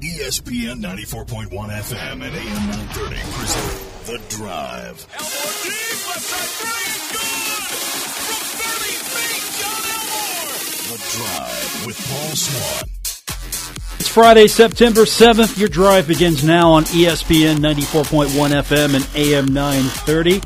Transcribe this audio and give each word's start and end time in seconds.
ESPN 0.00 0.80
94.1 0.80 1.50
FM 1.50 2.12
and 2.12 2.22
AM 2.22 2.32
930 2.32 3.16
present 3.32 4.06
The 4.06 4.34
Drive. 4.34 5.06
Elmore 5.12 5.52
deep, 5.62 6.08
left 6.08 6.24
side 6.24 6.48
three, 6.56 6.88
good! 7.12 7.68
From 8.24 8.42
30 8.64 8.96
feet, 9.12 9.44
John 9.60 9.84
Elmore! 9.92 10.56
The 10.88 11.00
Drive 11.18 11.86
with 11.86 11.98
Paul 12.08 12.34
Swann. 12.34 12.88
It's 14.00 14.08
Friday, 14.08 14.46
September 14.46 15.02
7th. 15.02 15.58
Your 15.58 15.68
drive 15.68 16.08
begins 16.08 16.42
now 16.42 16.70
on 16.70 16.84
ESPN 16.84 17.56
94.1 17.56 18.28
FM 18.30 18.94
and 18.94 19.06
AM 19.14 19.52
930. 19.52 20.40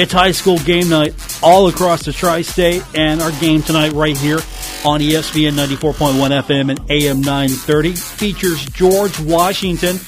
It's 0.00 0.12
high 0.14 0.32
school 0.32 0.56
game 0.60 0.88
night 0.88 1.14
all 1.42 1.68
across 1.68 2.06
the 2.06 2.12
tri 2.14 2.40
state, 2.40 2.82
and 2.94 3.20
our 3.20 3.32
game 3.32 3.60
tonight, 3.60 3.92
right 3.92 4.16
here 4.16 4.38
on 4.84 5.00
ESPN 5.00 5.52
94.1 5.52 6.42
FM 6.42 6.70
and 6.70 6.90
AM 6.90 7.20
930, 7.20 7.92
features 7.92 8.64
George 8.66 9.18
Washington. 9.20 9.98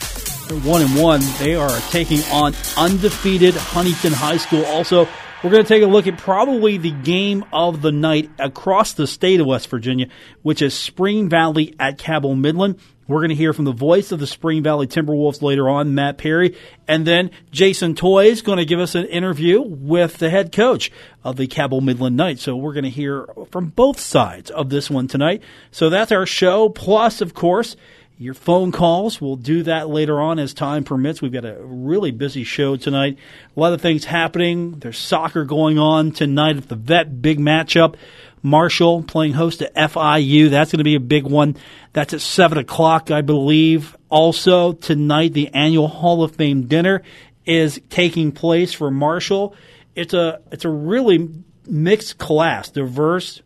They're 0.49 0.59
one 0.69 0.83
and 0.83 1.01
one. 1.01 1.21
They 1.39 1.55
are 1.55 1.71
taking 1.91 2.21
on 2.33 2.55
undefeated 2.77 3.55
Huntington 3.55 4.13
High 4.13 4.37
School. 4.37 4.65
Also, 4.65 5.09
we're 5.43 5.51
going 5.51 5.63
to 5.63 5.69
take 5.69 5.83
a 5.83 5.87
look 5.87 6.07
at 6.07 6.19
probably 6.19 6.79
the 6.79 6.91
game 6.91 7.45
of 7.53 7.83
the 7.83 7.93
night 7.93 8.31
across 8.39 8.95
the 8.95 9.07
state 9.07 9.41
of 9.41 9.47
West 9.47 9.69
Virginia, 9.69 10.09
which 10.43 10.63
is 10.63 10.75
Spring 10.75 11.29
Valley 11.29 11.75
at 11.79 11.99
Cabell 11.99 12.35
Midland. 12.35 12.79
We're 13.07 13.21
going 13.21 13.31
to 13.31 13.35
hear 13.35 13.53
from 13.53 13.67
the 13.67 13.73
voice 13.73 14.13
of 14.13 14.21
the 14.21 14.27
Spring 14.27 14.63
Valley 14.63 14.87
Timberwolves 14.87 15.43
later 15.43 15.69
on, 15.69 15.95
Matt 15.95 16.17
Perry. 16.17 16.57
And 16.89 17.07
then 17.07 17.31
Jason 17.51 17.95
Toy 17.95 18.27
is 18.27 18.43
going 18.43 18.59
to 18.59 18.65
give 18.65 18.81
us 18.81 18.95
an 18.95 19.07
interview 19.07 19.61
with 19.61 20.19
the 20.19 20.31
head 20.31 20.53
coach 20.53 20.91
of 21.23 21.37
the 21.37 21.47
Cabell 21.47 21.81
Midland 21.83 22.17
Knights. 22.17 22.43
So 22.43 22.57
we're 22.57 22.73
going 22.73 22.85
to 22.85 22.91
hear 22.91 23.27
from 23.51 23.67
both 23.69 24.01
sides 24.01 24.51
of 24.51 24.71
this 24.71 24.91
one 24.91 25.09
tonight. 25.09 25.43
So 25.71 25.91
that's 25.91 26.13
our 26.13 26.27
show. 26.27 26.69
Plus, 26.71 27.21
of 27.21 27.35
course, 27.35 27.77
your 28.17 28.35
phone 28.35 28.71
calls. 28.73 29.21
We'll 29.21 29.37
do 29.37 29.65
that 29.65 29.89
later 29.89 30.21
on 30.21 30.39
as 30.39 30.55
time 30.55 30.85
permits. 30.85 31.21
We've 31.21 31.33
got 31.33 31.45
a 31.45 31.59
really 31.61 32.11
busy 32.11 32.45
show 32.45 32.77
tonight. 32.77 33.19
A 33.57 33.61
lot 33.61 33.73
of 33.73 33.81
things 33.81 34.05
happening. 34.05 34.79
There's 34.79 34.99
soccer 34.99 35.45
going 35.45 35.79
on 35.79 36.13
tonight 36.13 36.57
at 36.57 36.69
the 36.69 36.77
vet. 36.77 37.21
Big 37.21 37.39
matchup. 37.39 37.97
Marshall 38.45 39.03
playing 39.03 39.33
host 39.33 39.61
to 39.61 39.73
FIU. 39.75 40.51
That's 40.51 40.71
going 40.71 40.79
to 40.79 40.85
be 40.85 40.97
a 40.97 41.01
big 41.01 41.25
one. 41.25 41.57
That's 41.95 42.13
at 42.13 42.21
7 42.21 42.59
o'clock, 42.59 43.11
I 43.11 43.23
believe. 43.23 43.97
Also, 44.11 44.75
tonight, 44.75 45.33
the 45.33 45.49
annual 45.55 45.89
Hall 45.89 46.23
of 46.23 46.37
Fame 46.37 46.67
dinner 46.67 47.03
is 47.47 47.81
taking 47.89 48.33
place 48.33 48.75
for 48.75 48.91
Marshall. 48.91 49.57
It's 49.95 50.13
a, 50.13 50.43
it's 50.53 50.67
a 50.67 50.69
really 50.69 51.31
mixed 51.67 52.19
class, 52.19 52.69
diverse. 52.69 53.41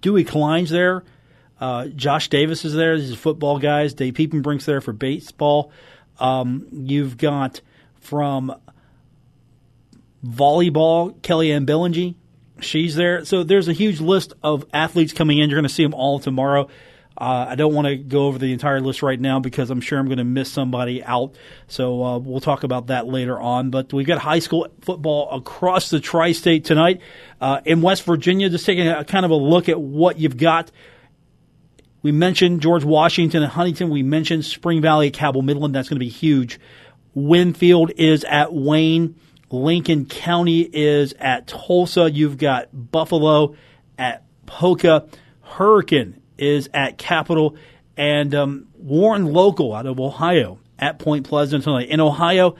Dewey 0.00 0.24
Klein's 0.24 0.70
there. 0.70 1.04
Uh, 1.60 1.88
Josh 1.88 2.30
Davis 2.30 2.64
is 2.64 2.72
there. 2.72 2.98
These 2.98 3.12
are 3.12 3.16
football 3.16 3.58
guys. 3.58 3.92
Dave 3.92 4.14
Piepenbrink's 4.14 4.64
there 4.64 4.80
for 4.80 4.94
baseball. 4.94 5.72
Um, 6.18 6.66
you've 6.72 7.18
got 7.18 7.60
from 8.00 8.54
volleyball, 10.24 11.14
Kellyanne 11.20 11.66
Billingy. 11.66 12.14
She's 12.60 12.94
there. 12.94 13.24
So 13.24 13.42
there's 13.42 13.68
a 13.68 13.72
huge 13.72 14.00
list 14.00 14.34
of 14.42 14.64
athletes 14.72 15.12
coming 15.12 15.38
in. 15.38 15.50
You're 15.50 15.58
going 15.58 15.68
to 15.68 15.74
see 15.74 15.82
them 15.82 15.94
all 15.94 16.18
tomorrow. 16.18 16.68
Uh, 17.20 17.48
I 17.50 17.54
don't 17.54 17.74
want 17.74 17.86
to 17.86 17.96
go 17.96 18.26
over 18.26 18.38
the 18.38 18.52
entire 18.52 18.80
list 18.80 19.02
right 19.02 19.20
now 19.20 19.40
because 19.40 19.68
I'm 19.68 19.82
sure 19.82 19.98
I'm 19.98 20.06
going 20.06 20.18
to 20.18 20.24
miss 20.24 20.50
somebody 20.50 21.04
out. 21.04 21.34
So 21.68 22.02
uh, 22.02 22.18
we'll 22.18 22.40
talk 22.40 22.64
about 22.64 22.86
that 22.86 23.06
later 23.06 23.38
on. 23.38 23.68
But 23.70 23.92
we've 23.92 24.06
got 24.06 24.18
high 24.18 24.38
school 24.38 24.68
football 24.80 25.30
across 25.30 25.90
the 25.90 26.00
tri 26.00 26.32
state 26.32 26.64
tonight. 26.64 27.02
Uh, 27.38 27.60
in 27.66 27.82
West 27.82 28.04
Virginia, 28.04 28.48
just 28.48 28.64
taking 28.64 28.88
a 28.88 29.04
kind 29.04 29.26
of 29.26 29.30
a 29.30 29.36
look 29.36 29.68
at 29.68 29.78
what 29.78 30.18
you've 30.18 30.38
got. 30.38 30.70
We 32.02 32.12
mentioned 32.12 32.62
George 32.62 32.84
Washington 32.84 33.42
and 33.42 33.52
Huntington. 33.52 33.90
We 33.90 34.02
mentioned 34.02 34.46
Spring 34.46 34.80
Valley, 34.80 35.10
Cabell 35.10 35.42
Midland. 35.42 35.74
That's 35.74 35.90
going 35.90 35.96
to 35.96 36.04
be 36.04 36.08
huge. 36.08 36.58
Winfield 37.12 37.92
is 37.96 38.24
at 38.24 38.54
Wayne. 38.54 39.16
Lincoln 39.50 40.06
County 40.06 40.60
is 40.60 41.12
at 41.18 41.46
Tulsa. 41.46 42.10
You've 42.10 42.38
got 42.38 42.68
Buffalo 42.72 43.56
at 43.98 44.24
Poca. 44.46 45.06
Hurricane 45.42 46.20
is 46.38 46.68
at 46.72 46.98
Capital. 46.98 47.56
And 47.96 48.34
um, 48.34 48.68
Warren 48.78 49.26
Local 49.26 49.74
out 49.74 49.86
of 49.86 50.00
Ohio 50.00 50.58
at 50.78 50.98
Point 50.98 51.28
Pleasant 51.28 51.64
tonight. 51.64 51.88
In 51.88 52.00
Ohio, 52.00 52.56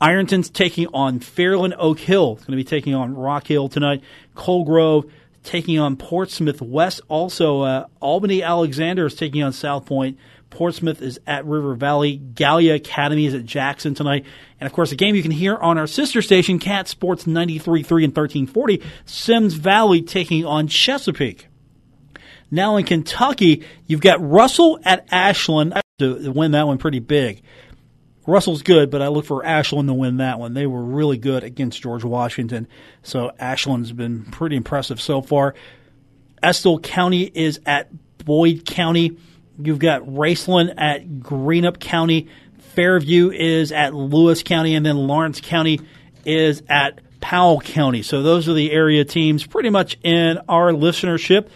Ironton's 0.00 0.50
taking 0.50 0.86
on 0.88 1.20
Fairland 1.20 1.74
Oak 1.78 1.98
Hill. 1.98 2.34
It's 2.34 2.44
going 2.44 2.58
to 2.58 2.62
be 2.62 2.68
taking 2.68 2.94
on 2.94 3.14
Rock 3.14 3.46
Hill 3.46 3.68
tonight. 3.68 4.02
Coal 4.34 4.64
Grove 4.64 5.10
taking 5.42 5.78
on 5.78 5.96
Portsmouth 5.96 6.60
West. 6.60 7.00
Also, 7.08 7.62
uh, 7.62 7.86
Albany 8.00 8.42
Alexander 8.42 9.06
is 9.06 9.14
taking 9.14 9.42
on 9.42 9.52
South 9.52 9.86
Point. 9.86 10.18
Portsmouth 10.54 11.02
is 11.02 11.20
at 11.26 11.44
River 11.44 11.74
Valley. 11.74 12.16
Gallia 12.16 12.74
Academy 12.74 13.26
is 13.26 13.34
at 13.34 13.44
Jackson 13.44 13.94
tonight. 13.94 14.24
And 14.60 14.66
of 14.66 14.72
course, 14.72 14.92
a 14.92 14.96
game 14.96 15.16
you 15.16 15.22
can 15.22 15.32
hear 15.32 15.56
on 15.56 15.78
our 15.78 15.88
sister 15.88 16.22
station, 16.22 16.60
Cat 16.60 16.86
Sports 16.86 17.24
93.3 17.24 18.04
and 18.04 18.16
1340. 18.16 18.80
Symmes 19.04 19.54
Valley 19.54 20.00
taking 20.00 20.46
on 20.46 20.68
Chesapeake. 20.68 21.48
Now 22.52 22.76
in 22.76 22.84
Kentucky, 22.84 23.64
you've 23.86 24.00
got 24.00 24.22
Russell 24.22 24.78
at 24.84 25.06
Ashland 25.10 25.74
to 25.98 26.30
win 26.30 26.52
that 26.52 26.68
one 26.68 26.78
pretty 26.78 27.00
big. 27.00 27.42
Russell's 28.26 28.62
good, 28.62 28.90
but 28.90 29.02
I 29.02 29.08
look 29.08 29.26
for 29.26 29.44
Ashland 29.44 29.88
to 29.88 29.94
win 29.94 30.18
that 30.18 30.38
one. 30.38 30.54
They 30.54 30.66
were 30.66 30.82
really 30.82 31.18
good 31.18 31.42
against 31.42 31.82
George 31.82 32.04
Washington, 32.04 32.68
so 33.02 33.32
Ashland's 33.40 33.92
been 33.92 34.24
pretty 34.26 34.56
impressive 34.56 35.00
so 35.00 35.20
far. 35.20 35.54
Estill 36.42 36.78
County 36.78 37.24
is 37.24 37.60
at 37.66 37.90
Boyd 38.24 38.64
County. 38.64 39.18
You've 39.58 39.78
got 39.78 40.02
Raceland 40.02 40.74
at 40.76 41.06
Greenup 41.20 41.78
County. 41.78 42.28
Fairview 42.74 43.30
is 43.30 43.70
at 43.70 43.94
Lewis 43.94 44.42
County, 44.42 44.74
and 44.74 44.84
then 44.84 44.96
Lawrence 44.96 45.40
County 45.40 45.80
is 46.24 46.62
at 46.68 47.00
Powell 47.20 47.60
County. 47.60 48.02
So 48.02 48.22
those 48.22 48.48
are 48.48 48.54
the 48.54 48.72
area 48.72 49.04
teams 49.04 49.46
pretty 49.46 49.70
much 49.70 49.96
in 50.02 50.38
our 50.48 50.72
listenership 50.72 51.48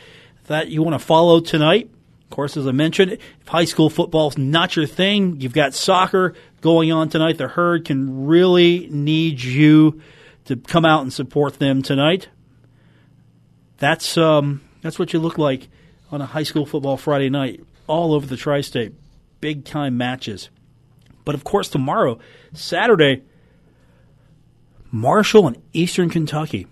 that 0.46 0.68
you 0.68 0.82
want 0.82 0.94
to 0.94 1.04
follow 1.04 1.40
tonight. 1.40 1.90
Of 2.24 2.30
course, 2.30 2.56
as 2.56 2.66
I 2.66 2.72
mentioned, 2.72 3.12
if 3.12 3.48
high 3.48 3.64
school 3.64 3.90
football 3.90 4.28
is 4.28 4.38
not 4.38 4.76
your 4.76 4.86
thing, 4.86 5.40
you've 5.40 5.52
got 5.52 5.74
soccer 5.74 6.34
going 6.60 6.92
on 6.92 7.08
tonight. 7.08 7.38
The 7.38 7.48
herd 7.48 7.84
can 7.84 8.26
really 8.26 8.88
need 8.90 9.42
you 9.42 10.00
to 10.44 10.56
come 10.56 10.84
out 10.84 11.02
and 11.02 11.12
support 11.12 11.58
them 11.58 11.82
tonight. 11.82 12.28
That's 13.78 14.16
um, 14.16 14.60
that's 14.82 14.98
what 14.98 15.12
you 15.12 15.18
look 15.18 15.38
like 15.38 15.68
on 16.10 16.20
a 16.20 16.26
high 16.26 16.42
school 16.42 16.66
football 16.66 16.96
Friday 16.96 17.28
night 17.28 17.62
all 17.88 18.14
over 18.14 18.26
the 18.26 18.36
tri-state. 18.36 18.92
Big 19.40 19.64
time 19.64 19.96
matches. 19.96 20.50
But 21.24 21.34
of 21.34 21.44
course, 21.44 21.68
tomorrow, 21.68 22.18
Saturday, 22.54 23.22
Marshall 24.90 25.46
and 25.46 25.62
Eastern 25.72 26.08
Kentucky. 26.08 26.66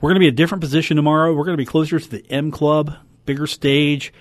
We're 0.00 0.10
going 0.10 0.16
to 0.16 0.20
be 0.20 0.28
a 0.28 0.32
different 0.32 0.60
position 0.60 0.96
tomorrow. 0.96 1.32
We're 1.34 1.44
going 1.44 1.56
to 1.56 1.62
be 1.62 1.66
closer 1.66 1.98
to 1.98 2.10
the 2.10 2.24
M 2.30 2.50
Club, 2.50 2.94
bigger 3.24 3.46
stage, 3.46 4.12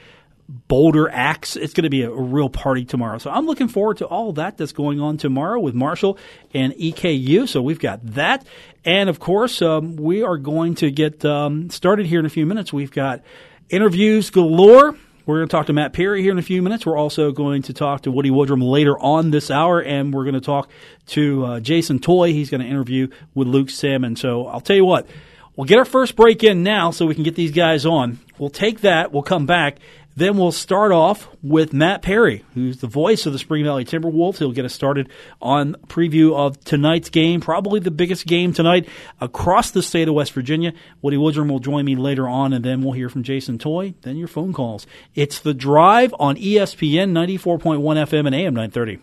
bolder 0.48 1.10
acts. 1.10 1.56
It's 1.56 1.74
going 1.74 1.84
to 1.84 1.90
be 1.90 2.04
a, 2.04 2.12
a 2.12 2.22
real 2.22 2.50
party 2.50 2.86
tomorrow. 2.86 3.18
So 3.18 3.32
I'm 3.32 3.46
looking 3.46 3.68
forward 3.68 3.98
to 3.98 4.06
all 4.06 4.34
that 4.34 4.58
that's 4.58 4.72
going 4.72 5.00
on 5.00 5.18
tomorrow 5.18 5.60
with 5.60 5.74
Marshall 5.74 6.18
and 6.54 6.74
EKU. 6.74 7.48
So 7.48 7.62
we've 7.62 7.80
got 7.80 8.06
that. 8.14 8.46
And 8.84 9.10
of 9.10 9.20
course, 9.20 9.62
um, 9.62 9.96
we 9.96 10.24
are 10.24 10.38
going 10.38 10.76
to 10.76 10.92
get 10.92 11.26
um, 11.26 11.70
started 11.70 12.06
here 12.06 12.20
in 12.20 12.26
a 12.26 12.30
few 12.30 12.46
minutes. 12.46 12.72
We've 12.72 12.92
got 12.92 13.22
interviews 13.70 14.30
galore. 14.30 14.96
We're 15.26 15.38
going 15.38 15.48
to 15.48 15.52
talk 15.52 15.66
to 15.68 15.74
Matt 15.74 15.94
Perry 15.94 16.22
here 16.22 16.32
in 16.32 16.38
a 16.38 16.44
few 16.44 16.62
minutes. 16.62 16.86
We're 16.86 16.98
also 16.98 17.32
going 17.32 17.64
to 17.64 17.74
talk 17.74 18.02
to 18.02 18.12
Woody 18.12 18.30
Woodrum 18.30 18.62
later 18.62 18.96
on 19.00 19.32
this 19.32 19.50
hour, 19.50 19.82
and 19.82 20.14
we're 20.14 20.24
going 20.24 20.36
to 20.36 20.42
talk 20.42 20.70
to 21.08 21.46
uh, 21.46 21.60
Jason 21.60 21.98
Toy. 21.98 22.32
He's 22.32 22.52
going 22.52 22.62
to 22.62 22.68
interview 22.68 23.08
with 23.34 23.48
Luke 23.48 23.72
Salmon. 23.72 24.16
So 24.16 24.46
I'll 24.46 24.62
tell 24.62 24.76
you 24.76 24.86
what, 24.86 25.08
we'll 25.56 25.66
get 25.66 25.80
our 25.80 25.86
first 25.86 26.16
break 26.16 26.44
in 26.44 26.62
now 26.62 26.92
so 26.92 27.08
we 27.08 27.16
can 27.16 27.24
get 27.24 27.34
these 27.34 27.52
guys 27.52 27.88
on. 27.88 28.20
We'll 28.38 28.52
take 28.52 28.82
that. 28.82 29.12
We'll 29.12 29.24
come 29.24 29.48
back. 29.48 29.80
Then 30.18 30.38
we'll 30.38 30.54
start 30.54 30.94
off 30.94 31.28
with 31.44 31.74
Matt 31.74 32.02
Perry, 32.02 32.46
who's 32.54 32.78
the 32.78 32.88
voice 32.88 33.26
of 33.26 33.34
the 33.34 33.40
Spring 33.40 33.66
Valley 33.66 33.84
Timberwolves. 33.84 34.38
He'll 34.38 34.54
get 34.54 34.64
us 34.64 34.74
started 34.74 35.10
on 35.42 35.76
preview 35.88 36.34
of 36.34 36.64
tonight's 36.64 37.10
game, 37.10 37.42
probably 37.42 37.82
the 37.82 37.92
biggest 37.92 38.26
game 38.26 38.54
tonight 38.54 38.88
across 39.20 39.72
the 39.72 39.84
state 39.84 40.08
of 40.08 40.14
West 40.14 40.32
Virginia. 40.32 40.72
Woody 41.02 41.18
Woodrum 41.18 41.50
will 41.50 41.60
join 41.60 41.84
me 41.84 41.98
later 41.98 42.30
on, 42.30 42.54
and 42.54 42.64
then 42.64 42.82
we'll 42.82 42.94
hear 42.94 43.10
from 43.10 43.24
Jason 43.24 43.58
Toy. 43.58 43.94
Then 44.04 44.16
your 44.16 44.30
phone 44.30 44.54
calls. 44.54 44.88
It's 45.16 45.40
the 45.40 45.54
Drive 45.54 46.16
on 46.18 46.38
ESPN 46.38 47.12
94.1 47.12 47.82
FM 47.82 48.26
and 48.26 48.36
AM 48.36 48.54
930. 48.54 49.00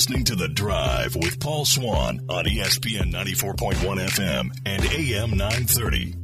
Listening 0.00 0.24
to 0.24 0.34
The 0.34 0.48
Drive 0.48 1.14
with 1.14 1.38
Paul 1.40 1.66
Swann 1.66 2.24
on 2.30 2.46
ESPN 2.46 3.12
94.1 3.12 3.74
FM 4.08 4.50
and 4.64 4.82
AM 4.82 5.36
930. 5.36 6.14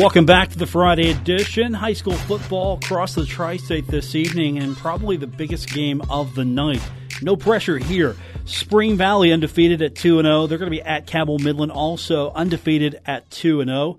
Welcome 0.00 0.24
back 0.24 0.48
to 0.52 0.58
the 0.58 0.66
Friday 0.66 1.10
edition. 1.10 1.74
High 1.74 1.92
school 1.92 2.14
football 2.14 2.78
across 2.82 3.14
the 3.14 3.26
tri 3.26 3.58
state 3.58 3.86
this 3.88 4.14
evening, 4.14 4.56
and 4.56 4.74
probably 4.74 5.18
the 5.18 5.26
biggest 5.26 5.68
game 5.68 6.00
of 6.08 6.34
the 6.34 6.46
night. 6.46 6.80
No 7.20 7.36
pressure 7.36 7.76
here. 7.76 8.16
Spring 8.46 8.96
Valley 8.96 9.30
undefeated 9.30 9.82
at 9.82 9.94
2 9.94 10.22
0. 10.22 10.46
They're 10.46 10.56
going 10.56 10.72
to 10.72 10.74
be 10.74 10.80
at 10.80 11.06
Cabell 11.06 11.36
Midland 11.36 11.72
also 11.72 12.32
undefeated 12.32 13.02
at 13.04 13.30
2 13.32 13.66
0. 13.66 13.98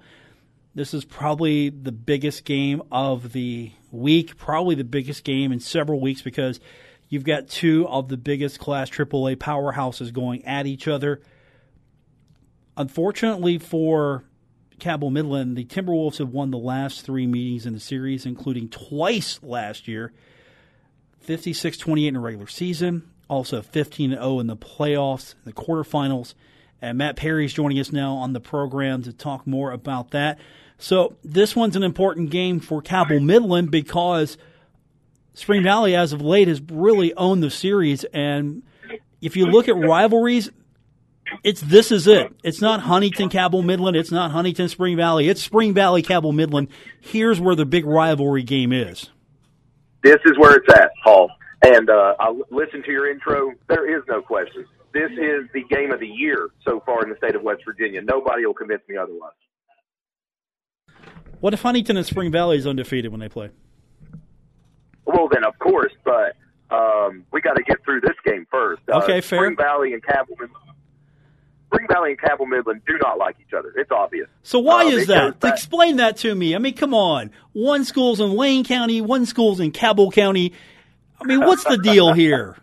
This 0.73 0.95
is 0.95 1.05
probably 1.05 1.69
the 1.69 1.91
biggest 1.91 2.43
game 2.43 2.81
of 2.91 3.33
the 3.33 3.71
week, 3.91 4.35
probably 4.35 4.73
the 4.73 4.83
biggest 4.83 5.23
game 5.23 5.51
in 5.51 5.59
several 5.59 6.01
weeks 6.01 6.23
because 6.23 6.59
you've 7.11 7.25
got 7.25 7.47
two 7.47 7.87
of 7.87 8.07
the 8.07 8.17
biggest 8.17 8.57
Class 8.57 8.89
AAA 8.89 9.35
powerhouses 9.35 10.11
going 10.11 10.43
at 10.45 10.65
each 10.65 10.87
other. 10.87 11.21
Unfortunately 12.75 13.59
for 13.59 14.23
Cabell 14.79 15.11
Midland, 15.11 15.55
the 15.55 15.65
Timberwolves 15.65 16.17
have 16.17 16.29
won 16.29 16.49
the 16.49 16.57
last 16.57 17.05
three 17.05 17.27
meetings 17.27 17.67
in 17.67 17.73
the 17.73 17.79
series, 17.79 18.25
including 18.25 18.69
twice 18.69 19.39
last 19.43 19.87
year 19.87 20.13
56 21.19 21.77
28 21.77 22.07
in 22.07 22.13
the 22.15 22.19
regular 22.19 22.47
season, 22.47 23.11
also 23.27 23.61
15 23.61 24.11
0 24.11 24.39
in 24.39 24.47
the 24.47 24.57
playoffs, 24.57 25.35
the 25.43 25.53
quarterfinals. 25.53 26.33
And 26.81 26.97
Matt 26.97 27.17
Perry 27.17 27.45
is 27.45 27.53
joining 27.53 27.77
us 27.77 27.91
now 27.91 28.13
on 28.15 28.33
the 28.33 28.39
program 28.39 29.03
to 29.03 29.13
talk 29.13 29.45
more 29.45 29.71
about 29.71 30.11
that. 30.11 30.39
So, 30.79 31.15
this 31.23 31.55
one's 31.55 31.75
an 31.75 31.83
important 31.83 32.31
game 32.31 32.59
for 32.59 32.81
Cabell 32.81 33.19
Midland 33.19 33.69
because 33.69 34.37
Spring 35.33 35.63
Valley, 35.63 35.95
as 35.95 36.13
of 36.13 36.21
late, 36.21 36.47
has 36.47 36.61
really 36.61 37.13
owned 37.15 37.41
the 37.41 37.49
series. 37.49 38.03
And 38.05 38.63
if 39.21 39.35
you 39.35 39.45
look 39.45 39.67
at 39.67 39.75
rivalries, 39.75 40.49
it's 41.43 41.61
this 41.61 41.91
is 41.91 42.07
it. 42.07 42.33
It's 42.43 42.61
not 42.61 42.81
Huntington 42.81 43.29
Cabell 43.29 43.61
Midland. 43.61 43.95
It's 43.95 44.11
not 44.11 44.31
Huntington 44.31 44.67
Spring 44.67 44.97
Valley. 44.97 45.29
It's 45.29 45.41
Spring 45.41 45.73
Valley 45.73 46.01
Cabell 46.01 46.33
Midland. 46.33 46.67
Here's 46.99 47.39
where 47.39 47.55
the 47.55 47.65
big 47.65 47.85
rivalry 47.85 48.43
game 48.43 48.73
is. 48.73 49.09
This 50.03 50.17
is 50.25 50.37
where 50.37 50.55
it's 50.55 50.73
at, 50.73 50.91
Paul. 51.03 51.29
And 51.63 51.89
uh, 51.89 52.15
I 52.19 52.33
listened 52.49 52.83
to 52.85 52.91
your 52.91 53.09
intro. 53.09 53.53
There 53.69 53.97
is 53.97 54.03
no 54.07 54.21
question. 54.21 54.65
This 54.93 55.11
is 55.11 55.47
the 55.53 55.63
game 55.69 55.91
of 55.93 55.99
the 55.99 56.07
year 56.07 56.49
so 56.67 56.81
far 56.85 57.03
in 57.03 57.09
the 57.09 57.15
state 57.17 57.35
of 57.35 57.43
West 57.43 57.61
Virginia. 57.65 58.01
Nobody 58.01 58.45
will 58.45 58.53
convince 58.53 58.81
me 58.89 58.97
otherwise. 58.97 59.31
What 61.39 61.53
if 61.53 61.61
Huntington 61.61 61.97
and 61.97 62.05
Spring 62.05 62.31
Valley 62.31 62.57
is 62.57 62.67
undefeated 62.67 63.11
when 63.11 63.19
they 63.19 63.29
play? 63.29 63.51
Well, 65.05 65.27
then 65.31 65.43
of 65.43 65.57
course, 65.59 65.93
but 66.03 66.35
um, 66.69 67.25
we 67.31 67.41
got 67.41 67.55
to 67.55 67.63
get 67.63 67.83
through 67.83 68.01
this 68.01 68.15
game 68.25 68.47
first. 68.49 68.81
Okay, 68.87 69.17
uh, 69.17 69.21
fair. 69.21 69.39
Spring 69.39 69.55
Valley 69.57 69.93
and 69.93 70.03
Cabell 70.03 70.35
Spring 71.67 71.87
Valley 71.89 72.11
and 72.11 72.19
Cabell 72.19 72.45
Midland 72.45 72.81
do 72.85 72.97
not 73.01 73.17
like 73.17 73.37
each 73.39 73.53
other. 73.53 73.73
It's 73.77 73.91
obvious. 73.91 74.27
So 74.43 74.59
why 74.59 74.85
uh, 74.85 74.89
is 74.89 75.07
that? 75.07 75.37
Explain 75.43 75.97
that 75.97 76.17
to 76.17 76.35
me. 76.35 76.53
I 76.53 76.57
mean, 76.57 76.75
come 76.75 76.93
on. 76.93 77.31
One 77.53 77.85
school's 77.85 78.19
in 78.19 78.33
Wayne 78.35 78.65
County, 78.65 78.99
one 79.01 79.25
school's 79.25 79.59
in 79.59 79.71
Cabell 79.71 80.11
County. 80.11 80.53
I 81.21 81.25
mean, 81.25 81.39
what's 81.39 81.63
the 81.63 81.77
deal 81.77 82.13
here? 82.13 82.57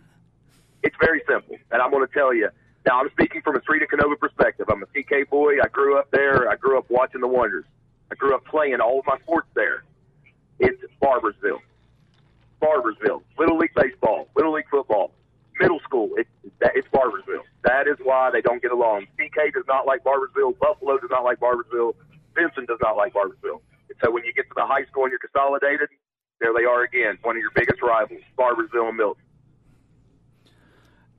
It's 0.82 0.96
very 1.00 1.22
simple, 1.28 1.56
and 1.70 1.80
I'm 1.80 1.90
going 1.90 2.06
to 2.06 2.12
tell 2.12 2.34
you. 2.34 2.50
Now, 2.86 3.00
I'm 3.00 3.10
speaking 3.10 3.42
from 3.42 3.56
a 3.56 3.60
Ceredo-Kenova 3.60 4.18
perspective. 4.18 4.66
I'm 4.70 4.82
a 4.82 4.86
CK 4.86 5.28
boy. 5.28 5.60
I 5.62 5.68
grew 5.68 5.98
up 5.98 6.10
there. 6.10 6.48
I 6.48 6.56
grew 6.56 6.78
up 6.78 6.86
watching 6.88 7.20
the 7.20 7.28
Wonders. 7.28 7.64
I 8.10 8.14
grew 8.14 8.34
up 8.34 8.44
playing 8.46 8.80
all 8.80 9.00
of 9.00 9.06
my 9.06 9.18
sports 9.18 9.48
there. 9.54 9.84
It's 10.58 10.80
Barboursville. 11.02 11.60
Barboursville. 12.62 13.22
Little 13.38 13.58
League 13.58 13.74
Baseball, 13.74 14.28
Little 14.36 14.52
League 14.52 14.68
Football, 14.70 15.12
middle 15.60 15.80
school. 15.80 16.10
It, 16.16 16.26
it's 16.60 16.88
Barboursville. 16.88 17.44
That 17.64 17.86
is 17.86 17.96
why 18.02 18.30
they 18.32 18.40
don't 18.40 18.62
get 18.62 18.72
along. 18.72 19.06
CK 19.16 19.52
does 19.54 19.64
not 19.66 19.86
like 19.86 20.04
Barboursville. 20.04 20.58
Buffalo 20.58 20.98
does 20.98 21.10
not 21.10 21.24
like 21.24 21.40
Barboursville. 21.40 21.94
Vinson 22.34 22.66
does 22.66 22.78
not 22.82 22.96
like 22.96 23.12
Barboursville. 23.12 23.60
And 23.88 23.98
so 24.02 24.10
when 24.10 24.24
you 24.24 24.32
get 24.32 24.42
to 24.48 24.54
the 24.54 24.66
high 24.66 24.84
school 24.86 25.04
and 25.04 25.10
you're 25.10 25.18
consolidated, 25.18 25.88
there 26.40 26.52
they 26.56 26.64
are 26.64 26.82
again, 26.82 27.18
one 27.22 27.36
of 27.36 27.40
your 27.40 27.50
biggest 27.54 27.82
rivals, 27.82 28.20
Barboursville 28.38 28.88
and 28.88 28.96
Milton. 28.96 29.22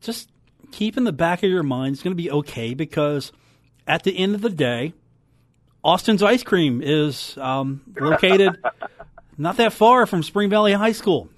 Just 0.02 0.30
keep 0.72 0.98
in 0.98 1.04
the 1.04 1.12
back 1.12 1.44
of 1.44 1.50
your 1.50 1.64
mind 1.64 1.94
it's 1.94 2.04
going 2.04 2.16
to 2.16 2.22
be 2.22 2.32
okay 2.32 2.74
because 2.74 3.32
at 3.88 4.04
the 4.04 4.18
end 4.18 4.36
of 4.36 4.42
the 4.42 4.50
day, 4.50 4.94
Austin's 5.84 6.24
Ice 6.24 6.44
Cream 6.44 6.82
is 6.82 7.38
um, 7.38 7.82
located 8.00 8.58
not 9.40 9.58
that 9.58 9.74
far 9.74 10.06
from 10.06 10.22
Spring 10.22 10.50
Valley 10.50 10.74
High 10.74 10.92
School. 10.92 11.30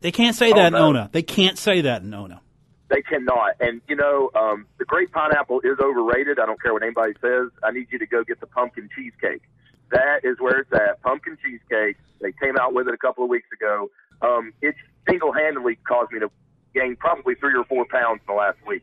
They 0.00 0.12
can't 0.12 0.36
say 0.36 0.52
that 0.52 0.74
oh, 0.74 0.78
no. 0.78 0.90
in 0.90 0.96
Ona. 0.96 1.10
They 1.12 1.22
can't 1.22 1.58
say 1.58 1.80
that 1.80 2.02
in 2.02 2.14
Ona. 2.14 2.40
They 2.88 3.02
cannot. 3.02 3.54
And, 3.58 3.80
you 3.88 3.96
know, 3.96 4.30
um, 4.34 4.66
the 4.78 4.84
great 4.84 5.10
pineapple 5.10 5.60
is 5.60 5.78
overrated. 5.82 6.38
I 6.38 6.46
don't 6.46 6.60
care 6.62 6.72
what 6.72 6.82
anybody 6.82 7.14
says. 7.20 7.50
I 7.64 7.72
need 7.72 7.88
you 7.90 7.98
to 7.98 8.06
go 8.06 8.22
get 8.22 8.38
the 8.40 8.46
pumpkin 8.46 8.88
cheesecake. 8.94 9.42
That 9.90 10.20
is 10.22 10.36
where 10.38 10.60
it's 10.60 10.72
at. 10.72 11.02
Pumpkin 11.02 11.36
cheesecake. 11.42 11.96
They 12.20 12.32
came 12.40 12.56
out 12.58 12.74
with 12.74 12.86
it 12.86 12.94
a 12.94 12.98
couple 12.98 13.24
of 13.24 13.30
weeks 13.30 13.48
ago. 13.52 13.90
Um, 14.22 14.52
it 14.62 14.74
single 15.08 15.32
handedly 15.32 15.76
caused 15.86 16.12
me 16.12 16.20
to 16.20 16.30
gain 16.74 16.96
probably 16.96 17.34
three 17.34 17.54
or 17.54 17.64
four 17.64 17.84
pounds 17.90 18.20
in 18.26 18.34
the 18.34 18.38
last 18.38 18.58
week. 18.66 18.82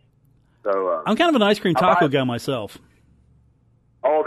So 0.63 0.89
uh, 0.89 1.03
I'm 1.05 1.15
kind 1.15 1.29
of 1.29 1.35
an 1.35 1.43
ice 1.43 1.59
cream 1.59 1.75
taco 1.75 2.05
I, 2.05 2.07
guy 2.09 2.23
myself. 2.23 2.77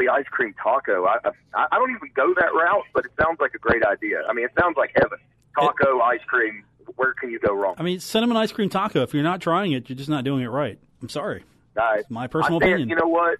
The 0.09 0.15
ice 0.15 0.25
cream 0.31 0.55
taco. 0.63 1.05
I, 1.05 1.19
I 1.55 1.67
I 1.71 1.77
don't 1.79 1.91
even 1.91 2.09
go 2.15 2.33
that 2.41 2.55
route, 2.55 2.85
but 2.95 3.05
it 3.05 3.11
sounds 3.21 3.39
like 3.41 3.53
a 3.55 3.59
great 3.59 3.85
idea. 3.85 4.23
I 4.27 4.33
mean, 4.33 4.47
it 4.47 4.53
sounds 4.59 4.77
like 4.79 4.93
heaven. 4.97 5.19
Taco, 5.55 5.99
it, 5.99 6.03
ice 6.03 6.25
cream, 6.27 6.65
where 6.97 7.13
can 7.13 7.31
you 7.31 7.39
go 7.39 7.55
wrong? 7.55 7.75
I 7.77 7.83
mean, 7.83 8.01
cinnamon 8.01 8.39
ice 8.39 8.51
cream 8.51 8.71
taco. 8.71 9.03
If 9.03 9.13
you're 9.13 9.23
not 9.23 9.43
trying 9.43 9.73
it, 9.73 9.91
you're 9.91 9.99
just 9.99 10.09
not 10.09 10.25
doing 10.25 10.43
it 10.43 10.49
right. 10.49 10.79
I'm 11.03 11.11
sorry. 11.11 11.45
It's 11.77 12.09
my 12.11 12.27
personal 12.27 12.57
opinion. 12.57 12.89
You 12.89 12.97
know 12.97 13.07
what? 13.07 13.39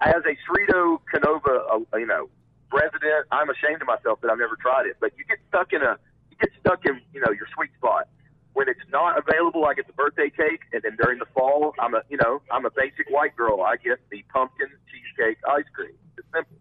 As 0.00 0.22
a 0.24 0.36
Cerrito 0.48 1.00
Canova, 1.12 1.84
uh, 1.92 1.96
you 1.98 2.06
know, 2.06 2.30
resident, 2.72 3.26
I'm 3.30 3.50
ashamed 3.50 3.82
of 3.82 3.86
myself 3.86 4.22
that 4.22 4.30
I've 4.30 4.38
never 4.38 4.56
tried 4.56 4.86
it. 4.86 4.96
But 5.00 5.12
you 5.18 5.24
get 5.24 5.38
stuck 5.48 5.74
in 5.74 5.82
a, 5.82 5.98
you 6.30 6.36
get 6.40 6.50
stuck 6.60 6.84
in, 6.86 6.98
you 7.12 7.20
know, 7.20 7.30
your 7.32 7.46
sweet 7.54 7.70
spot. 7.76 8.08
When 8.56 8.70
it's 8.70 8.80
not 8.90 9.18
available, 9.18 9.66
I 9.66 9.74
get 9.74 9.86
the 9.86 9.92
birthday 9.92 10.30
cake, 10.30 10.60
and 10.72 10.80
then 10.82 10.96
during 10.98 11.18
the 11.18 11.26
fall, 11.34 11.74
I'm 11.78 11.92
a, 11.92 12.00
you 12.08 12.16
know, 12.16 12.40
I'm 12.50 12.64
a 12.64 12.70
basic 12.70 13.10
white 13.10 13.36
girl. 13.36 13.60
I 13.60 13.76
get 13.76 13.98
the 14.10 14.24
pumpkin 14.32 14.68
cheesecake 14.90 15.36
ice 15.46 15.66
cream. 15.74 15.92
It's 16.16 16.26
simple. 16.34 16.56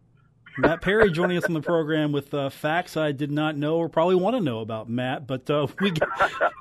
Matt 0.57 0.81
Perry 0.81 1.09
joining 1.09 1.37
us 1.37 1.45
on 1.45 1.53
the 1.53 1.61
program 1.61 2.11
with 2.11 2.33
uh, 2.33 2.49
facts 2.49 2.97
I 2.97 3.13
did 3.13 3.31
not 3.31 3.55
know 3.55 3.77
or 3.77 3.87
probably 3.87 4.15
want 4.15 4.35
to 4.35 4.41
know 4.41 4.59
about 4.59 4.89
Matt. 4.89 5.25
But 5.25 5.49
uh, 5.49 5.67
we 5.79 5.93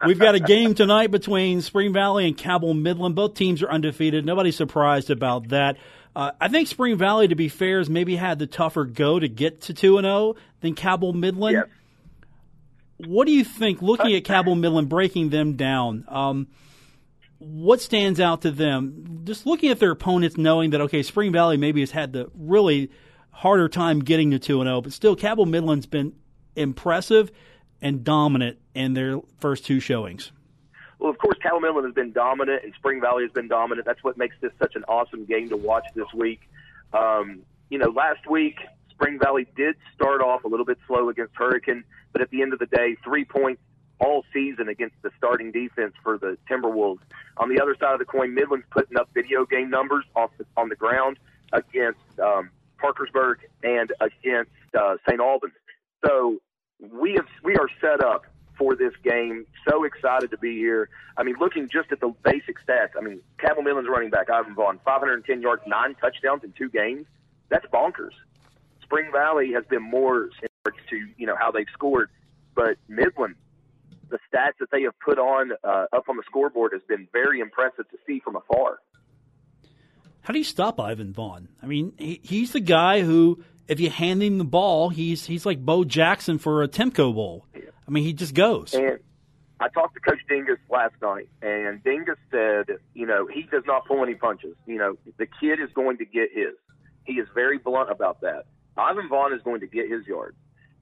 we've 0.06 0.20
got 0.20 0.36
a 0.36 0.40
game 0.40 0.74
tonight 0.74 1.10
between 1.10 1.62
Spring 1.62 1.92
Valley 1.92 2.28
and 2.28 2.38
Cabell 2.38 2.72
Midland. 2.72 3.16
Both 3.16 3.34
teams 3.34 3.60
are 3.60 3.70
undefeated. 3.70 4.24
Nobody's 4.24 4.56
surprised 4.56 5.10
about 5.10 5.48
that. 5.48 5.78
Uh, 6.14 6.30
I 6.40 6.46
think 6.46 6.68
Spring 6.68 6.96
Valley, 6.96 7.26
to 7.26 7.34
be 7.34 7.48
fair, 7.48 7.78
has 7.78 7.90
maybe 7.90 8.14
had 8.14 8.38
the 8.38 8.46
tougher 8.46 8.84
go 8.84 9.18
to 9.18 9.28
get 9.28 9.62
to 9.62 9.74
two 9.74 9.98
and 9.98 10.04
zero 10.04 10.14
oh 10.14 10.36
than 10.60 10.76
Cabell 10.76 11.12
Midland. 11.12 11.54
Yes. 11.56 11.66
What 12.98 13.26
do 13.26 13.32
you 13.32 13.44
think? 13.44 13.82
Looking 13.82 14.14
at 14.14 14.24
Cabell 14.24 14.54
Midland, 14.54 14.88
breaking 14.88 15.30
them 15.30 15.54
down. 15.54 16.04
Um, 16.08 16.48
what 17.38 17.80
stands 17.80 18.20
out 18.20 18.42
to 18.42 18.50
them? 18.50 19.22
Just 19.24 19.46
looking 19.46 19.70
at 19.70 19.80
their 19.80 19.90
opponents, 19.90 20.36
knowing 20.36 20.70
that 20.70 20.80
okay, 20.82 21.02
Spring 21.02 21.32
Valley 21.32 21.56
maybe 21.56 21.80
has 21.80 21.90
had 21.90 22.12
the 22.12 22.30
really 22.34 22.90
harder 23.30 23.68
time 23.68 24.00
getting 24.00 24.30
to 24.30 24.38
2 24.38 24.62
0, 24.62 24.80
but 24.80 24.92
still, 24.92 25.16
Cabell 25.16 25.46
Midland's 25.46 25.86
been 25.86 26.14
impressive 26.56 27.30
and 27.82 28.04
dominant 28.04 28.58
in 28.74 28.94
their 28.94 29.20
first 29.38 29.66
two 29.66 29.80
showings. 29.80 30.30
Well, 30.98 31.10
of 31.10 31.18
course, 31.18 31.36
Cabell 31.42 31.60
Midland 31.60 31.86
has 31.86 31.94
been 31.94 32.12
dominant, 32.12 32.64
and 32.64 32.72
Spring 32.74 33.00
Valley 33.00 33.24
has 33.24 33.32
been 33.32 33.48
dominant. 33.48 33.86
That's 33.86 34.02
what 34.02 34.16
makes 34.16 34.36
this 34.40 34.52
such 34.58 34.76
an 34.76 34.84
awesome 34.84 35.24
game 35.24 35.48
to 35.50 35.56
watch 35.56 35.84
this 35.94 36.06
week. 36.14 36.48
Um, 36.92 37.42
you 37.68 37.78
know, 37.78 37.90
last 37.90 38.26
week, 38.30 38.56
Spring 38.94 39.18
Valley 39.18 39.46
did 39.56 39.76
start 39.94 40.20
off 40.22 40.44
a 40.44 40.48
little 40.48 40.66
bit 40.66 40.78
slow 40.86 41.08
against 41.08 41.34
Hurricane, 41.34 41.84
but 42.12 42.22
at 42.22 42.30
the 42.30 42.42
end 42.42 42.52
of 42.52 42.58
the 42.58 42.66
day, 42.66 42.96
three 43.04 43.24
points 43.24 43.60
all 44.00 44.24
season 44.32 44.68
against 44.68 44.96
the 45.02 45.10
starting 45.16 45.52
defense 45.52 45.94
for 46.02 46.18
the 46.18 46.36
Timberwolves. 46.50 47.00
On 47.36 47.48
the 47.48 47.60
other 47.60 47.76
side 47.78 47.92
of 47.92 47.98
the 47.98 48.04
coin, 48.04 48.34
Midland's 48.34 48.66
putting 48.70 48.96
up 48.96 49.08
video 49.14 49.44
game 49.46 49.70
numbers 49.70 50.04
off 50.16 50.30
the, 50.38 50.44
on 50.56 50.68
the 50.68 50.76
ground 50.76 51.18
against 51.52 52.00
um, 52.20 52.50
Parkersburg 52.78 53.38
and 53.62 53.92
against 54.00 54.50
uh, 54.78 54.96
St. 55.08 55.20
Albans. 55.20 55.54
So 56.04 56.38
we 56.80 57.12
have 57.14 57.26
we 57.42 57.56
are 57.56 57.68
set 57.80 58.04
up 58.04 58.26
for 58.58 58.76
this 58.76 58.92
game. 59.02 59.46
So 59.68 59.84
excited 59.84 60.30
to 60.30 60.38
be 60.38 60.56
here. 60.56 60.88
I 61.16 61.22
mean, 61.22 61.36
looking 61.40 61.68
just 61.68 61.90
at 61.92 62.00
the 62.00 62.14
basic 62.22 62.56
stats. 62.66 62.90
I 62.98 63.02
mean, 63.02 63.20
Cabell 63.38 63.62
Midland's 63.62 63.88
running 63.88 64.10
back 64.10 64.30
Ivan 64.30 64.54
Vaughn, 64.54 64.78
510 64.84 65.40
yards, 65.40 65.62
nine 65.66 65.94
touchdowns 66.00 66.44
in 66.44 66.52
two 66.52 66.68
games. 66.68 67.06
That's 67.48 67.66
bonkers. 67.66 68.12
Spring 68.84 69.10
Valley 69.12 69.52
has 69.52 69.64
been 69.66 69.82
more 69.82 70.28
in 70.42 70.48
to 70.90 70.96
you 71.16 71.26
know 71.26 71.36
how 71.38 71.50
they've 71.50 71.66
scored, 71.72 72.10
but 72.54 72.76
Midland, 72.88 73.34
the 74.08 74.18
stats 74.32 74.58
that 74.60 74.70
they 74.70 74.82
have 74.82 74.98
put 74.98 75.18
on 75.18 75.52
uh, 75.62 75.86
up 75.92 76.08
on 76.08 76.16
the 76.16 76.22
scoreboard 76.26 76.72
has 76.72 76.82
been 76.88 77.08
very 77.12 77.40
impressive 77.40 77.88
to 77.90 77.98
see 78.06 78.20
from 78.20 78.36
afar. 78.36 78.78
How 80.22 80.32
do 80.32 80.38
you 80.38 80.44
stop 80.44 80.80
Ivan 80.80 81.12
Vaughn? 81.12 81.48
I 81.62 81.66
mean, 81.66 81.92
he, 81.98 82.18
he's 82.22 82.52
the 82.52 82.60
guy 82.60 83.02
who, 83.02 83.44
if 83.68 83.78
you 83.78 83.90
hand 83.90 84.22
him 84.22 84.38
the 84.38 84.44
ball, 84.44 84.88
he's 84.88 85.26
he's 85.26 85.44
like 85.44 85.62
Bo 85.62 85.84
Jackson 85.84 86.38
for 86.38 86.62
a 86.62 86.68
Tecmo 86.68 87.14
Bowl. 87.14 87.46
I 87.54 87.90
mean, 87.90 88.04
he 88.04 88.14
just 88.14 88.32
goes. 88.32 88.72
And 88.72 88.98
I 89.60 89.68
talked 89.68 89.94
to 89.94 90.00
Coach 90.00 90.20
Dingess 90.30 90.56
last 90.70 90.94
night, 91.02 91.28
and 91.42 91.82
Dingess 91.84 92.16
said, 92.30 92.78
you 92.94 93.06
know, 93.06 93.26
he 93.26 93.42
does 93.42 93.64
not 93.66 93.86
pull 93.86 94.02
any 94.02 94.14
punches. 94.14 94.56
You 94.66 94.78
know, 94.78 94.96
the 95.18 95.26
kid 95.26 95.60
is 95.60 95.70
going 95.74 95.98
to 95.98 96.06
get 96.06 96.30
his. 96.32 96.54
He 97.04 97.14
is 97.14 97.28
very 97.34 97.58
blunt 97.58 97.90
about 97.90 98.22
that. 98.22 98.46
Ivan 98.76 99.08
Vaughn 99.08 99.32
is 99.32 99.42
going 99.42 99.60
to 99.60 99.66
get 99.66 99.90
his 99.90 100.06
yards. 100.06 100.36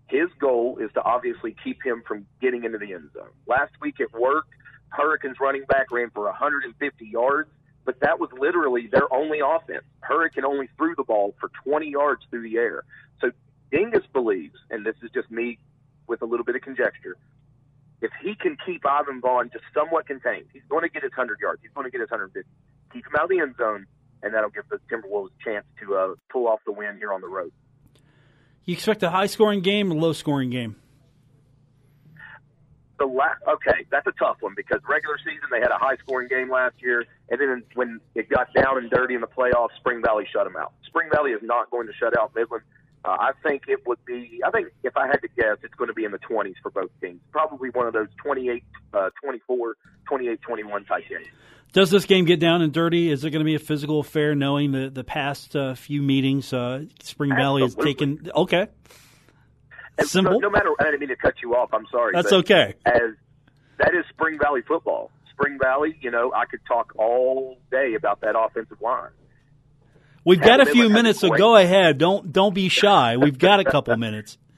His 0.09 0.29
goal 0.39 0.79
is 0.79 0.91
to 0.95 1.03
obviously 1.03 1.57
keep 1.65 1.85
him 1.85 2.03
from 2.07 2.27
getting 2.41 2.65
into 2.65 2.79
the 2.79 2.93
end 2.93 3.11
zone. 3.15 3.31
Last 3.47 3.73
week 3.81 3.97
it 3.99 4.13
worked. 4.13 4.51
Hurricanes 4.89 5.37
running 5.41 5.65
back 5.65 5.91
ran 5.91 6.11
for 6.11 6.25
150 6.25 7.07
yards, 7.07 7.49
but 7.85 7.99
that 8.01 8.21
was 8.21 8.31
literally 8.39 8.89
their 8.89 9.13
only 9.13 9.41
offense. 9.41 9.85
Hurricane 10.01 10.45
only 10.45 10.69
threw 10.77 10.95
the 10.95 11.05
ball 11.05 11.35
for 11.41 11.51
20 11.65 11.89
yards 11.89 12.23
through 12.31 12.43
the 12.43 12.57
air. 12.59 12.85
So 13.21 13.31
Dingess 13.73 14.05
believes, 14.13 14.59
and 14.71 14.85
this 14.85 14.97
is 15.03 15.11
just 15.15 15.31
me 15.31 15.59
with 16.07 16.21
a 16.21 16.27
little 16.27 16.45
bit 16.45 16.57
of 16.57 16.63
conjecture, 16.63 17.17
if 18.03 18.11
he 18.23 18.35
can 18.35 18.57
keep 18.67 18.85
Ivan 18.85 19.21
Vaughn 19.21 19.49
just 19.53 19.65
somewhat 19.73 20.07
contained, 20.07 20.47
he's 20.53 20.63
going 20.69 20.83
to 20.83 20.89
get 20.89 21.03
his 21.05 21.13
100 21.13 21.39
yards. 21.41 21.63
He's 21.63 21.71
going 21.73 21.87
to 21.87 21.91
get 21.91 22.01
his 22.01 22.11
150. 22.11 22.47
Keep 22.93 23.07
him 23.07 23.13
out 23.17 23.25
of 23.25 23.31
the 23.31 23.39
end 23.39 23.55
zone, 23.57 23.87
and 24.23 24.35
that'll 24.35 24.51
give 24.51 24.69
the 24.69 24.79
Timberwolves 24.91 25.31
a 25.41 25.45
chance 25.45 25.65
to 25.81 25.97
uh, 25.97 26.15
pull 26.31 26.49
off 26.49 26.61
the 26.67 26.73
win 26.73 26.99
here 26.99 27.13
on 27.13 27.21
the 27.21 27.29
road. 27.29 27.53
You 28.65 28.75
expect 28.75 29.03
a 29.03 29.11
high 29.11 29.27
scoring 29.27 29.61
game 29.61 29.93
or 29.93 29.97
low 29.97 30.13
scoring 30.13 30.51
game? 30.51 30.77
The 32.99 33.07
la- 33.07 33.55
okay, 33.55 33.85
that's 33.91 34.07
a 34.07 34.13
tough 34.13 34.37
one 34.41 34.55
because 34.57 34.81
regular 34.89 35.19
season 35.19 35.49
they 35.51 35.59
had 35.59 35.73
a 35.73 35.79
high 35.79 35.97
scoring 35.97 36.29
game 36.29 36.49
last 36.49 36.77
year, 36.81 37.05
and 37.31 37.41
then 37.41 37.65
when 37.75 38.01
it 38.15 38.29
got 38.29 38.55
down 38.55 38.79
and 38.79 38.89
dirty 38.91 39.15
in 39.15 39.21
the 39.21 39.27
playoffs, 39.27 39.75
Spring 39.79 40.01
Valley 40.01 40.25
shut 40.33 40.45
them 40.45 40.57
out. 40.57 40.73
Spring 40.87 41.09
Valley 41.13 41.33
is 41.33 41.41
not 41.43 41.71
going 41.71 41.89
to 41.89 41.93
shut 41.95 42.17
out 42.17 42.33
Midland. 42.37 42.63
Uh, 43.05 43.17
I 43.19 43.33
think 43.43 43.65
it 43.67 43.85
would 43.85 43.99
be, 44.05 44.41
I 44.47 44.51
think 44.53 44.69
if 44.85 44.97
I 44.97 45.09
had 45.09 45.19
to 45.23 45.29
guess, 45.37 45.57
it's 45.65 45.75
going 45.75 45.89
to 45.89 45.95
be 45.95 46.05
in 46.05 46.13
the 46.13 46.21
20s 46.21 46.55
for 46.63 46.71
both 46.71 46.91
teams. 47.01 47.21
Probably 47.33 47.71
one 47.71 47.89
of 47.89 47.93
those 47.93 48.07
28, 48.23 48.63
uh, 48.95 49.11
24, 49.21 49.77
28, 50.07 50.41
21 50.41 50.85
type 50.85 51.03
games. 51.09 51.27
Does 51.73 51.91
this 51.91 52.05
game 52.05 52.27
get 52.27 52.39
down 52.39 52.61
and 52.61 52.73
dirty? 52.73 53.11
Is 53.11 53.25
it 53.25 53.31
going 53.31 53.41
to 53.41 53.47
be 53.47 53.55
a 53.55 53.59
physical 53.59 54.01
affair 54.01 54.35
knowing 54.35 54.73
the, 54.73 54.91
the 54.91 55.05
past 55.05 55.57
uh, 55.57 55.75
few 55.75 56.03
meetings 56.03 56.53
uh, 56.53 56.85
Spring 57.03 57.31
Valley 57.35 57.63
has 57.63 57.75
taken? 57.75 58.31
Okay. 58.35 58.69
And 59.99 60.09
Simple. 60.09 60.35
No, 60.35 60.49
no, 60.49 60.51
matter, 60.51 60.71
I 60.79 60.85
didn't 60.85 61.01
mean 61.01 61.09
to 61.09 61.17
cut 61.17 61.35
you 61.43 61.55
off. 61.55 61.71
I'm 61.73 61.87
sorry. 61.91 62.13
That's 62.15 62.33
okay. 62.33 62.75
As 62.85 63.15
that 63.79 63.95
is 63.95 64.05
Spring 64.11 64.39
Valley 64.39 64.61
football. 64.67 65.11
Spring 65.31 65.59
Valley, 65.61 65.97
you 66.01 66.11
know, 66.11 66.33
I 66.35 66.45
could 66.45 66.61
talk 66.67 66.93
all 66.97 67.59
day 67.71 67.95
about 67.95 68.21
that 68.21 68.35
offensive 68.39 68.81
line. 68.81 69.11
We've 70.25 70.41
got 70.41 70.61
a 70.61 70.67
few 70.67 70.89
minutes, 70.89 71.21
so 71.21 71.31
go 71.31 71.57
ahead. 71.57 71.99
Don't 71.99 72.33
don't 72.33 72.55
be 72.55 72.69
shy. 72.69 73.17
We've 73.17 73.39
got 73.39 73.61
a 73.61 73.65
couple 73.65 73.97
minutes. 73.97 74.39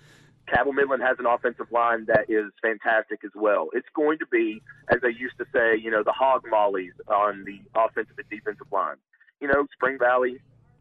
Cabell 0.47 0.73
Midland 0.73 1.03
has 1.03 1.19
an 1.19 1.27
offensive 1.27 1.71
line 1.73 2.07
that 2.07 2.27
is 2.29 2.53
fantastic 2.61 3.25
as 3.25 3.31
well. 3.35 3.69
It's 3.73 3.89
going 3.95 4.19
to 4.19 4.27
be, 4.27 4.63
as 4.93 5.01
they 5.01 5.09
used 5.09 5.39
to 5.39 5.47
say, 5.53 5.77
you 5.81 5.91
know, 5.91 6.03
the 6.03 6.13
hog 6.13 6.43
mollies 6.49 6.93
on 7.09 7.45
the 7.45 7.61
offensive 7.75 8.19
and 8.19 8.29
defensive 8.29 8.67
line. 8.71 8.97
You 9.41 9.49
know, 9.49 9.67
Spring 9.73 9.99
Valley, 9.99 10.39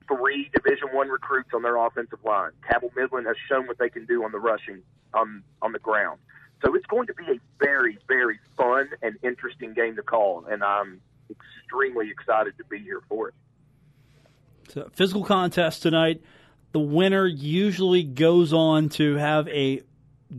three 0.07 0.49
Division 0.53 0.89
One 0.91 1.09
recruits 1.09 1.49
on 1.53 1.61
their 1.61 1.77
offensive 1.77 2.19
line. 2.25 2.51
Cabell 2.67 2.91
Midland 2.95 3.27
has 3.27 3.37
shown 3.49 3.67
what 3.67 3.77
they 3.77 3.89
can 3.89 4.05
do 4.05 4.23
on 4.23 4.31
the 4.31 4.39
rushing 4.39 4.81
on 5.13 5.43
on 5.61 5.71
the 5.71 5.79
ground. 5.79 6.19
So 6.63 6.75
it's 6.75 6.85
going 6.85 7.07
to 7.07 7.13
be 7.13 7.23
a 7.23 7.39
very, 7.59 7.97
very 8.07 8.39
fun 8.57 8.89
and 9.01 9.17
interesting 9.21 9.73
game 9.73 9.95
to 9.97 10.01
call, 10.01 10.45
and 10.49 10.63
I'm 10.63 11.01
extremely 11.29 12.09
excited 12.09 12.57
to 12.57 12.63
be 12.65 12.79
here 12.79 13.01
for 13.09 13.29
it. 13.29 13.33
So, 14.69 14.89
physical 14.93 15.25
contest 15.25 15.81
tonight. 15.81 16.21
The 16.73 16.79
winner 16.79 17.25
usually 17.25 18.03
goes 18.03 18.51
on 18.51 18.89
to 18.89 19.15
have 19.15 19.47
a 19.47 19.81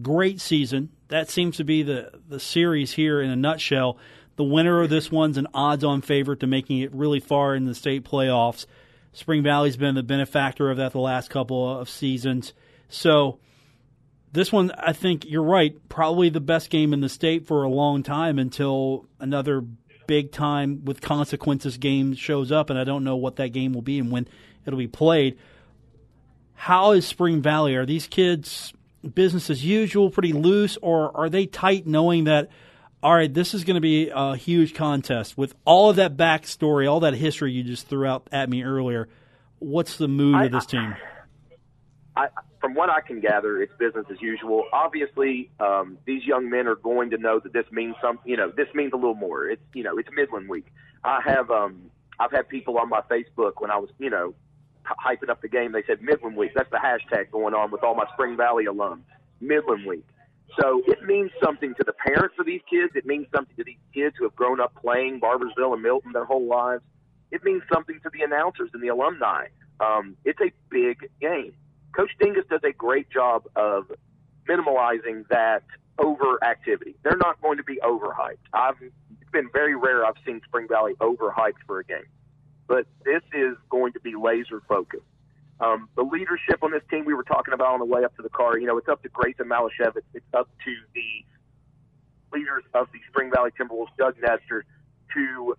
great 0.03 0.41
season. 0.41 0.91
That 1.09 1.31
seems 1.31 1.57
to 1.59 1.65
be 1.65 1.83
the, 1.83 2.11
the 2.29 2.41
series 2.41 2.93
here 2.93 3.23
in 3.23 3.31
a 3.31 3.37
nutshell. 3.37 3.99
The 4.37 4.45
winner 4.45 4.83
of 4.83 4.91
this 4.91 5.13
one's 5.13 5.39
an 5.39 5.47
odds 5.55 5.85
on 5.85 6.03
favorite 6.03 6.41
to 6.41 6.49
making 6.49 6.81
it 6.81 6.93
really 6.93 7.21
far 7.21 7.55
in 7.55 7.67
the 7.67 7.75
state 7.75 8.05
playoffs. 8.05 8.67
Spring 9.13 9.45
Valley's 9.45 9.77
been 9.77 9.95
the 9.95 10.03
benefactor 10.03 10.73
of 10.73 10.77
that 10.79 10.91
the 10.91 10.99
last 10.99 11.31
couple 11.31 11.79
of 11.79 11.89
seasons. 11.89 12.53
So, 12.89 13.39
this 14.33 14.51
one, 14.51 14.73
I 14.73 14.93
think 14.93 15.25
you're 15.25 15.45
right, 15.45 15.77
probably 15.89 16.31
the 16.31 16.41
best 16.41 16.69
game 16.69 16.93
in 16.93 17.01
the 17.01 17.09
state 17.09 17.47
for 17.47 17.63
a 17.63 17.69
long 17.69 18.03
time 18.03 18.41
until 18.41 19.07
another 19.21 19.65
big 20.09 20.33
time 20.33 20.85
with 20.85 21.01
consequences 21.01 21.79
game 21.79 22.15
shows 22.15 22.51
up, 22.51 22.71
and 22.71 22.79
I 22.79 22.83
don't 22.83 23.05
know 23.05 23.15
what 23.15 23.37
that 23.37 23.51
game 23.51 23.73
will 23.73 23.83
be 23.83 24.01
and 24.01 24.11
when 24.11 24.27
it'll 24.67 24.79
be 24.79 24.89
played. 24.89 25.39
How 26.55 26.93
is 26.93 27.07
Spring 27.07 27.43
Valley? 27.43 27.75
Are 27.75 27.87
these 27.87 28.07
kids 28.07 28.73
business 29.15 29.51
as 29.51 29.65
usual, 29.65 30.11
pretty 30.11 30.33
loose, 30.33 30.79
or 30.81 31.15
are 31.17 31.29
they 31.29 31.47
tight 31.47 31.87
knowing 31.87 32.25
that, 32.25 32.49
all 33.03 33.15
right, 33.15 33.33
this 33.33 33.55
is 33.55 33.65
going 33.65 33.75
to 33.75 33.81
be 33.81 34.11
a 34.15 34.37
huge 34.37 34.75
contest 34.75 35.37
with 35.37 35.55
all 35.65 35.91
of 35.91 35.97
that 35.97 36.17
backstory, 36.17 36.91
all 36.91 37.01
that 37.01 37.15
history 37.15 37.53
you 37.53 37.63
just 37.63 37.89
threw 37.89 38.07
out 38.07 38.29
at 38.33 38.49
me 38.49 38.63
earlier? 38.63 39.09
What's 39.59 39.99
the 39.99 40.09
mood 40.09 40.37
I, 40.37 40.45
of 40.47 40.53
this 40.53 40.67
team? 40.67 40.95
I, 42.17 42.29
from 42.61 42.75
what 42.75 42.89
I 42.89 43.01
can 43.01 43.21
gather, 43.21 43.61
it's 43.61 43.73
business 43.79 44.07
as 44.11 44.23
usual. 44.23 44.65
Obviously, 44.73 45.51
um, 45.61 45.99
these 46.07 46.25
young 46.25 46.49
men 46.49 46.67
are 46.67 46.77
going 46.77 47.11
to 47.11 47.19
know 47.19 47.41
that 47.41 47.53
this 47.53 47.67
means 47.71 47.97
something. 48.01 48.31
You 48.31 48.37
know, 48.37 48.51
this 48.57 48.69
means 48.75 48.93
a 48.93 48.97
little 48.97 49.15
more. 49.15 49.49
It's 49.49 49.63
you 49.75 49.83
know, 49.83 49.99
it's 49.99 50.09
Midland 50.15 50.49
week. 50.49 50.67
I 51.03 51.21
have 51.25 51.51
um, 51.51 51.91
I've 52.19 52.31
had 52.31 52.49
people 52.49 52.79
on 52.79 52.89
my 52.89 53.01
Facebook 53.03 53.55
when 53.59 53.71
I 53.71 53.77
was 53.77 53.91
you 53.99 54.11
know 54.11 54.35
hyping 54.85 55.31
up 55.31 55.43
the 55.43 55.49
game. 55.49 55.73
They 55.73 55.83
said 55.87 56.03
Midland 56.03 56.37
week. 56.37 56.53
That's 56.55 56.71
the 56.71 56.79
hashtag 56.79 57.31
going 57.31 57.55
on 57.55 57.71
with 57.71 57.83
all 57.83 57.95
my 57.95 58.07
Spring 58.13 58.37
Valley 58.37 58.67
alums. 58.67 59.03
Midland 59.41 59.87
week. 59.87 60.07
So 60.61 60.83
it 60.87 61.03
means 61.05 61.31
something 61.43 61.75
to 61.75 61.85
the 61.85 61.93
parents 61.93 62.37
of 62.39 62.47
these 62.47 62.61
kids. 62.71 62.93
It 62.95 63.07
means 63.07 63.27
something 63.35 63.57
to 63.57 63.65
these 63.65 63.79
kids 63.93 64.15
who 64.19 64.25
have 64.25 64.37
grown 64.37 64.61
up 64.61 64.75
playing 64.75 65.21
Barboursville 65.21 65.73
and 65.73 65.83
Milton 65.83 66.13
their 66.13 66.25
whole 66.25 66.47
lives. 66.47 66.83
It 67.31 67.43
means 67.43 67.63
something 67.73 67.99
to 68.03 68.11
the 68.13 68.23
announcers 68.23 68.71
and 68.73 68.83
the 68.83 68.89
alumni. 68.89 69.47
Um, 69.81 70.17
it's 70.25 70.41
a 70.41 70.53
big 70.71 71.11
game. 71.21 71.55
Coach 71.97 72.11
Dingess 72.21 72.49
does 72.49 72.61
a 72.65 72.73
great 72.73 73.11
job 73.11 73.45
of 73.57 73.91
minimalizing 74.49 75.27
that 75.31 75.63
overactivity. 75.99 76.95
They're 77.03 77.17
not 77.17 77.41
going 77.41 77.57
to 77.59 77.65
be 77.65 77.79
overhyped. 77.83 78.39
I've 78.53 78.81
it's 78.81 79.31
been 79.33 79.49
very 79.53 79.75
rare 79.77 80.05
I've 80.05 80.17
seen 80.27 80.41
Spring 80.45 80.67
Valley 80.69 80.95
overhyped 81.01 81.63
for 81.67 81.81
a 81.81 81.85
game, 81.85 82.07
but 82.67 82.87
this 83.05 83.23
is 83.33 83.57
going 83.71 83.93
to 83.93 84.01
be 84.01 84.15
laser 84.15 84.61
focused. 84.69 85.03
Um, 85.61 85.89
the 85.97 86.03
leadership 86.03 86.63
on 86.63 86.73
this 86.73 86.83
team 86.91 87.05
we 87.05 87.15
were 87.15 87.23
talking 87.23 87.55
about 87.55 87.75
on 87.75 87.79
the 87.79 87.85
way 87.85 88.05
up 88.05 88.17
to 88.17 88.23
the 88.23 88.29
car, 88.29 88.59
you 88.59 88.67
know, 88.67 88.77
it's 88.79 88.89
up 88.89 89.03
to 89.03 89.09
Grayson 89.09 89.49
Malashevitz. 89.49 90.03
It's 90.13 90.27
up 90.35 90.49
to 90.65 90.75
the 90.95 92.37
leaders 92.37 92.65
of 92.75 92.89
the 92.93 92.99
Spring 93.09 93.31
Valley 93.33 93.51
Timberwolves, 93.59 93.95
Doug 93.97 94.17
Nestor, 94.21 94.65
to 95.15 95.55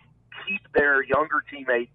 keep 0.46 0.62
their 0.74 1.02
younger 1.04 1.42
teammates 1.50 1.92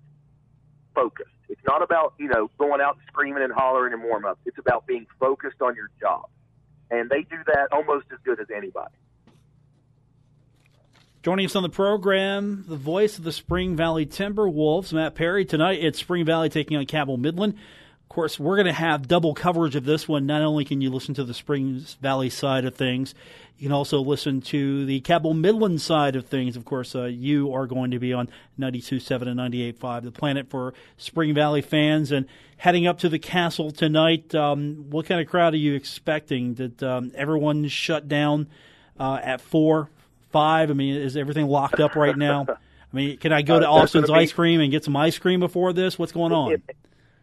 focused. 0.95 1.29
It's 1.49 1.61
not 1.67 1.83
about, 1.83 2.15
you 2.19 2.29
know, 2.29 2.51
going 2.59 2.81
out 2.81 2.95
and 2.95 3.03
screaming 3.09 3.43
and 3.43 3.53
hollering 3.53 3.93
and 3.93 4.03
warm 4.03 4.25
up. 4.25 4.39
It's 4.47 4.59
about 4.59 4.87
being 4.87 5.07
focused 5.19 5.61
on 5.61 5.75
your 5.77 5.91
job. 6.01 6.27
And 6.91 7.11
they 7.11 7.23
do 7.23 7.37
that 7.47 7.69
almost 7.73 8.07
as 8.13 8.19
good 8.25 8.41
as 8.41 8.47
anybody. 8.55 8.95
Joining 11.23 11.45
us 11.45 11.55
on 11.55 11.63
the 11.63 11.69
program, 11.69 12.65
the 12.67 12.77
voice 12.77 13.19
of 13.19 13.25
the 13.25 13.33
Spring 13.33 13.77
Valley 13.77 14.07
Timberwolves, 14.07 14.91
Matt 14.95 15.15
Perry. 15.15 15.45
Tonight 15.45 15.81
it's 15.83 15.99
Spring 15.99 16.25
Valley 16.25 16.49
taking 16.49 16.79
on 16.79 16.87
Cabell 16.87 17.19
Midland. 17.19 17.53
Of 17.53 18.09
course, 18.09 18.41
we're 18.41 18.57
going 18.57 18.65
to 18.65 18.73
have 18.73 19.07
double 19.07 19.35
coverage 19.35 19.77
of 19.77 19.85
this 19.85 20.09
one. 20.09 20.25
Not 20.25 20.41
only 20.41 20.65
can 20.65 20.81
you 20.81 20.89
listen 20.89 21.13
to 21.17 21.25
the 21.25 21.35
Springs 21.35 21.99
Valley 22.01 22.31
side 22.31 22.65
of 22.65 22.75
things, 22.75 23.15
you 23.59 23.69
can 23.69 23.73
also 23.75 24.01
listen 24.01 24.41
to 24.41 24.87
the 24.87 25.01
Cabell 25.01 25.35
Midland 25.35 25.83
side 25.83 26.17
of 26.17 26.25
things. 26.25 26.57
Of 26.57 26.65
course, 26.65 26.95
uh, 26.95 27.05
you 27.05 27.53
are 27.53 27.67
going 27.67 27.91
to 27.91 27.99
be 27.99 28.15
on 28.15 28.31
92.7 28.59 29.29
and 29.29 29.39
98.5, 29.39 30.05
the 30.05 30.13
planet 30.13 30.49
for 30.49 30.73
Spring 30.97 31.35
Valley 31.35 31.61
fans. 31.61 32.13
And 32.13 32.25
heading 32.57 32.87
up 32.87 32.99
to 33.01 33.11
the 33.11 33.19
castle 33.19 33.73
tonight, 33.73 34.35
um, 34.35 34.87
what 34.89 35.05
kind 35.05 35.21
of 35.21 35.29
crowd 35.29 35.53
are 35.53 35.59
you 35.59 35.75
expecting? 35.75 36.55
Did 36.55 36.83
um, 36.83 37.13
everyone 37.15 37.69
shut 37.69 38.09
down 38.09 38.49
uh, 38.99 39.21
at 39.23 39.43
4, 39.43 39.91
5? 40.31 40.71
I 40.71 40.75
mean, 40.75 40.97
is 40.97 41.17
everything 41.17 41.47
locked 41.47 41.81
up 41.81 41.95
right 41.97 42.17
now? 42.17 42.47
I 42.93 42.97
mean, 42.97 43.19
can 43.19 43.33
I 43.33 43.43
go 43.43 43.61
to 43.61 43.67
Uh, 43.69 43.73
Austin's 43.73 44.09
be- 44.09 44.15
Ice 44.15 44.33
Cream 44.33 44.61
and 44.61 44.71
get 44.71 44.85
some 44.85 44.97
ice 44.97 45.19
cream 45.19 45.41
before 45.41 45.73
this? 45.73 45.99
What's 45.99 46.13
going 46.13 46.33
on? 46.33 46.53
It, 46.53 46.63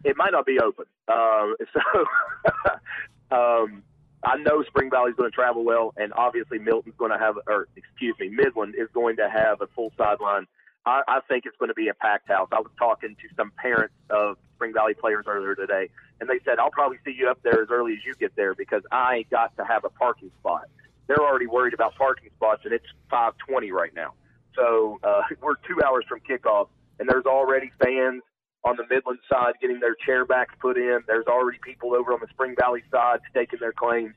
it 0.04 0.16
might 0.16 0.32
not 0.32 0.46
be 0.46 0.58
open. 0.60 0.86
Um, 1.08 1.56
so 1.72 3.36
um, 3.36 3.82
I 4.24 4.36
know 4.36 4.62
Spring 4.64 4.90
Valley's 4.90 5.14
going 5.14 5.30
to 5.30 5.34
travel 5.34 5.64
well, 5.64 5.92
and 5.96 6.12
obviously 6.14 6.58
Milton's 6.58 6.94
going 6.98 7.10
to 7.12 7.18
have, 7.18 7.36
or 7.46 7.68
excuse 7.76 8.14
me, 8.18 8.28
Midland 8.28 8.74
is 8.78 8.88
going 8.94 9.16
to 9.16 9.28
have 9.28 9.60
a 9.60 9.66
full 9.68 9.92
sideline. 9.96 10.46
I, 10.86 11.02
I 11.06 11.20
think 11.28 11.44
it's 11.44 11.56
going 11.58 11.68
to 11.68 11.74
be 11.74 11.88
a 11.88 11.94
packed 11.94 12.28
house. 12.28 12.48
I 12.52 12.60
was 12.60 12.70
talking 12.78 13.14
to 13.14 13.34
some 13.36 13.50
parents 13.62 13.94
of 14.10 14.38
Spring 14.56 14.72
Valley 14.72 14.94
players 14.94 15.26
earlier 15.28 15.54
today, 15.54 15.90
and 16.20 16.28
they 16.30 16.38
said, 16.44 16.58
I'll 16.58 16.70
probably 16.70 16.98
see 17.04 17.14
you 17.16 17.28
up 17.28 17.42
there 17.42 17.62
as 17.62 17.68
early 17.70 17.92
as 17.92 17.98
you 18.06 18.14
get 18.14 18.34
there 18.36 18.54
because 18.54 18.82
I 18.90 19.26
got 19.30 19.54
to 19.58 19.64
have 19.64 19.84
a 19.84 19.90
parking 19.90 20.30
spot. 20.40 20.62
They're 21.08 21.20
already 21.20 21.46
worried 21.46 21.74
about 21.74 21.96
parking 21.96 22.30
spots, 22.36 22.62
and 22.64 22.72
it's 22.72 22.86
520 23.10 23.72
right 23.72 23.94
now. 23.94 24.12
So 24.54 25.00
uh, 25.02 25.22
we're 25.42 25.56
two 25.66 25.80
hours 25.84 26.04
from 26.08 26.20
kickoff, 26.20 26.68
and 27.00 27.08
there's 27.08 27.26
already 27.26 27.72
fans 27.82 28.22
on 28.64 28.76
the 28.76 28.84
Midland 28.90 29.18
side 29.30 29.54
getting 29.60 29.80
their 29.80 29.94
chair 30.06 30.24
backs 30.24 30.54
put 30.60 30.76
in. 30.76 31.00
There's 31.06 31.26
already 31.26 31.58
people 31.64 31.94
over 31.94 32.12
on 32.12 32.20
the 32.20 32.28
Spring 32.30 32.54
Valley 32.58 32.82
side 32.90 33.20
staking 33.30 33.58
their 33.60 33.72
claims. 33.72 34.14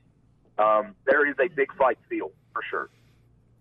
Um, 0.58 0.96
there 1.06 1.28
is 1.28 1.36
a 1.40 1.48
big 1.48 1.74
fight 1.78 1.98
field 2.10 2.32
for 2.54 2.62
sure. 2.70 2.90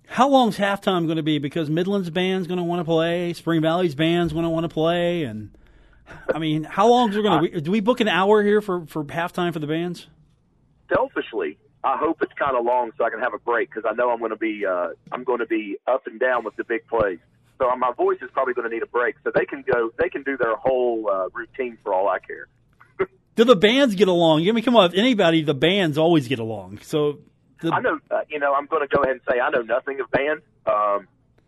How 0.06 0.28
long's 0.28 0.58
halftime 0.58 1.06
going 1.06 1.18
to 1.18 1.22
be? 1.22 1.38
Because 1.38 1.70
Midland's 1.70 2.10
band's 2.10 2.48
going 2.48 2.58
to 2.58 2.64
want 2.64 2.80
to 2.80 2.84
play, 2.84 3.32
Spring 3.32 3.62
Valley's 3.62 3.94
band's 3.94 4.32
going 4.32 4.42
to 4.42 4.50
want 4.50 4.64
to 4.64 4.68
play, 4.68 5.22
and 5.22 5.56
I 6.34 6.40
mean, 6.40 6.64
how 6.64 6.88
long 6.88 7.10
is 7.10 7.16
it 7.16 7.22
going 7.22 7.42
to? 7.52 7.60
Do 7.60 7.70
we 7.70 7.78
book 7.78 8.00
an 8.00 8.08
hour 8.08 8.42
here 8.42 8.60
for 8.60 8.86
for 8.86 9.04
halftime 9.04 9.52
for 9.52 9.60
the 9.60 9.68
bands? 9.68 10.08
Selfishly, 10.92 11.58
I 11.82 11.96
hope 11.96 12.18
it's 12.20 12.32
kind 12.34 12.56
of 12.56 12.64
long 12.64 12.90
so 12.98 13.04
I 13.04 13.10
can 13.10 13.20
have 13.20 13.32
a 13.34 13.38
break 13.38 13.70
because 13.70 13.84
I 13.90 13.94
know 13.94 14.10
I'm 14.10 14.18
going 14.18 14.30
to 14.30 14.36
be 14.36 14.66
uh, 14.66 14.88
I'm 15.12 15.24
going 15.24 15.38
to 15.38 15.46
be 15.46 15.78
up 15.86 16.06
and 16.06 16.20
down 16.20 16.44
with 16.44 16.56
the 16.56 16.64
big 16.64 16.86
plays. 16.88 17.18
So 17.58 17.74
my 17.76 17.92
voice 17.92 18.18
is 18.22 18.30
probably 18.32 18.54
going 18.54 18.68
to 18.68 18.74
need 18.74 18.82
a 18.82 18.86
break. 18.86 19.16
So 19.22 19.30
they 19.34 19.44
can 19.44 19.62
go, 19.70 19.90
they 19.98 20.08
can 20.08 20.22
do 20.22 20.36
their 20.38 20.56
whole 20.56 21.08
uh, 21.10 21.28
routine 21.34 21.76
for 21.82 21.92
all 21.92 22.08
I 22.08 22.18
care. 22.18 22.48
do 23.36 23.44
the 23.44 23.56
bands 23.56 23.94
get 23.94 24.08
along? 24.08 24.48
I 24.48 24.52
mean, 24.52 24.64
come 24.64 24.76
on, 24.76 24.90
if 24.90 24.94
anybody, 24.98 25.42
the 25.42 25.54
bands 25.54 25.98
always 25.98 26.26
get 26.26 26.38
along. 26.38 26.80
So 26.82 27.18
the, 27.60 27.70
I 27.70 27.80
know, 27.80 27.98
uh, 28.10 28.20
you 28.30 28.38
know, 28.38 28.54
I'm 28.54 28.66
going 28.66 28.86
to 28.86 28.94
go 28.94 29.02
ahead 29.02 29.16
and 29.16 29.20
say 29.30 29.40
I 29.40 29.50
know 29.50 29.60
nothing 29.60 30.00
of 30.00 30.10
bands. 30.10 30.42
Um, 30.66 31.06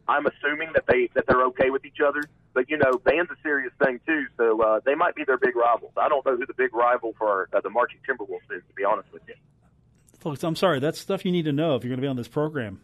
I'm 0.08 0.26
assuming 0.26 0.70
that 0.74 0.84
they 0.86 1.08
that 1.14 1.24
they're 1.26 1.44
okay 1.46 1.70
with 1.70 1.84
each 1.86 2.00
other, 2.06 2.22
but 2.52 2.68
you 2.68 2.76
know, 2.76 2.92
band's 3.04 3.30
a 3.30 3.36
serious 3.42 3.72
thing 3.82 4.00
too. 4.06 4.26
So 4.36 4.60
uh, 4.60 4.80
they 4.84 4.94
might 4.94 5.14
be 5.14 5.24
their 5.24 5.38
big 5.38 5.56
rivals. 5.56 5.92
I 5.96 6.08
don't 6.08 6.26
know 6.26 6.36
who 6.36 6.44
the 6.44 6.54
big 6.54 6.74
rival 6.74 7.14
for 7.16 7.48
uh, 7.52 7.60
the 7.60 7.70
Marching 7.70 8.00
Timberwolves 8.06 8.50
is, 8.54 8.62
to 8.68 8.74
be 8.74 8.84
honest 8.84 9.10
with 9.12 9.22
you. 9.28 9.34
Folks, 10.22 10.44
I'm 10.44 10.54
sorry. 10.54 10.78
That's 10.78 11.00
stuff 11.00 11.24
you 11.24 11.32
need 11.32 11.46
to 11.46 11.52
know 11.52 11.74
if 11.74 11.82
you're 11.82 11.90
going 11.90 11.98
to 11.98 12.02
be 12.02 12.08
on 12.08 12.14
this 12.14 12.28
program. 12.28 12.80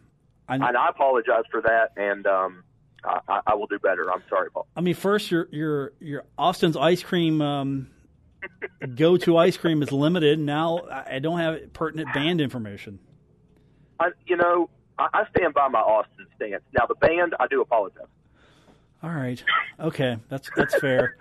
I, 0.49 0.55
and 0.55 0.75
I 0.75 0.89
apologize 0.89 1.43
for 1.49 1.61
that, 1.61 1.91
and 1.95 2.27
um, 2.27 2.65
I, 3.05 3.39
I, 3.47 3.55
will 3.55 3.67
do 3.67 3.79
better. 3.79 4.11
I'm 4.11 4.23
sorry, 4.29 4.51
Paul. 4.51 4.67
I 4.75 4.81
mean, 4.81 4.95
first, 4.95 5.31
your 5.31 5.47
your 5.49 5.93
your 6.01 6.25
Austin's 6.37 6.75
ice 6.75 7.01
cream 7.01 7.41
um, 7.41 7.91
go 8.95 9.15
to 9.15 9.37
ice 9.37 9.55
cream 9.55 9.81
is 9.81 9.91
limited. 9.93 10.37
Now 10.37 10.81
I 10.89 11.19
don't 11.19 11.39
have 11.39 11.71
pertinent 11.71 12.13
band 12.13 12.41
information. 12.41 12.99
I, 14.01 14.09
you 14.27 14.35
know, 14.35 14.69
I, 14.97 15.07
I 15.13 15.23
stand 15.33 15.53
by 15.53 15.69
my 15.69 15.79
Austin 15.79 16.25
stance. 16.35 16.63
Now 16.77 16.87
the 16.87 16.95
band, 16.95 17.35
I 17.39 17.47
do 17.47 17.61
apologize. 17.61 18.07
All 19.01 19.11
right, 19.11 19.41
okay, 19.79 20.17
that's 20.27 20.49
that's 20.57 20.77
fair. 20.79 21.15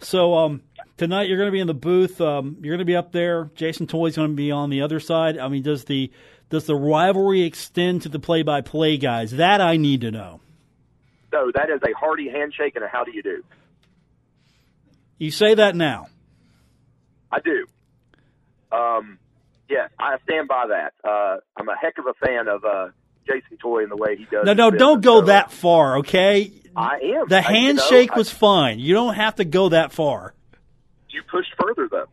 So 0.00 0.34
um, 0.34 0.62
tonight 0.96 1.28
you're 1.28 1.38
going 1.38 1.48
to 1.48 1.52
be 1.52 1.60
in 1.60 1.66
the 1.66 1.74
booth. 1.74 2.20
Um, 2.20 2.56
you're 2.60 2.72
going 2.72 2.78
to 2.78 2.84
be 2.84 2.96
up 2.96 3.12
there. 3.12 3.50
Jason 3.54 3.86
Toy's 3.86 4.16
going 4.16 4.30
to 4.30 4.36
be 4.36 4.50
on 4.50 4.70
the 4.70 4.82
other 4.82 5.00
side. 5.00 5.38
I 5.38 5.48
mean, 5.48 5.62
does 5.62 5.84
the 5.84 6.10
does 6.50 6.64
the 6.64 6.76
rivalry 6.76 7.42
extend 7.42 8.02
to 8.02 8.08
the 8.08 8.18
play-by-play 8.18 8.96
guys? 8.96 9.32
That 9.32 9.60
I 9.60 9.76
need 9.76 10.00
to 10.00 10.10
know. 10.10 10.40
So 11.30 11.50
that 11.54 11.68
is 11.68 11.80
a 11.82 11.92
hearty 11.98 12.30
handshake 12.30 12.74
and 12.74 12.84
a 12.84 12.88
how 12.88 13.04
do 13.04 13.12
you 13.12 13.22
do. 13.22 13.44
You 15.18 15.30
say 15.30 15.54
that 15.54 15.76
now. 15.76 16.06
I 17.30 17.40
do. 17.40 17.66
Um, 18.72 19.18
yeah, 19.68 19.88
I 19.98 20.16
stand 20.24 20.48
by 20.48 20.68
that. 20.68 20.94
Uh, 21.04 21.38
I'm 21.56 21.68
a 21.68 21.76
heck 21.76 21.98
of 21.98 22.06
a 22.06 22.14
fan 22.14 22.48
of 22.48 22.64
uh, 22.64 22.88
Jason 23.26 23.58
Toy 23.58 23.82
and 23.82 23.90
the 23.90 23.96
way 23.96 24.16
he 24.16 24.24
does. 24.24 24.46
No, 24.46 24.54
no, 24.54 24.70
don't 24.70 25.02
go 25.02 25.20
so, 25.20 25.26
that 25.26 25.52
far, 25.52 25.98
okay? 25.98 26.50
I 26.78 27.00
am. 27.16 27.28
The 27.28 27.42
handshake 27.42 27.92
I, 27.92 28.00
you 28.00 28.06
know, 28.06 28.14
was 28.16 28.30
I, 28.30 28.36
fine. 28.36 28.78
You 28.78 28.94
don't 28.94 29.14
have 29.14 29.34
to 29.36 29.44
go 29.44 29.70
that 29.70 29.92
far. 29.92 30.34
You 31.10 31.22
pushed 31.28 31.52
further 31.60 31.88
though. 31.90 32.06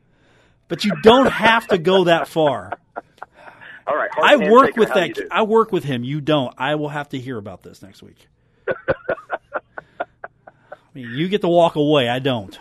But 0.67 0.83
you 0.83 0.93
don't 1.03 1.29
have 1.31 1.67
to 1.67 1.77
go 1.77 2.05
that 2.05 2.27
far. 2.27 2.71
All 3.87 3.95
right. 3.95 4.09
I 4.19 4.49
work 4.49 4.75
with 4.75 4.89
that. 4.89 5.27
I 5.29 5.43
work 5.43 5.71
with 5.71 5.83
him. 5.83 6.03
You 6.03 6.19
don't. 6.19 6.53
I 6.57 6.75
will 6.75 6.89
have 6.89 7.09
to 7.09 7.19
hear 7.19 7.37
about 7.37 7.61
this 7.61 7.83
next 7.83 8.01
week. 8.01 8.27
I 8.67 10.05
mean, 10.95 11.11
you 11.11 11.27
get 11.27 11.41
to 11.41 11.47
walk 11.47 11.75
away. 11.75 12.09
I 12.09 12.17
don't. 12.17 12.57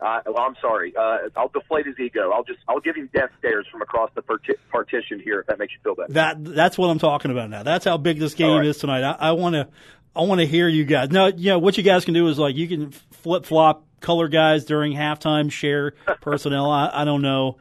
Uh, 0.00 0.20
well, 0.26 0.40
I'm 0.40 0.56
sorry. 0.62 0.94
Uh, 0.96 1.28
I'll 1.36 1.48
deflate 1.48 1.86
his 1.86 1.98
ego. 1.98 2.30
I'll 2.30 2.44
just 2.44 2.60
I'll 2.66 2.80
give 2.80 2.96
him 2.96 3.10
death 3.12 3.30
stares 3.38 3.66
from 3.70 3.82
across 3.82 4.10
the 4.14 4.22
partition 4.22 5.20
here 5.20 5.40
if 5.40 5.46
that 5.48 5.58
makes 5.58 5.74
you 5.74 5.78
feel 5.82 5.94
better. 5.94 6.12
That 6.14 6.42
that's 6.42 6.78
what 6.78 6.88
I'm 6.88 6.98
talking 6.98 7.30
about 7.30 7.50
now. 7.50 7.62
That's 7.62 7.84
how 7.84 7.98
big 7.98 8.18
this 8.18 8.34
game 8.34 8.56
right. 8.56 8.66
is 8.66 8.78
tonight. 8.78 9.02
I 9.02 9.32
want 9.32 9.54
to 9.54 9.68
I 10.16 10.22
want 10.22 10.40
to 10.40 10.46
hear 10.46 10.68
you 10.68 10.84
guys. 10.84 11.10
Now, 11.10 11.26
you 11.26 11.50
know 11.50 11.58
what 11.58 11.76
you 11.76 11.82
guys 11.82 12.04
can 12.04 12.14
do 12.14 12.28
is 12.28 12.38
like 12.38 12.56
you 12.56 12.68
can 12.68 12.90
flip 12.90 13.46
flop 13.46 13.84
color 14.00 14.28
guys 14.28 14.64
during 14.64 14.92
halftime, 14.92 15.50
share 15.50 15.92
personnel. 16.20 16.70
I, 16.70 16.90
I 16.92 17.04
don't 17.04 17.22
know. 17.22 17.56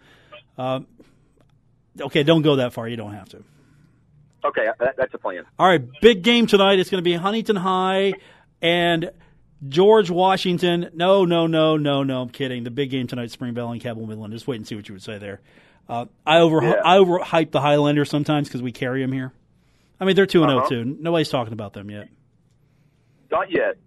Uh, 0.57 0.81
okay, 1.99 2.23
don't 2.23 2.41
go 2.43 2.57
that 2.57 2.73
far. 2.73 2.87
You 2.87 2.97
don't 2.97 3.13
have 3.13 3.29
to. 3.29 3.43
Okay, 4.45 4.67
that, 4.79 4.95
that's 4.97 5.13
a 5.13 5.17
plan. 5.17 5.45
All 5.57 5.67
right, 5.67 5.81
big 6.01 6.21
game 6.21 6.47
tonight. 6.47 6.77
It's 6.77 6.89
going 6.89 7.01
to 7.01 7.09
be 7.09 7.15
Huntington 7.15 7.55
High 7.55 8.13
and 8.61 9.11
George 9.67 10.09
Washington. 10.09 10.89
No, 10.93 11.23
no, 11.23 11.47
no, 11.47 11.77
no, 11.77 12.03
no. 12.03 12.21
I'm 12.21 12.29
kidding. 12.29 12.65
The 12.65 12.71
big 12.71 12.89
game 12.89 13.07
tonight, 13.07 13.31
Spring 13.31 13.53
Valley 13.53 13.73
and 13.73 13.81
Cabell 13.81 14.05
Midland. 14.05 14.33
Just 14.33 14.45
wait 14.45 14.57
and 14.57 14.67
see 14.67 14.75
what 14.75 14.89
you 14.89 14.93
would 14.93 15.03
say 15.03 15.17
there. 15.17 15.39
Uh, 15.87 16.05
I 16.25 16.39
over 16.39 16.61
yeah. 16.61 16.81
I 16.83 16.97
overhype 16.97 17.51
the 17.51 17.61
Highlanders 17.61 18.09
sometimes 18.09 18.47
because 18.47 18.61
we 18.61 18.71
carry 18.71 19.01
them 19.01 19.11
here. 19.11 19.31
I 19.99 20.05
mean, 20.05 20.15
they're 20.15 20.25
two 20.25 20.43
and 20.43 20.49
zero 20.49 20.59
oh 20.59 20.65
uh-huh. 20.65 20.69
too. 20.69 20.97
Nobody's 20.99 21.29
talking 21.29 21.53
about 21.53 21.73
them 21.73 21.89
yet. 21.89 22.09
Not 23.33 23.49
yet, 23.49 23.77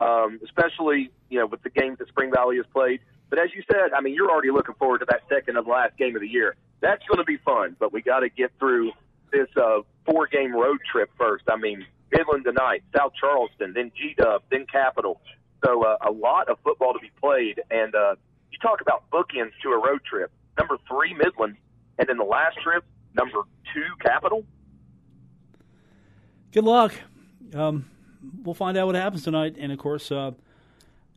um, 0.00 0.40
especially 0.42 1.12
you 1.30 1.38
know 1.38 1.46
with 1.46 1.62
the 1.62 1.70
games 1.70 1.98
that 1.98 2.08
Spring 2.08 2.32
Valley 2.34 2.56
has 2.56 2.66
played. 2.72 2.98
But 3.30 3.38
as 3.38 3.50
you 3.54 3.62
said, 3.70 3.92
I 3.96 4.00
mean, 4.00 4.14
you're 4.14 4.28
already 4.28 4.50
looking 4.50 4.74
forward 4.74 4.98
to 4.98 5.06
that 5.08 5.20
second 5.28 5.56
and 5.56 5.64
last 5.64 5.96
game 5.96 6.16
of 6.16 6.22
the 6.22 6.28
year. 6.28 6.56
That's 6.80 7.04
going 7.06 7.18
to 7.18 7.24
be 7.24 7.36
fun. 7.38 7.76
But 7.78 7.92
we 7.92 8.02
got 8.02 8.20
to 8.20 8.28
get 8.28 8.50
through 8.58 8.90
this 9.30 9.46
uh, 9.56 9.82
four 10.04 10.26
game 10.26 10.52
road 10.52 10.80
trip 10.90 11.10
first. 11.16 11.44
I 11.48 11.56
mean, 11.56 11.86
Midland 12.10 12.44
tonight, 12.44 12.82
South 12.96 13.12
Charleston, 13.18 13.74
then 13.74 13.92
G 13.96 14.14
Dub, 14.18 14.42
then 14.50 14.66
Capital. 14.70 15.20
So 15.64 15.84
uh, 15.84 15.98
a 16.04 16.10
lot 16.10 16.48
of 16.48 16.58
football 16.64 16.92
to 16.92 16.98
be 16.98 17.10
played. 17.22 17.60
And 17.70 17.94
uh, 17.94 18.16
you 18.50 18.58
talk 18.58 18.80
about 18.80 19.08
bookends 19.12 19.52
to 19.62 19.70
a 19.70 19.78
road 19.78 20.00
trip. 20.04 20.32
Number 20.58 20.78
three, 20.88 21.14
Midland, 21.14 21.56
and 21.96 22.08
then 22.08 22.18
the 22.18 22.24
last 22.24 22.56
trip, 22.60 22.84
number 23.14 23.42
two, 23.72 23.86
Capital. 24.00 24.44
Good 26.50 26.64
luck. 26.64 26.92
Um, 27.54 27.84
we'll 28.42 28.54
find 28.54 28.76
out 28.76 28.86
what 28.86 28.94
happens 28.94 29.24
tonight, 29.24 29.56
and 29.58 29.72
of 29.72 29.78
course. 29.78 30.10
Uh, 30.10 30.32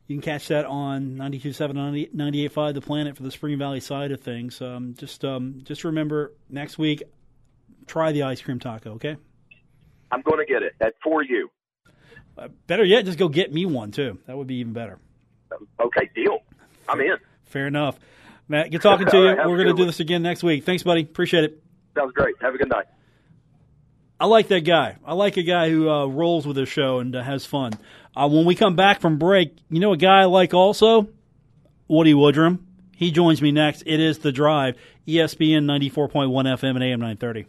you 0.07 0.15
can 0.15 0.23
catch 0.23 0.47
that 0.47 0.65
on 0.65 1.17
92.7, 1.17 2.11
98.5 2.15 2.73
The 2.73 2.81
Planet 2.81 3.15
for 3.15 3.21
the 3.21 3.29
Spring 3.29 3.59
Valley 3.59 3.79
side 3.79 4.11
of 4.11 4.19
things. 4.19 4.59
Um, 4.59 4.95
just 4.97 5.23
um, 5.23 5.61
just 5.63 5.83
remember, 5.83 6.33
next 6.49 6.79
week, 6.79 7.03
try 7.85 8.11
the 8.11 8.23
ice 8.23 8.41
cream 8.41 8.57
taco, 8.57 8.93
okay? 8.93 9.17
I'm 10.11 10.23
going 10.23 10.39
to 10.39 10.51
get 10.51 10.63
it. 10.63 10.73
That's 10.79 10.95
for 11.03 11.21
you. 11.23 11.51
Uh, 12.35 12.47
better 12.65 12.83
yet, 12.83 13.05
just 13.05 13.19
go 13.19 13.29
get 13.29 13.53
me 13.53 13.67
one 13.67 13.91
too. 13.91 14.17
That 14.25 14.35
would 14.35 14.47
be 14.47 14.55
even 14.55 14.73
better. 14.73 14.97
Okay, 15.79 16.09
deal. 16.15 16.39
I'm 16.87 16.99
in. 17.01 17.17
Fair 17.43 17.67
enough. 17.67 17.99
Matt, 18.47 18.71
good 18.71 18.81
talking 18.81 19.05
to 19.05 19.17
you. 19.19 19.27
Right, 19.27 19.47
We're 19.47 19.57
going 19.57 19.67
to 19.67 19.73
do 19.75 19.85
this 19.85 19.99
again 19.99 20.23
next 20.23 20.41
week. 20.41 20.63
Thanks, 20.63 20.81
buddy. 20.81 21.01
Appreciate 21.01 21.43
it. 21.43 21.63
Sounds 21.95 22.13
great. 22.13 22.35
Have 22.41 22.55
a 22.55 22.57
good 22.57 22.69
night. 22.69 22.85
I 24.19 24.25
like 24.25 24.49
that 24.49 24.62
guy. 24.62 24.97
I 25.05 25.13
like 25.13 25.38
a 25.38 25.43
guy 25.43 25.69
who 25.69 25.89
uh, 25.89 26.05
rolls 26.05 26.45
with 26.45 26.58
his 26.58 26.67
show 26.67 26.99
and 26.99 27.15
uh, 27.15 27.23
has 27.23 27.45
fun. 27.45 27.71
Uh, 28.15 28.27
when 28.27 28.43
we 28.45 28.53
come 28.53 28.75
back 28.75 28.99
from 28.99 29.17
break, 29.17 29.55
you 29.69 29.79
know 29.79 29.93
a 29.93 29.97
guy 29.97 30.21
I 30.21 30.25
like 30.25 30.53
also? 30.53 31.08
Woody 31.88 32.13
Woodrum. 32.13 32.60
He 32.95 33.12
joins 33.12 33.41
me 33.41 33.53
next. 33.53 33.84
It 33.86 34.01
is 34.01 34.19
The 34.19 34.34
Drive, 34.34 34.75
ESPN 35.08 35.63
94.1 35.63 36.27
FM 36.29 36.75
and 36.75 36.84
AM 36.84 36.99
930. 36.99 37.45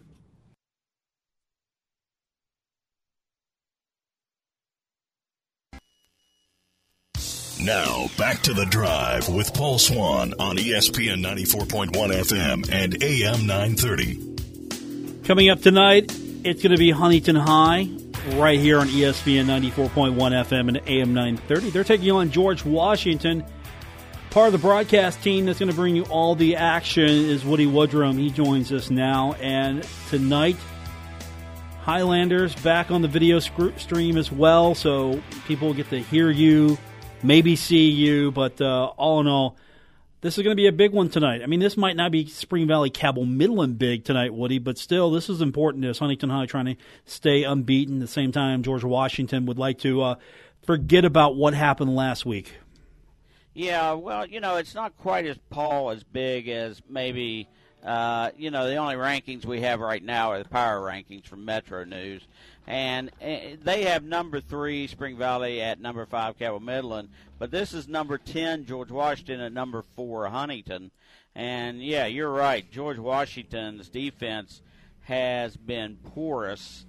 Now, 7.63 8.07
back 8.17 8.41
to 8.43 8.55
the 8.55 8.65
drive 8.65 9.29
with 9.29 9.53
Paul 9.53 9.79
Swann 9.79 10.33
on 10.39 10.57
ESPN 10.57 11.21
94.1 11.23 11.91
FM 11.93 12.73
and 12.73 13.03
AM 13.03 13.47
930. 13.47 15.25
Coming 15.25 15.51
up 15.51 15.61
tonight, 15.61 16.11
it's 16.45 16.63
going 16.63 16.73
to 16.73 16.79
be 16.79 16.91
Huntington 16.91 17.37
High 17.37 17.89
right 18.35 18.59
here 18.59 18.79
on 18.79 18.89
ESPN 18.89 19.47
94.1 19.47 20.15
FM 20.17 20.69
and 20.69 20.77
AM 20.87 21.15
930. 21.15 21.71
They're 21.71 21.85
taking 21.85 22.11
on 22.11 22.31
George 22.31 22.65
Washington. 22.65 23.45
Part 24.31 24.47
of 24.47 24.53
the 24.53 24.59
broadcast 24.59 25.23
team 25.23 25.47
that's 25.47 25.59
going 25.59 25.71
to 25.71 25.75
bring 25.75 25.97
you 25.97 26.05
all 26.05 26.35
the 26.35 26.57
action 26.57 27.09
is 27.09 27.45
Woody 27.45 27.67
Woodrum. 27.67 28.19
He 28.19 28.31
joins 28.31 28.73
us 28.73 28.91
now. 28.91 29.35
And 29.35 29.87
tonight, 30.09 30.57
Highlanders 31.83 32.55
back 32.57 32.91
on 32.91 33.03
the 33.03 33.09
video 33.09 33.39
stream 33.41 34.17
as 34.17 34.31
well, 34.31 34.75
so 34.75 35.21
people 35.47 35.75
get 35.75 35.91
to 35.91 35.99
hear 36.01 36.31
you 36.31 36.79
maybe 37.23 37.57
see 37.57 37.91
you. 37.91 38.31
But 38.31 38.61
uh, 38.61 38.87
all 38.97 39.21
in 39.21 39.27
all, 39.27 39.57
this 40.21 40.37
is 40.37 40.45
going 40.45 40.53
to 40.53 40.61
be 40.61 40.67
a 40.67 40.73
big 40.73 40.93
one 40.93 41.09
tonight. 41.09 41.43
I 41.43 41.47
mean, 41.47 41.61
this 41.61 41.77
might 41.77 41.97
not 41.97 42.13
be 42.13 42.27
Spring 42.27 42.67
Valley 42.67 42.91
Cabell 42.91 43.25
Midland 43.25 43.79
big 43.79 44.05
tonight, 44.05 44.35
Woody, 44.35 44.59
but 44.59 44.79
still, 44.79 45.11
this 45.11 45.29
is 45.29 45.41
important 45.41 45.85
as 45.85 45.99
Huntington 45.99 46.31
High 46.31 46.47
trying 46.47 46.67
to 46.67 46.77
stay 47.07 47.45
unbeaten. 47.45 47.97
At 47.97 48.01
the 48.01 48.07
same 48.09 48.33
time, 48.33 48.63
George 48.63 48.85
Washington 48.85 49.47
would 49.47 49.59
like 49.59 49.79
to 49.79 50.03
uh, 50.03 50.15
forget 50.65 51.05
about 51.05 51.37
what 51.37 51.55
happened 51.55 51.95
last 51.97 52.27
week. 52.27 52.55
Yeah, 53.55 53.93
well, 53.93 54.27
you 54.27 54.41
know, 54.41 54.57
it's 54.57 54.75
not 54.75 54.97
quite 54.97 55.27
as 55.27 55.39
Paul 55.49 55.91
as 55.91 56.05
big 56.05 56.49
as 56.49 56.81
maybe. 56.89 57.49
Uh, 57.85 58.31
you 58.37 58.51
know, 58.51 58.69
the 58.69 58.77
only 58.77 58.95
rankings 58.95 59.47
we 59.47 59.63
have 59.63 59.81
right 59.81 60.03
now 60.03 60.33
are 60.33 60.43
the 60.43 60.49
power 60.49 60.81
rankings 60.81 61.27
from 61.27 61.45
Metro 61.45 61.85
News 61.85 62.23
and 62.71 63.11
eh, 63.21 63.57
they 63.63 63.85
have 63.85 64.05
number 64.05 64.41
three 64.41 64.87
Spring 64.87 65.17
Valley 65.17 65.61
at 65.61 65.81
number 65.81 66.07
five 66.07 66.39
Cabell 66.39 66.61
Midland, 66.61 67.09
but 67.39 67.51
this 67.51 67.75
is 67.75 67.89
number 67.89 68.17
ten 68.17 68.65
George 68.65 68.93
Washington 68.93 69.41
at 69.41 69.53
number 69.53 69.85
four 69.97 70.29
Huntington, 70.29 70.93
and 71.35 71.83
yeah, 71.83 72.07
you're 72.07 72.31
right. 72.31 72.71
George 72.71 72.99
Washington's 72.99 73.89
defense 73.89 74.63
has 75.03 75.57
been 75.57 75.97
porous, 76.15 76.87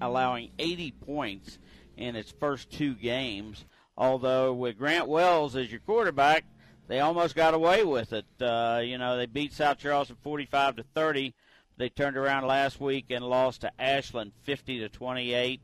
allowing 0.00 0.50
80 0.60 0.92
points 0.92 1.58
in 1.96 2.14
its 2.14 2.32
first 2.38 2.70
two 2.70 2.94
games. 2.94 3.64
Although 3.96 4.52
with 4.52 4.78
Grant 4.78 5.08
Wells 5.08 5.56
as 5.56 5.70
your 5.70 5.80
quarterback, 5.80 6.44
they 6.86 7.00
almost 7.00 7.34
got 7.34 7.54
away 7.54 7.84
with 7.84 8.12
it. 8.12 8.26
Uh, 8.40 8.80
you 8.84 8.98
know, 8.98 9.16
they 9.16 9.26
beat 9.26 9.52
South 9.52 9.78
Charleston 9.78 10.16
45 10.22 10.76
to 10.76 10.82
30. 10.94 11.34
They 11.76 11.88
turned 11.88 12.16
around 12.16 12.46
last 12.46 12.80
week 12.80 13.06
and 13.10 13.24
lost 13.24 13.62
to 13.62 13.72
Ashland 13.78 14.32
50 14.42 14.80
to 14.80 14.88
28. 14.88 15.60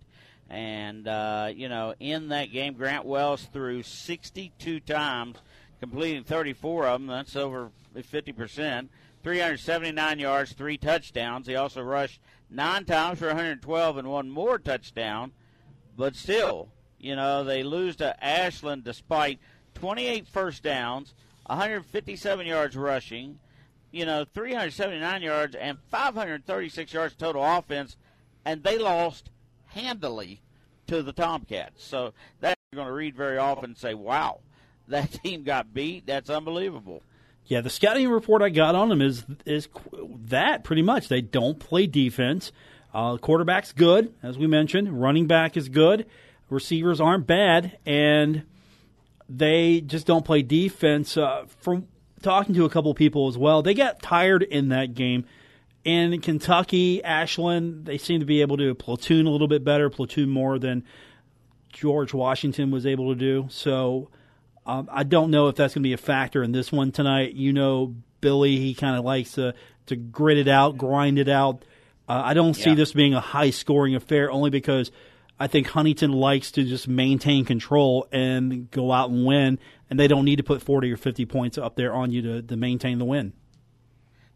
And 0.49 1.07
uh, 1.07 1.51
you 1.55 1.69
know, 1.69 1.95
in 2.01 2.29
that 2.29 2.53
game, 2.53 2.75
Grant 2.75 3.05
Wells 3.05 3.49
threw 3.53 3.83
62 3.83 4.81
times, 4.81 5.39
completing 5.79 6.25
34 6.25 6.87
of 6.87 7.01
them. 7.01 7.07
That's 7.07 7.37
over 7.37 7.71
50 7.95 8.33
percent. 8.33 8.91
379 9.23 10.19
yards, 10.19 10.53
three 10.53 10.79
touchdowns. 10.79 11.47
He 11.47 11.55
also 11.55 11.83
rushed 11.83 12.21
nine 12.49 12.85
times 12.85 13.19
for 13.19 13.27
112 13.27 13.97
and 13.99 14.09
one 14.09 14.31
more 14.31 14.59
touchdown. 14.59 15.33
But 15.97 16.17
still, 16.17 16.69
you 16.99 17.15
know, 17.15 17.45
they 17.45 17.63
lose 17.63 17.97
to 17.97 18.25
Ashland 18.25 18.85
despite 18.85 19.39
28 19.75 20.27
first 20.29 20.63
downs, 20.63 21.15
157 21.47 22.47
yards 22.47 22.77
rushing, 22.77 23.39
you 23.91 24.07
know, 24.07 24.25
379 24.25 25.23
yards 25.23 25.55
and 25.55 25.79
536 25.91 26.93
yards 26.93 27.15
total 27.15 27.45
offense, 27.45 27.97
and 28.45 28.63
they 28.63 28.79
lost 28.79 29.31
handily 29.67 30.41
to 30.87 31.03
the 31.03 31.13
Tomcats. 31.13 31.85
So 31.85 32.13
that 32.41 32.57
you're 32.73 32.79
going 32.79 32.89
to 32.89 32.95
read 32.95 33.17
very 33.17 33.39
often 33.39 33.65
and 33.65 33.79
say, 33.79 33.95
wow, 33.95 34.41
that 34.89 35.13
team 35.25 35.43
got 35.43 35.75
beat. 35.75 36.07
That's 36.07 36.31
unbelievable. 36.31 37.03
Yeah, 37.47 37.63
the 37.63 37.71
scouting 37.71 38.09
report 38.09 38.43
I 38.43 38.49
got 38.49 38.77
on 38.77 38.91
them 38.91 39.03
is 39.03 39.25
is 39.45 39.69
that 40.27 40.63
pretty 40.63 40.83
much. 40.83 41.09
They 41.09 41.21
don't 41.21 41.59
play 41.59 41.87
defense. 41.89 42.53
Uh, 42.95 43.17
quarterback's 43.17 43.73
good, 43.73 44.15
as 44.23 44.39
we 44.39 44.47
mentioned. 44.47 45.01
Running 45.01 45.27
back 45.27 45.57
is 45.57 45.69
good. 45.69 46.07
Receivers 46.49 47.01
aren't 47.01 47.27
bad, 47.27 47.79
and 47.85 48.45
they 49.31 49.81
just 49.81 50.07
don't 50.07 50.25
play 50.25 50.43
defense. 50.43 51.17
Uh, 51.17 51.45
from 51.61 51.87
talking 52.23 52.55
to 52.55 52.65
a 52.65 52.71
couple 52.71 52.93
people 52.95 53.29
as 53.29 53.39
well, 53.39 53.63
they 53.63 53.75
got 53.75 54.03
tired 54.03 54.43
in 54.43 54.69
that 54.71 54.95
game. 54.95 55.25
In 55.85 56.21
Kentucky, 56.21 57.03
Ashland, 57.03 57.87
they 57.87 57.97
seem 57.97 58.21
to 58.21 58.27
be 58.27 58.43
able 58.43 58.59
to 58.59 58.75
platoon 58.75 59.27
a 59.27 59.31
little 59.31 59.49
bit 59.49 59.65
better, 59.65 59.89
platoon 59.89 60.29
more 60.29 60.59
than 60.59 60.85
George 61.73 62.13
Washington 62.13 62.71
was 62.71 62.85
able 62.85 63.15
to 63.15 63.19
do. 63.19 63.47
So 63.51 64.11
um, 64.67 64.89
I 64.93 65.05
don't 65.05 65.31
know 65.31 65.49
if 65.49 65.57
that's 65.57 65.75
going 65.75 65.83
to 65.83 65.89
be 65.89 65.95
a 65.95 65.99
factor 65.99 66.43
in 66.43 66.53
this 66.53 66.71
one 66.71 66.93
tonight. 66.93 67.33
You 67.33 67.53
know, 67.53 67.95
Billy, 68.21 68.59
he 68.59 68.75
kind 68.75 68.99
of 68.99 69.05
likes 69.05 69.33
to, 69.33 69.55
to 69.87 69.97
grit 69.97 70.37
it 70.37 70.49
out, 70.49 70.77
grind 70.77 71.19
it 71.19 71.29
out. 71.29 71.65
Uh, 72.07 72.23
I 72.25 72.35
don't 72.35 72.55
see 72.55 72.71
yeah. 72.71 72.77
this 72.77 72.93
being 72.93 73.15
a 73.15 73.21
high 73.21 73.51
scoring 73.51 73.95
affair 73.95 74.31
only 74.31 74.51
because 74.51 74.91
I 75.41 75.47
think 75.47 75.69
Huntington 75.69 76.13
likes 76.13 76.51
to 76.53 76.65
just 76.65 76.87
maintain 76.87 77.47
control 77.47 78.07
and 78.13 78.71
go 78.71 78.93
out 78.93 79.09
and 79.09 79.25
win, 79.25 79.59
and 79.89 79.99
they 79.99 80.07
don't 80.07 80.27
need 80.27 80.37
to 80.37 80.43
put 80.43 80.61
40 80.61 80.93
or 80.93 80.99
50 80.99 81.25
points 81.25 81.57
up 81.57 81.77
there 81.77 81.95
on 81.95 82.13
you 82.13 82.21
to, 82.21 82.43
to 82.43 82.57
maintain 82.59 82.99
the 82.99 83.07
win. 83.07 83.33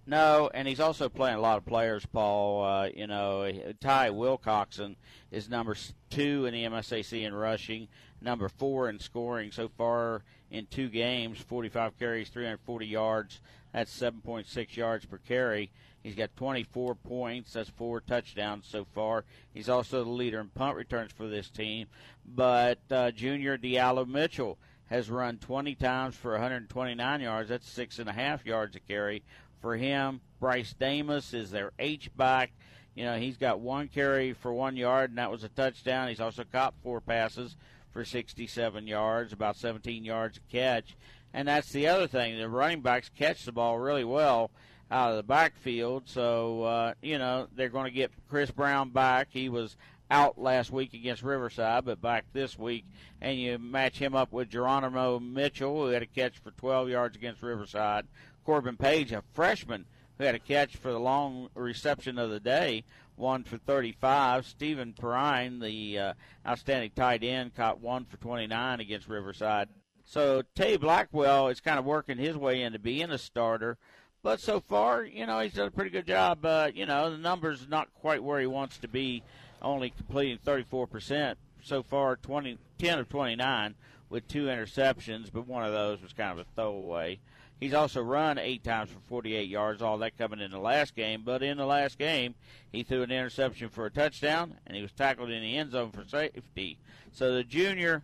No, 0.06 0.50
and 0.52 0.66
he's 0.66 0.80
also 0.80 1.10
playing 1.10 1.36
a 1.36 1.40
lot 1.40 1.58
of 1.58 1.66
players, 1.66 2.06
Paul. 2.06 2.64
Uh, 2.64 2.88
you 2.94 3.06
know, 3.06 3.50
Ty 3.80 4.10
Wilcoxon 4.10 4.96
is 5.30 5.50
number 5.50 5.76
two 6.08 6.46
in 6.46 6.54
the 6.54 6.64
MSAC 6.64 7.22
in 7.22 7.34
rushing, 7.34 7.88
number 8.22 8.48
four 8.48 8.88
in 8.88 8.98
scoring 8.98 9.52
so 9.52 9.68
far 9.68 10.22
in 10.50 10.66
two 10.66 10.88
games 10.88 11.38
45 11.38 11.98
carries, 11.98 12.30
340 12.30 12.86
yards. 12.86 13.40
That's 13.72 13.94
7.6 13.98 14.76
yards 14.76 15.04
per 15.04 15.18
carry. 15.18 15.70
He's 16.04 16.14
got 16.14 16.36
24 16.36 16.96
points. 16.96 17.54
That's 17.54 17.70
four 17.70 18.02
touchdowns 18.02 18.66
so 18.68 18.84
far. 18.94 19.24
He's 19.54 19.70
also 19.70 20.04
the 20.04 20.10
leader 20.10 20.38
in 20.38 20.50
punt 20.50 20.76
returns 20.76 21.12
for 21.12 21.26
this 21.26 21.48
team. 21.48 21.86
But 22.26 22.78
uh, 22.90 23.10
Junior 23.10 23.56
Diallo 23.56 24.06
Mitchell 24.06 24.58
has 24.90 25.08
run 25.10 25.38
20 25.38 25.74
times 25.76 26.14
for 26.14 26.32
129 26.32 27.20
yards. 27.22 27.48
That's 27.48 27.66
six 27.66 27.98
and 27.98 28.10
a 28.10 28.12
half 28.12 28.44
yards 28.44 28.76
a 28.76 28.80
carry 28.80 29.22
for 29.62 29.76
him. 29.76 30.20
Bryce 30.40 30.74
Damus 30.78 31.32
is 31.32 31.50
their 31.50 31.72
H 31.78 32.14
back. 32.14 32.52
You 32.94 33.04
know, 33.06 33.16
he's 33.16 33.38
got 33.38 33.60
one 33.60 33.88
carry 33.88 34.34
for 34.34 34.52
one 34.52 34.76
yard, 34.76 35.08
and 35.08 35.18
that 35.18 35.30
was 35.30 35.42
a 35.42 35.48
touchdown. 35.48 36.08
He's 36.08 36.20
also 36.20 36.44
caught 36.44 36.74
four 36.82 37.00
passes 37.00 37.56
for 37.92 38.04
67 38.04 38.86
yards, 38.86 39.32
about 39.32 39.56
17 39.56 40.04
yards 40.04 40.36
a 40.36 40.52
catch. 40.52 40.96
And 41.32 41.48
that's 41.48 41.72
the 41.72 41.88
other 41.88 42.06
thing. 42.06 42.36
The 42.36 42.48
running 42.48 42.82
backs 42.82 43.10
catch 43.16 43.46
the 43.46 43.52
ball 43.52 43.78
really 43.78 44.04
well 44.04 44.50
out 44.90 45.10
of 45.10 45.16
the 45.16 45.22
backfield. 45.22 46.04
So, 46.06 46.62
uh, 46.62 46.94
you 47.02 47.18
know, 47.18 47.48
they're 47.54 47.68
going 47.68 47.86
to 47.86 47.90
get 47.90 48.12
Chris 48.28 48.50
Brown 48.50 48.90
back. 48.90 49.28
He 49.30 49.48
was 49.48 49.76
out 50.10 50.38
last 50.38 50.70
week 50.70 50.94
against 50.94 51.22
Riverside, 51.22 51.84
but 51.84 52.00
back 52.00 52.26
this 52.32 52.58
week. 52.58 52.84
And 53.20 53.38
you 53.38 53.58
match 53.58 53.98
him 53.98 54.14
up 54.14 54.32
with 54.32 54.50
Geronimo 54.50 55.18
Mitchell, 55.18 55.74
who 55.74 55.86
had 55.86 56.02
a 56.02 56.06
catch 56.06 56.38
for 56.38 56.50
12 56.52 56.90
yards 56.90 57.16
against 57.16 57.42
Riverside. 57.42 58.06
Corbin 58.44 58.76
Page, 58.76 59.12
a 59.12 59.22
freshman 59.32 59.86
who 60.18 60.24
had 60.24 60.34
a 60.34 60.40
catch 60.40 60.76
for 60.76 60.92
the 60.92 61.00
long 61.00 61.48
reception 61.54 62.18
of 62.18 62.30
the 62.30 62.40
day, 62.40 62.84
one 63.16 63.42
for 63.42 63.56
35. 63.56 64.46
Stephen 64.46 64.92
Perrine, 64.92 65.60
the 65.60 65.98
uh, 65.98 66.12
outstanding 66.46 66.90
tight 66.94 67.24
end, 67.24 67.54
caught 67.54 67.80
one 67.80 68.04
for 68.04 68.16
29 68.18 68.80
against 68.80 69.08
Riverside. 69.08 69.68
So 70.04 70.42
Tay 70.54 70.76
Blackwell 70.76 71.48
is 71.48 71.60
kind 71.60 71.78
of 71.78 71.84
working 71.84 72.18
his 72.18 72.36
way 72.36 72.62
into 72.62 72.78
being 72.78 73.10
a 73.10 73.18
starter. 73.18 73.78
But 74.24 74.40
so 74.40 74.58
far, 74.58 75.04
you 75.04 75.26
know, 75.26 75.38
he's 75.40 75.52
done 75.52 75.68
a 75.68 75.70
pretty 75.70 75.90
good 75.90 76.06
job. 76.06 76.46
Uh, 76.46 76.70
you 76.74 76.86
know, 76.86 77.10
the 77.10 77.18
numbers 77.18 77.68
not 77.68 77.92
quite 78.00 78.22
where 78.22 78.40
he 78.40 78.46
wants 78.46 78.78
to 78.78 78.88
be, 78.88 79.22
only 79.60 79.90
completing 79.90 80.38
34% 80.38 81.34
so 81.62 81.82
far, 81.82 82.16
20, 82.16 82.56
10 82.78 82.98
of 83.00 83.08
29 83.10 83.74
with 84.08 84.26
two 84.26 84.46
interceptions, 84.46 85.30
but 85.30 85.46
one 85.46 85.62
of 85.62 85.74
those 85.74 86.00
was 86.00 86.14
kind 86.14 86.32
of 86.32 86.38
a 86.38 86.50
throwaway. 86.54 87.20
He's 87.60 87.74
also 87.74 88.00
run 88.00 88.38
eight 88.38 88.64
times 88.64 88.88
for 88.88 88.98
48 89.00 89.46
yards, 89.46 89.82
all 89.82 89.98
that 89.98 90.16
coming 90.16 90.40
in 90.40 90.52
the 90.52 90.58
last 90.58 90.96
game. 90.96 91.20
But 91.22 91.42
in 91.42 91.58
the 91.58 91.66
last 91.66 91.98
game, 91.98 92.34
he 92.72 92.82
threw 92.82 93.02
an 93.02 93.10
interception 93.10 93.68
for 93.68 93.84
a 93.84 93.90
touchdown, 93.90 94.54
and 94.66 94.74
he 94.74 94.82
was 94.82 94.92
tackled 94.92 95.30
in 95.30 95.42
the 95.42 95.58
end 95.58 95.72
zone 95.72 95.90
for 95.90 96.04
safety. 96.08 96.78
So 97.12 97.34
the 97.34 97.44
junior, 97.44 98.02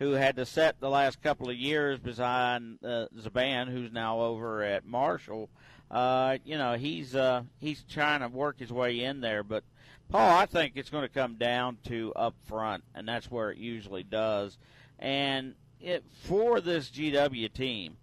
who 0.00 0.12
had 0.12 0.34
to 0.36 0.44
set 0.44 0.80
the 0.80 0.90
last 0.90 1.22
couple 1.22 1.48
of 1.48 1.56
years 1.56 2.00
behind 2.00 2.78
uh, 2.84 3.06
Zaban, 3.16 3.68
who's 3.68 3.92
now 3.92 4.20
over 4.20 4.64
at 4.64 4.84
Marshall, 4.84 5.48
uh, 5.90 6.38
you 6.44 6.58
know, 6.58 6.74
he's 6.74 7.14
uh, 7.14 7.42
he's 7.60 7.84
trying 7.88 8.20
to 8.20 8.28
work 8.28 8.58
his 8.58 8.72
way 8.72 9.04
in 9.04 9.20
there. 9.20 9.44
But 9.44 9.62
Paul, 10.08 10.38
I 10.38 10.46
think 10.46 10.72
it's 10.74 10.90
going 10.90 11.02
to 11.02 11.08
come 11.08 11.36
down 11.36 11.78
to 11.84 12.12
up 12.16 12.34
front, 12.48 12.82
and 12.96 13.06
that's 13.06 13.30
where 13.30 13.52
it 13.52 13.58
usually 13.58 14.02
does. 14.02 14.58
And 14.98 15.54
it, 15.80 16.02
for 16.24 16.60
this 16.60 16.90
GW 16.90 17.52
team 17.52 17.96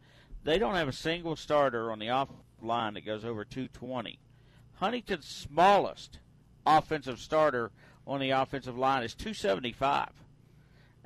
they 0.48 0.58
don't 0.58 0.76
have 0.76 0.88
a 0.88 0.94
single 0.94 1.36
starter 1.36 1.92
on 1.92 2.00
the 2.00 2.10
off 2.10 2.30
line 2.62 2.94
that 2.94 3.06
goes 3.06 3.26
over 3.26 3.44
220. 3.44 4.18
Huntington's 4.76 5.26
smallest 5.26 6.20
offensive 6.66 7.20
starter 7.20 7.70
on 8.08 8.22
the 8.22 8.30
offensive 8.30 8.78
line 8.78 9.04
is 9.04 9.14
275. 9.14 10.08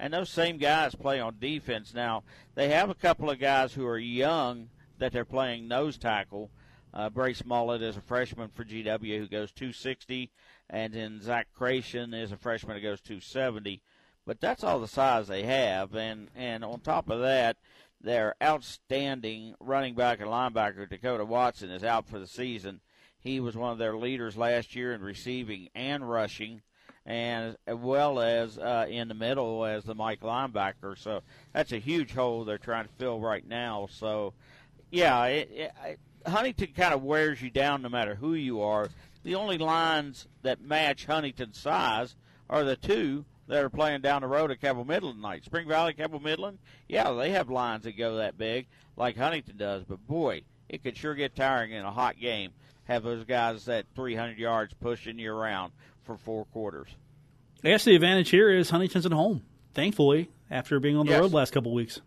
And 0.02 0.12
those 0.12 0.32
same 0.32 0.58
guys 0.58 0.96
play 0.96 1.20
on 1.20 1.36
defense. 1.40 1.94
Now, 1.94 2.24
they 2.56 2.70
have 2.70 2.90
a 2.90 2.96
couple 2.96 3.30
of 3.30 3.40
guys 3.40 3.72
who 3.72 3.86
are 3.86 4.00
young 4.00 4.70
that 4.98 5.14
they're 5.14 5.24
playing 5.24 5.68
nose 5.68 5.96
tackle. 5.96 6.50
Uh, 6.92 7.12
Brace 7.12 7.46
Mullet 7.46 7.84
is 7.84 7.98
a 7.98 8.02
freshman 8.02 8.50
for 8.50 8.66
GW 8.66 9.20
who 9.20 9.28
goes 9.28 9.52
260, 9.52 10.32
and 10.72 10.92
then 10.92 11.22
Zach 11.22 11.50
Creation 11.56 12.16
is 12.16 12.32
a 12.32 12.38
freshman 12.38 12.78
who 12.78 12.82
goes 12.82 13.00
270. 13.00 13.84
But 14.26 14.42
that's 14.42 14.64
all 14.64 14.80
the 14.80 14.88
size 14.88 15.28
they 15.28 15.44
have, 15.44 15.94
and 15.94 16.30
and 16.36 16.66
on 16.66 16.80
top 16.80 17.12
of 17.12 17.22
that, 17.22 17.58
their 18.02 18.34
outstanding 18.42 19.54
running 19.60 19.94
back 19.94 20.20
and 20.20 20.30
linebacker, 20.30 20.90
Dakota 20.90 21.26
Watson, 21.26 21.70
is 21.70 21.84
out 21.84 22.08
for 22.08 22.18
the 22.18 22.28
season. 22.28 22.82
He 23.20 23.40
was 23.40 23.56
one 23.56 23.72
of 23.72 23.78
their 23.78 23.96
leaders 23.96 24.36
last 24.36 24.76
year 24.76 24.94
in 24.94 25.02
receiving 25.02 25.70
and 25.76 26.10
rushing, 26.10 26.64
and 27.06 27.58
as 27.66 27.76
well 27.76 28.20
as 28.20 28.58
uh, 28.58 28.86
in 28.90 29.08
the 29.08 29.14
middle 29.14 29.66
as 29.66 29.84
the 29.84 29.96
Mike 29.96 30.22
linebacker. 30.22 30.98
So 30.98 31.22
that's 31.54 31.72
a 31.72 31.80
huge 31.80 32.14
hole 32.14 32.46
they're 32.46 32.58
trying 32.58 32.86
to 32.86 32.94
fill 32.98 33.20
right 33.20 33.48
now. 33.48 33.88
So, 33.92 34.34
yeah, 34.92 35.26
it, 35.26 35.50
it, 35.52 36.00
Huntington 36.26 36.74
kind 36.76 36.94
of 36.94 37.04
wears 37.04 37.42
you 37.42 37.50
down 37.50 37.82
no 37.82 37.90
matter 37.90 38.16
who 38.16 38.34
you 38.34 38.62
are. 38.62 38.90
The 39.24 39.36
only 39.36 39.58
lines 39.58 40.28
that 40.42 40.62
match 40.62 41.06
Huntington's 41.06 41.60
size 41.60 42.16
are 42.50 42.64
the 42.64 42.76
two 42.76 43.26
that 43.48 43.64
are 43.64 43.70
playing 43.70 44.02
down 44.02 44.22
the 44.22 44.28
road 44.28 44.52
at 44.52 44.62
Cabell 44.62 44.86
Midland 44.86 45.18
tonight. 45.18 45.44
Spring 45.46 45.68
Valley, 45.68 45.94
Cabell 45.94 46.20
Midland, 46.20 46.60
yeah, 46.88 47.12
they 47.12 47.32
have 47.32 47.50
lines 47.50 47.84
that 47.84 47.98
go 47.98 48.18
that 48.18 48.38
big 48.38 48.68
like 48.96 49.18
Huntington 49.18 49.58
does, 49.58 49.84
but 49.84 50.06
boy, 50.08 50.44
it 50.70 50.84
could 50.84 50.96
sure 50.96 51.16
get 51.16 51.36
tiring 51.36 51.72
in 51.72 51.84
a 51.84 51.92
hot 51.92 52.20
game. 52.20 52.52
Have 52.86 53.04
those 53.04 53.26
guys 53.26 53.68
at 53.70 53.86
300 53.96 54.38
yards 54.38 54.74
pushing 54.74 55.20
you 55.20 55.34
around 55.34 55.72
for 56.17 56.24
four 56.24 56.45
quarters. 56.45 56.89
I 57.63 57.69
guess 57.69 57.84
the 57.84 57.95
advantage 57.95 58.30
here 58.30 58.50
is 58.50 58.69
Huntington's 58.69 59.06
at 59.06 59.12
home. 59.12 59.43
Thankfully, 59.74 60.30
after 60.50 60.80
being 60.80 60.97
on 60.97 61.06
the 61.06 61.13
yes. 61.13 61.21
road 61.21 61.34
last 61.34 61.54
couple 61.54 61.74
weeks. 61.74 62.02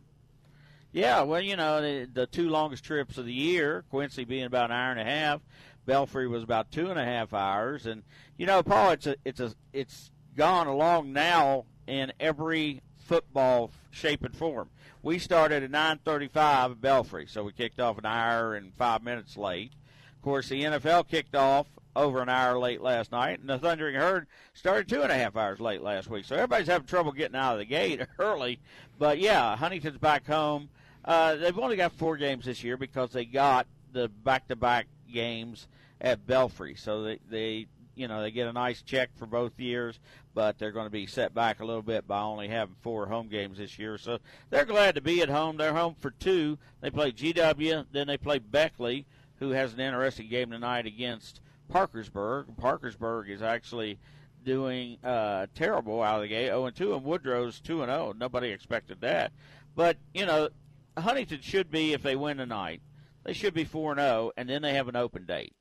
Yeah, 0.92 1.22
well, 1.22 1.40
you 1.40 1.56
know, 1.56 1.80
the, 1.80 2.08
the, 2.12 2.26
two 2.26 2.48
longest 2.48 2.84
trips 2.84 3.18
of 3.18 3.26
the 3.26 3.32
year, 3.32 3.84
Quincy 3.90 4.24
being 4.24 4.44
about 4.44 4.70
an 4.70 4.76
hour 4.76 4.92
and 4.92 5.00
a 5.00 5.04
half, 5.04 5.40
Belfry 5.86 6.28
was 6.28 6.42
about 6.42 6.70
two 6.70 6.88
and 6.88 6.98
a 6.98 7.04
half 7.04 7.34
hours, 7.34 7.86
and 7.86 8.04
you 8.36 8.46
know, 8.46 8.62
Paul, 8.62 8.90
it's 8.90 9.06
a, 9.06 9.16
it's 9.24 9.40
a, 9.40 9.52
it's 9.72 10.12
gone 10.36 10.66
along 10.66 11.12
now 11.12 11.64
in 11.86 12.12
every 12.20 12.80
football 12.96 13.70
shape 13.90 14.24
and 14.24 14.36
form. 14.36 14.70
We 15.02 15.18
started 15.18 15.62
at 15.62 15.70
9:35 15.70 16.70
at 16.70 16.80
Belfry, 16.80 17.26
so 17.26 17.44
we 17.44 17.52
kicked 17.52 17.80
off 17.80 17.98
an 17.98 18.06
hour 18.06 18.54
and 18.54 18.72
five 18.74 19.02
minutes 19.02 19.36
late. 19.36 19.72
Of 20.16 20.22
course, 20.22 20.48
the 20.48 20.62
NFL 20.62 21.08
kicked 21.08 21.34
off 21.34 21.66
over 21.96 22.20
an 22.20 22.28
hour 22.28 22.58
late 22.58 22.80
last 22.80 23.12
night, 23.12 23.40
and 23.40 23.48
the 23.48 23.58
Thundering 23.58 23.94
Herd 23.94 24.26
started 24.52 24.88
two 24.88 25.02
and 25.02 25.12
a 25.12 25.16
half 25.16 25.36
hours 25.36 25.60
late 25.60 25.82
last 25.82 26.08
week. 26.10 26.24
So 26.24 26.34
everybody's 26.34 26.66
having 26.66 26.86
trouble 26.86 27.12
getting 27.12 27.36
out 27.36 27.54
of 27.54 27.58
the 27.58 27.64
gate 27.64 28.00
early. 28.18 28.58
But 28.98 29.18
yeah, 29.18 29.56
Huntington's 29.56 29.98
back 29.98 30.26
home. 30.26 30.68
Uh, 31.04 31.36
they've 31.36 31.58
only 31.58 31.76
got 31.76 31.92
four 31.92 32.16
games 32.16 32.46
this 32.46 32.64
year 32.64 32.76
because 32.76 33.12
they 33.12 33.24
got 33.24 33.66
the 33.92 34.08
back-to-back 34.08 34.86
games 35.12 35.68
at 36.00 36.26
Belfry, 36.26 36.74
so 36.74 37.02
they, 37.02 37.18
they 37.30 37.66
you 37.94 38.08
know 38.08 38.20
they 38.22 38.30
get 38.30 38.48
a 38.48 38.52
nice 38.52 38.82
check 38.82 39.10
for 39.16 39.26
both 39.26 39.58
years, 39.58 40.00
but 40.34 40.58
they're 40.58 40.72
going 40.72 40.86
to 40.86 40.90
be 40.90 41.06
set 41.06 41.34
back 41.34 41.60
a 41.60 41.64
little 41.64 41.82
bit 41.82 42.06
by 42.06 42.20
only 42.20 42.48
having 42.48 42.74
four 42.80 43.06
home 43.06 43.28
games 43.28 43.58
this 43.58 43.78
year. 43.78 43.98
So 43.98 44.18
they're 44.50 44.64
glad 44.64 44.96
to 44.96 45.00
be 45.00 45.22
at 45.22 45.28
home. 45.28 45.56
They're 45.56 45.74
home 45.74 45.94
for 45.98 46.10
two. 46.10 46.58
They 46.80 46.90
play 46.90 47.12
GW, 47.12 47.86
then 47.92 48.06
they 48.06 48.16
play 48.16 48.38
Beckley, 48.38 49.06
who 49.38 49.50
has 49.50 49.72
an 49.72 49.80
interesting 49.80 50.28
game 50.28 50.50
tonight 50.50 50.86
against 50.86 51.40
Parkersburg. 51.68 52.56
Parkersburg 52.56 53.30
is 53.30 53.42
actually 53.42 53.98
doing 54.44 54.98
uh, 55.02 55.46
terrible 55.54 56.02
out 56.02 56.16
of 56.16 56.22
the 56.22 56.28
gate, 56.28 56.48
0 56.48 56.66
and 56.66 56.76
2, 56.76 56.94
and 56.94 57.04
Woodrow's 57.04 57.60
2 57.60 57.82
and 57.82 57.90
0. 57.90 58.14
Nobody 58.16 58.48
expected 58.48 59.00
that, 59.00 59.32
but 59.74 59.96
you 60.12 60.26
know 60.26 60.48
Huntington 60.96 61.40
should 61.40 61.70
be 61.70 61.92
if 61.92 62.02
they 62.02 62.16
win 62.16 62.36
tonight. 62.36 62.82
They 63.24 63.32
should 63.32 63.54
be 63.54 63.64
4 63.64 63.96
0, 63.96 64.32
and 64.36 64.48
then 64.48 64.62
they 64.62 64.74
have 64.74 64.88
an 64.88 64.96
open 64.96 65.24
date 65.24 65.54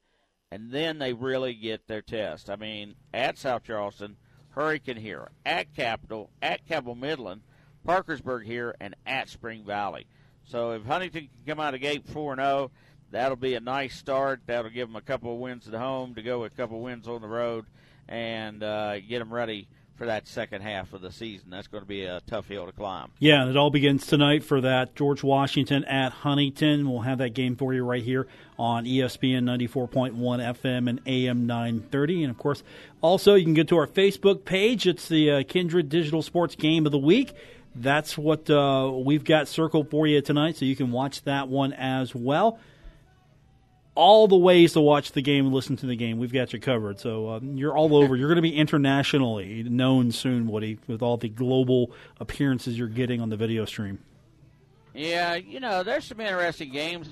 and 0.53 0.69
then 0.69 0.99
they 0.99 1.13
really 1.13 1.55
get 1.55 1.87
their 1.87 2.03
test. 2.03 2.47
I 2.47 2.55
mean, 2.55 2.93
at 3.11 3.39
South 3.39 3.63
Charleston, 3.63 4.17
Hurricane 4.49 4.97
here, 4.97 5.31
at 5.43 5.73
Capital, 5.73 6.29
at 6.43 6.67
Cabell 6.67 6.93
Midland, 6.93 7.41
Parkersburg 7.83 8.45
here, 8.45 8.75
and 8.79 8.93
at 9.07 9.29
Spring 9.29 9.65
Valley. 9.65 10.05
So 10.43 10.73
if 10.73 10.85
Huntington 10.85 11.21
can 11.21 11.55
come 11.55 11.59
out 11.59 11.73
of 11.73 11.81
the 11.81 11.87
gate 11.87 12.07
4 12.07 12.35
0, 12.35 12.71
that'll 13.13 13.37
be 13.37 13.53
a 13.55 13.59
nice 13.59 13.95
start. 13.95 14.41
That'll 14.45 14.71
give 14.71 14.89
them 14.89 14.95
a 14.95 15.01
couple 15.01 15.33
of 15.33 15.39
wins 15.39 15.67
at 15.67 15.73
home 15.73 16.15
to 16.15 16.21
go 16.21 16.41
with 16.41 16.53
a 16.53 16.55
couple 16.55 16.77
of 16.77 16.83
wins 16.83 17.07
on 17.07 17.21
the 17.21 17.27
road 17.27 17.65
and 18.09 18.61
uh, 18.61 18.99
get 18.99 19.19
them 19.19 19.33
ready 19.33 19.67
for 19.95 20.07
that 20.07 20.27
second 20.27 20.63
half 20.63 20.91
of 20.93 21.01
the 21.01 21.11
season. 21.11 21.51
That's 21.51 21.67
going 21.67 21.83
to 21.83 21.87
be 21.87 22.05
a 22.05 22.19
tough 22.25 22.47
hill 22.47 22.65
to 22.65 22.71
climb. 22.71 23.11
Yeah, 23.19 23.41
and 23.41 23.51
it 23.51 23.55
all 23.55 23.69
begins 23.69 24.07
tonight 24.07 24.43
for 24.43 24.59
that 24.61 24.95
George 24.95 25.23
Washington 25.23 25.85
at 25.85 26.11
Huntington. 26.11 26.89
We'll 26.89 27.01
have 27.01 27.19
that 27.19 27.35
game 27.35 27.55
for 27.55 27.73
you 27.73 27.85
right 27.85 28.01
here 28.01 28.27
on 28.57 28.85
ESPN 28.85 29.43
94.1 29.43 30.13
FM 30.15 30.89
and 30.89 30.99
AM 31.05 31.45
930. 31.45 32.23
And 32.23 32.31
of 32.31 32.37
course, 32.39 32.63
also 33.01 33.35
you 33.35 33.43
can 33.43 33.53
get 33.53 33.67
to 33.67 33.77
our 33.77 33.87
Facebook 33.87 34.43
page. 34.43 34.87
It's 34.87 35.07
the 35.07 35.31
uh, 35.31 35.43
Kindred 35.47 35.89
Digital 35.89 36.23
Sports 36.23 36.55
Game 36.55 36.87
of 36.87 36.91
the 36.91 36.97
Week. 36.97 37.33
That's 37.75 38.17
what 38.17 38.49
uh, 38.49 38.91
we've 38.93 39.23
got 39.23 39.47
circled 39.47 39.89
for 39.91 40.07
you 40.07 40.21
tonight, 40.21 40.57
so 40.57 40.65
you 40.65 40.75
can 40.75 40.91
watch 40.91 41.23
that 41.23 41.47
one 41.47 41.73
as 41.73 42.13
well 42.13 42.59
all 43.95 44.27
the 44.27 44.37
ways 44.37 44.73
to 44.73 44.81
watch 44.81 45.11
the 45.11 45.21
game 45.21 45.45
and 45.45 45.53
listen 45.53 45.75
to 45.77 45.85
the 45.85 45.95
game. 45.95 46.17
We've 46.17 46.33
got 46.33 46.53
you 46.53 46.59
covered. 46.59 46.99
So 46.99 47.29
uh, 47.29 47.39
you're 47.41 47.75
all 47.75 47.95
over. 47.95 48.15
You're 48.15 48.27
going 48.27 48.37
to 48.37 48.41
be 48.41 48.55
internationally 48.55 49.63
known 49.63 50.11
soon, 50.11 50.47
Woody, 50.47 50.79
with 50.87 51.01
all 51.01 51.17
the 51.17 51.29
global 51.29 51.91
appearances 52.19 52.77
you're 52.77 52.87
getting 52.87 53.21
on 53.21 53.29
the 53.29 53.37
video 53.37 53.65
stream. 53.65 53.99
Yeah, 54.93 55.35
you 55.35 55.59
know, 55.59 55.83
there's 55.83 56.05
some 56.05 56.19
interesting 56.19 56.71
games 56.71 57.09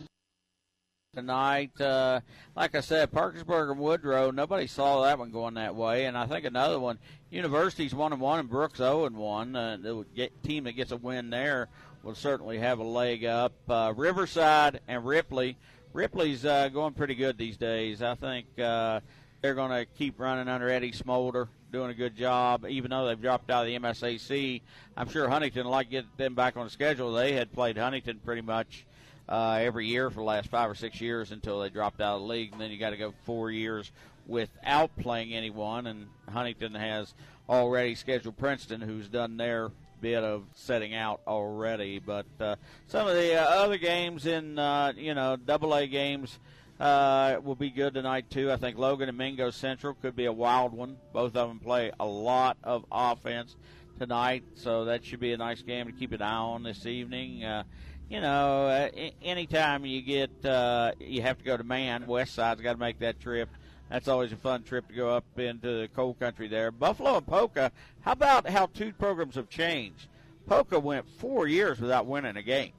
tonight. 1.13 1.79
Uh, 1.81 2.21
like 2.55 2.75
I 2.75 2.81
said, 2.81 3.11
Parkersburg 3.11 3.71
and 3.71 3.79
Woodrow. 3.79 4.31
Nobody 4.31 4.67
saw 4.67 5.01
that 5.03 5.17
one 5.17 5.31
going 5.31 5.55
that 5.55 5.75
way, 5.75 6.05
and 6.05 6.17
I 6.17 6.25
think 6.25 6.45
another 6.45 6.79
one. 6.79 6.99
University's 7.31 7.93
one 7.93 8.13
and 8.13 8.21
one, 8.21 8.39
and 8.39 8.49
Brooks 8.49 8.77
zero 8.77 9.05
and 9.05 9.17
one. 9.17 9.55
Uh, 9.55 9.77
the 9.81 10.29
team 10.43 10.65
that 10.65 10.73
gets 10.73 10.91
a 10.91 10.97
win 10.97 11.29
there 11.31 11.69
will 12.03 12.15
certainly 12.15 12.59
have 12.59 12.79
a 12.79 12.83
leg 12.83 13.25
up. 13.25 13.53
Uh, 13.67 13.93
Riverside 13.95 14.79
and 14.87 15.05
Ripley 15.05 15.57
Ripley's 15.93 16.45
uh, 16.45 16.69
going 16.69 16.93
pretty 16.93 17.15
good 17.15 17.37
these 17.37 17.57
days. 17.57 18.01
I 18.01 18.15
think 18.15 18.47
uh, 18.59 19.01
they're 19.41 19.55
going 19.55 19.71
to 19.71 19.85
keep 19.97 20.19
running 20.19 20.47
under 20.47 20.69
Eddie 20.69 20.93
Smolder, 20.93 21.49
doing 21.71 21.89
a 21.89 21.93
good 21.93 22.15
job, 22.15 22.65
even 22.67 22.91
though 22.91 23.07
they've 23.07 23.21
dropped 23.21 23.49
out 23.49 23.65
of 23.65 23.67
the 23.67 23.77
MSAC. 23.77 24.61
I'm 24.95 25.09
sure 25.09 25.27
Huntington 25.27 25.65
would 25.65 25.71
like 25.71 25.87
to 25.87 25.91
get 25.91 26.17
them 26.17 26.33
back 26.33 26.55
on 26.55 26.65
the 26.65 26.69
schedule. 26.69 27.11
They 27.11 27.33
had 27.33 27.51
played 27.51 27.77
Huntington 27.77 28.21
pretty 28.23 28.41
much 28.41 28.85
uh, 29.27 29.59
every 29.61 29.87
year 29.87 30.09
for 30.09 30.17
the 30.17 30.25
last 30.25 30.49
five 30.49 30.69
or 30.69 30.75
six 30.75 31.01
years 31.01 31.31
until 31.31 31.59
they 31.59 31.69
dropped 31.69 31.99
out 31.99 32.15
of 32.15 32.21
the 32.21 32.27
league, 32.27 32.53
and 32.53 32.61
then 32.61 32.71
you 32.71 32.77
got 32.77 32.91
to 32.91 32.97
go 32.97 33.13
four 33.25 33.51
years 33.51 33.91
without 34.27 34.95
playing 34.97 35.33
anyone. 35.33 35.87
And 35.87 36.07
Huntington 36.29 36.75
has 36.75 37.13
already 37.49 37.95
scheduled 37.95 38.37
Princeton, 38.37 38.79
who's 38.79 39.09
done 39.09 39.35
their 39.35 39.71
bit 40.01 40.23
of 40.23 40.43
setting 40.55 40.93
out 40.93 41.21
already. 41.27 41.99
But 41.99 42.25
uh, 42.39 42.55
some 42.87 43.07
of 43.07 43.15
the 43.15 43.35
uh, 43.35 43.45
other 43.45 43.77
games 43.77 44.25
in 44.25 44.57
uh, 44.57 44.93
you 44.97 45.13
know 45.13 45.37
Double 45.37 45.73
A 45.75 45.87
games 45.87 46.39
uh, 46.79 47.37
will 47.43 47.55
be 47.55 47.69
good 47.69 47.93
tonight 47.93 48.29
too. 48.29 48.51
I 48.51 48.57
think 48.57 48.77
Logan 48.77 49.07
and 49.07 49.17
Mingo 49.17 49.51
Central 49.51 49.93
could 49.93 50.15
be 50.15 50.25
a 50.25 50.33
wild 50.33 50.73
one. 50.73 50.97
Both 51.13 51.35
of 51.35 51.47
them 51.47 51.59
play 51.59 51.91
a 51.99 52.05
lot 52.05 52.57
of 52.63 52.85
offense 52.91 53.55
tonight, 53.99 54.43
so 54.55 54.85
that 54.85 55.05
should 55.05 55.19
be 55.19 55.31
a 55.33 55.37
nice 55.37 55.61
game 55.61 55.85
to 55.85 55.91
keep 55.91 56.11
an 56.11 56.21
eye 56.21 56.33
on 56.33 56.63
this 56.63 56.85
evening. 56.85 57.43
Uh, 57.43 57.63
you 58.09 58.19
know, 58.19 58.89
anytime 59.21 59.85
you 59.85 60.01
get 60.01 60.43
uh, 60.43 60.91
you 60.99 61.21
have 61.21 61.37
to 61.37 61.45
go 61.45 61.55
to 61.55 61.63
Man, 61.63 62.07
West 62.07 62.33
Side's 62.33 62.59
got 62.61 62.73
to 62.73 62.79
make 62.79 62.99
that 62.99 63.21
trip 63.21 63.49
that's 63.91 64.07
always 64.07 64.31
a 64.31 64.37
fun 64.37 64.63
trip 64.63 64.87
to 64.87 64.93
go 64.93 65.09
up 65.09 65.25
into 65.37 65.81
the 65.81 65.89
cold 65.93 66.17
country 66.17 66.47
there. 66.47 66.71
Buffalo 66.71 67.17
and 67.17 67.27
Poca, 67.27 67.73
how 67.99 68.13
about 68.13 68.49
how 68.49 68.67
two 68.67 68.93
programs 68.93 69.35
have 69.35 69.49
changed? 69.49 70.07
Poca 70.47 70.79
went 70.79 71.09
four 71.19 71.45
years 71.45 71.77
without 71.79 72.05
winning 72.05 72.37
a 72.37 72.41
game. 72.41 72.71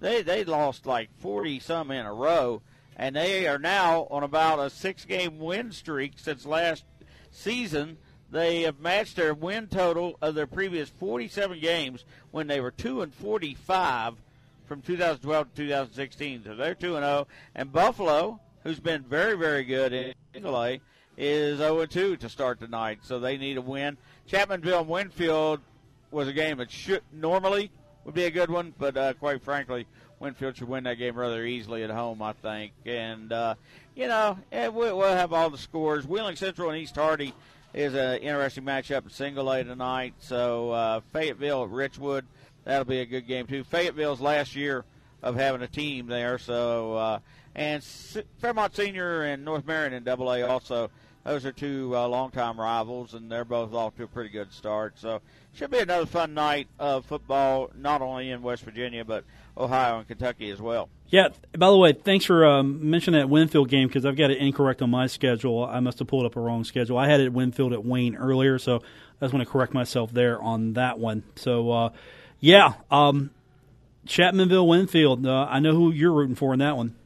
They 0.00 0.22
they 0.22 0.44
lost 0.44 0.86
like 0.86 1.10
forty 1.18 1.60
some 1.60 1.90
in 1.90 2.06
a 2.06 2.14
row, 2.14 2.62
and 2.96 3.14
they 3.14 3.46
are 3.46 3.58
now 3.58 4.08
on 4.10 4.22
about 4.22 4.58
a 4.58 4.70
six 4.70 5.04
game 5.04 5.38
win 5.38 5.70
streak 5.70 6.14
since 6.16 6.46
last 6.46 6.84
season. 7.30 7.98
They 8.30 8.62
have 8.62 8.80
matched 8.80 9.16
their 9.16 9.34
win 9.34 9.66
total 9.66 10.16
of 10.22 10.34
their 10.34 10.46
previous 10.46 10.88
47 10.88 11.60
games 11.60 12.06
when 12.30 12.46
they 12.46 12.60
were 12.60 12.70
2 12.70 13.02
and 13.02 13.12
45 13.12 14.14
from 14.66 14.80
2012 14.80 15.48
to 15.50 15.62
2016. 15.62 16.44
So 16.44 16.56
they're 16.56 16.74
2 16.74 16.96
and 16.96 17.04
0. 17.04 17.26
And 17.54 17.70
Buffalo, 17.70 18.40
who's 18.64 18.80
been 18.80 19.02
very, 19.02 19.36
very 19.36 19.64
good 19.64 19.92
in 19.92 20.14
Nicolay, 20.34 20.80
is 21.16 21.58
0 21.58 21.86
2 21.86 22.16
to 22.16 22.28
start 22.28 22.60
tonight, 22.60 23.00
so 23.02 23.18
they 23.18 23.36
need 23.36 23.56
a 23.56 23.62
win. 23.62 23.96
Chapmanville 24.28 24.80
and 24.80 24.88
Winfield 24.88 25.60
was 26.10 26.28
a 26.28 26.32
game 26.32 26.58
that 26.58 26.70
should 26.70 27.02
normally 27.12 27.70
would 28.04 28.14
be 28.14 28.24
a 28.24 28.30
good 28.30 28.50
one, 28.50 28.74
but 28.78 28.96
uh, 28.96 29.12
quite 29.14 29.42
frankly, 29.42 29.86
Winfield 30.18 30.56
should 30.56 30.68
win 30.68 30.84
that 30.84 30.98
game 30.98 31.16
rather 31.16 31.44
easily 31.44 31.82
at 31.82 31.90
home, 31.90 32.22
I 32.22 32.32
think. 32.32 32.72
And 32.86 33.32
uh, 33.32 33.54
you 33.94 34.08
know, 34.08 34.38
we'll 34.52 35.02
have 35.02 35.32
all 35.32 35.50
the 35.50 35.58
scores. 35.58 36.06
Wheeling 36.06 36.36
Central 36.36 36.70
and 36.70 36.78
East 36.78 36.96
Hardy 36.96 37.34
is 37.74 37.94
an 37.94 38.18
interesting 38.18 38.64
matchup 38.64 39.04
in 39.04 39.10
single 39.10 39.50
A 39.50 39.64
tonight. 39.64 40.14
So 40.18 40.70
uh, 40.70 41.00
Fayetteville 41.12 41.64
at 41.64 41.70
Richwood, 41.70 42.22
that'll 42.64 42.84
be 42.84 43.00
a 43.00 43.06
good 43.06 43.26
game 43.26 43.46
too. 43.46 43.64
Fayetteville's 43.64 44.20
last 44.20 44.54
year 44.54 44.84
of 45.22 45.36
having 45.36 45.62
a 45.62 45.68
team 45.68 46.06
there, 46.08 46.36
so 46.38 46.94
uh, 46.94 47.18
and 47.54 47.82
Fairmont 48.38 48.74
Senior 48.74 49.22
and 49.22 49.44
North 49.44 49.66
Marion 49.66 49.92
in 49.92 50.04
Double 50.04 50.32
A 50.32 50.42
also. 50.42 50.90
Those 51.24 51.46
are 51.46 51.52
two 51.52 51.96
uh, 51.96 52.08
longtime 52.08 52.58
rivals, 52.58 53.14
and 53.14 53.30
they're 53.30 53.44
both 53.44 53.72
off 53.74 53.94
to 53.96 54.04
a 54.04 54.08
pretty 54.08 54.30
good 54.30 54.52
start. 54.52 54.98
So 54.98 55.20
should 55.54 55.70
be 55.70 55.78
another 55.78 56.06
fun 56.06 56.34
night 56.34 56.66
of 56.80 57.06
football, 57.06 57.70
not 57.76 58.02
only 58.02 58.30
in 58.30 58.42
West 58.42 58.64
Virginia 58.64 59.04
but 59.04 59.24
Ohio 59.56 59.98
and 59.98 60.08
Kentucky 60.08 60.50
as 60.50 60.60
well. 60.60 60.88
Yeah. 61.08 61.28
By 61.56 61.70
the 61.70 61.76
way, 61.76 61.92
thanks 61.92 62.24
for 62.24 62.44
um, 62.46 62.90
mentioning 62.90 63.20
that 63.20 63.28
Winfield 63.28 63.68
game 63.68 63.86
because 63.86 64.04
I've 64.04 64.16
got 64.16 64.30
it 64.30 64.38
incorrect 64.38 64.82
on 64.82 64.90
my 64.90 65.06
schedule. 65.06 65.64
I 65.64 65.78
must 65.80 65.98
have 65.98 66.08
pulled 66.08 66.26
up 66.26 66.36
a 66.36 66.40
wrong 66.40 66.64
schedule. 66.64 66.96
I 66.96 67.06
had 67.06 67.20
it 67.20 67.32
Winfield 67.32 67.72
at 67.72 67.84
Wayne 67.84 68.16
earlier, 68.16 68.58
so 68.58 68.76
I 68.76 69.26
just 69.26 69.34
want 69.34 69.46
to 69.46 69.52
correct 69.52 69.74
myself 69.74 70.10
there 70.10 70.40
on 70.40 70.72
that 70.72 70.98
one. 70.98 71.22
So, 71.36 71.70
uh, 71.70 71.90
yeah, 72.40 72.72
um, 72.90 73.30
Chapmanville, 74.06 74.66
Winfield. 74.66 75.26
Uh, 75.26 75.46
I 75.48 75.60
know 75.60 75.74
who 75.74 75.92
you're 75.92 76.12
rooting 76.12 76.34
for 76.34 76.52
in 76.54 76.58
that 76.60 76.76
one. 76.76 76.96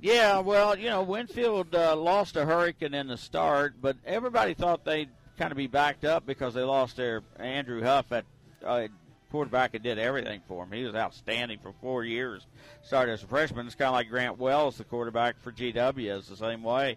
Yeah, 0.00 0.38
well, 0.40 0.78
you 0.78 0.90
know, 0.90 1.02
Winfield 1.02 1.74
uh, 1.74 1.96
lost 1.96 2.36
a 2.36 2.44
Hurricane 2.44 2.94
in 2.94 3.08
the 3.08 3.16
start, 3.16 3.74
but 3.80 3.96
everybody 4.06 4.54
thought 4.54 4.84
they'd 4.84 5.08
kind 5.38 5.50
of 5.50 5.56
be 5.56 5.66
backed 5.66 6.04
up 6.04 6.24
because 6.24 6.54
they 6.54 6.62
lost 6.62 6.96
their 6.96 7.22
Andrew 7.38 7.82
Huff 7.82 8.12
at 8.12 8.24
uh, 8.64 8.86
quarterback 9.30 9.74
and 9.74 9.82
did 9.82 9.98
everything 9.98 10.40
for 10.46 10.64
him. 10.64 10.72
He 10.72 10.84
was 10.84 10.94
outstanding 10.94 11.58
for 11.58 11.72
four 11.80 12.04
years. 12.04 12.46
Started 12.84 13.12
as 13.12 13.24
a 13.24 13.26
freshman. 13.26 13.66
It's 13.66 13.74
kind 13.74 13.88
of 13.88 13.94
like 13.94 14.08
Grant 14.08 14.38
Wells, 14.38 14.78
the 14.78 14.84
quarterback 14.84 15.40
for 15.42 15.50
GW, 15.50 16.16
is 16.16 16.28
the 16.28 16.36
same 16.36 16.62
way. 16.62 16.96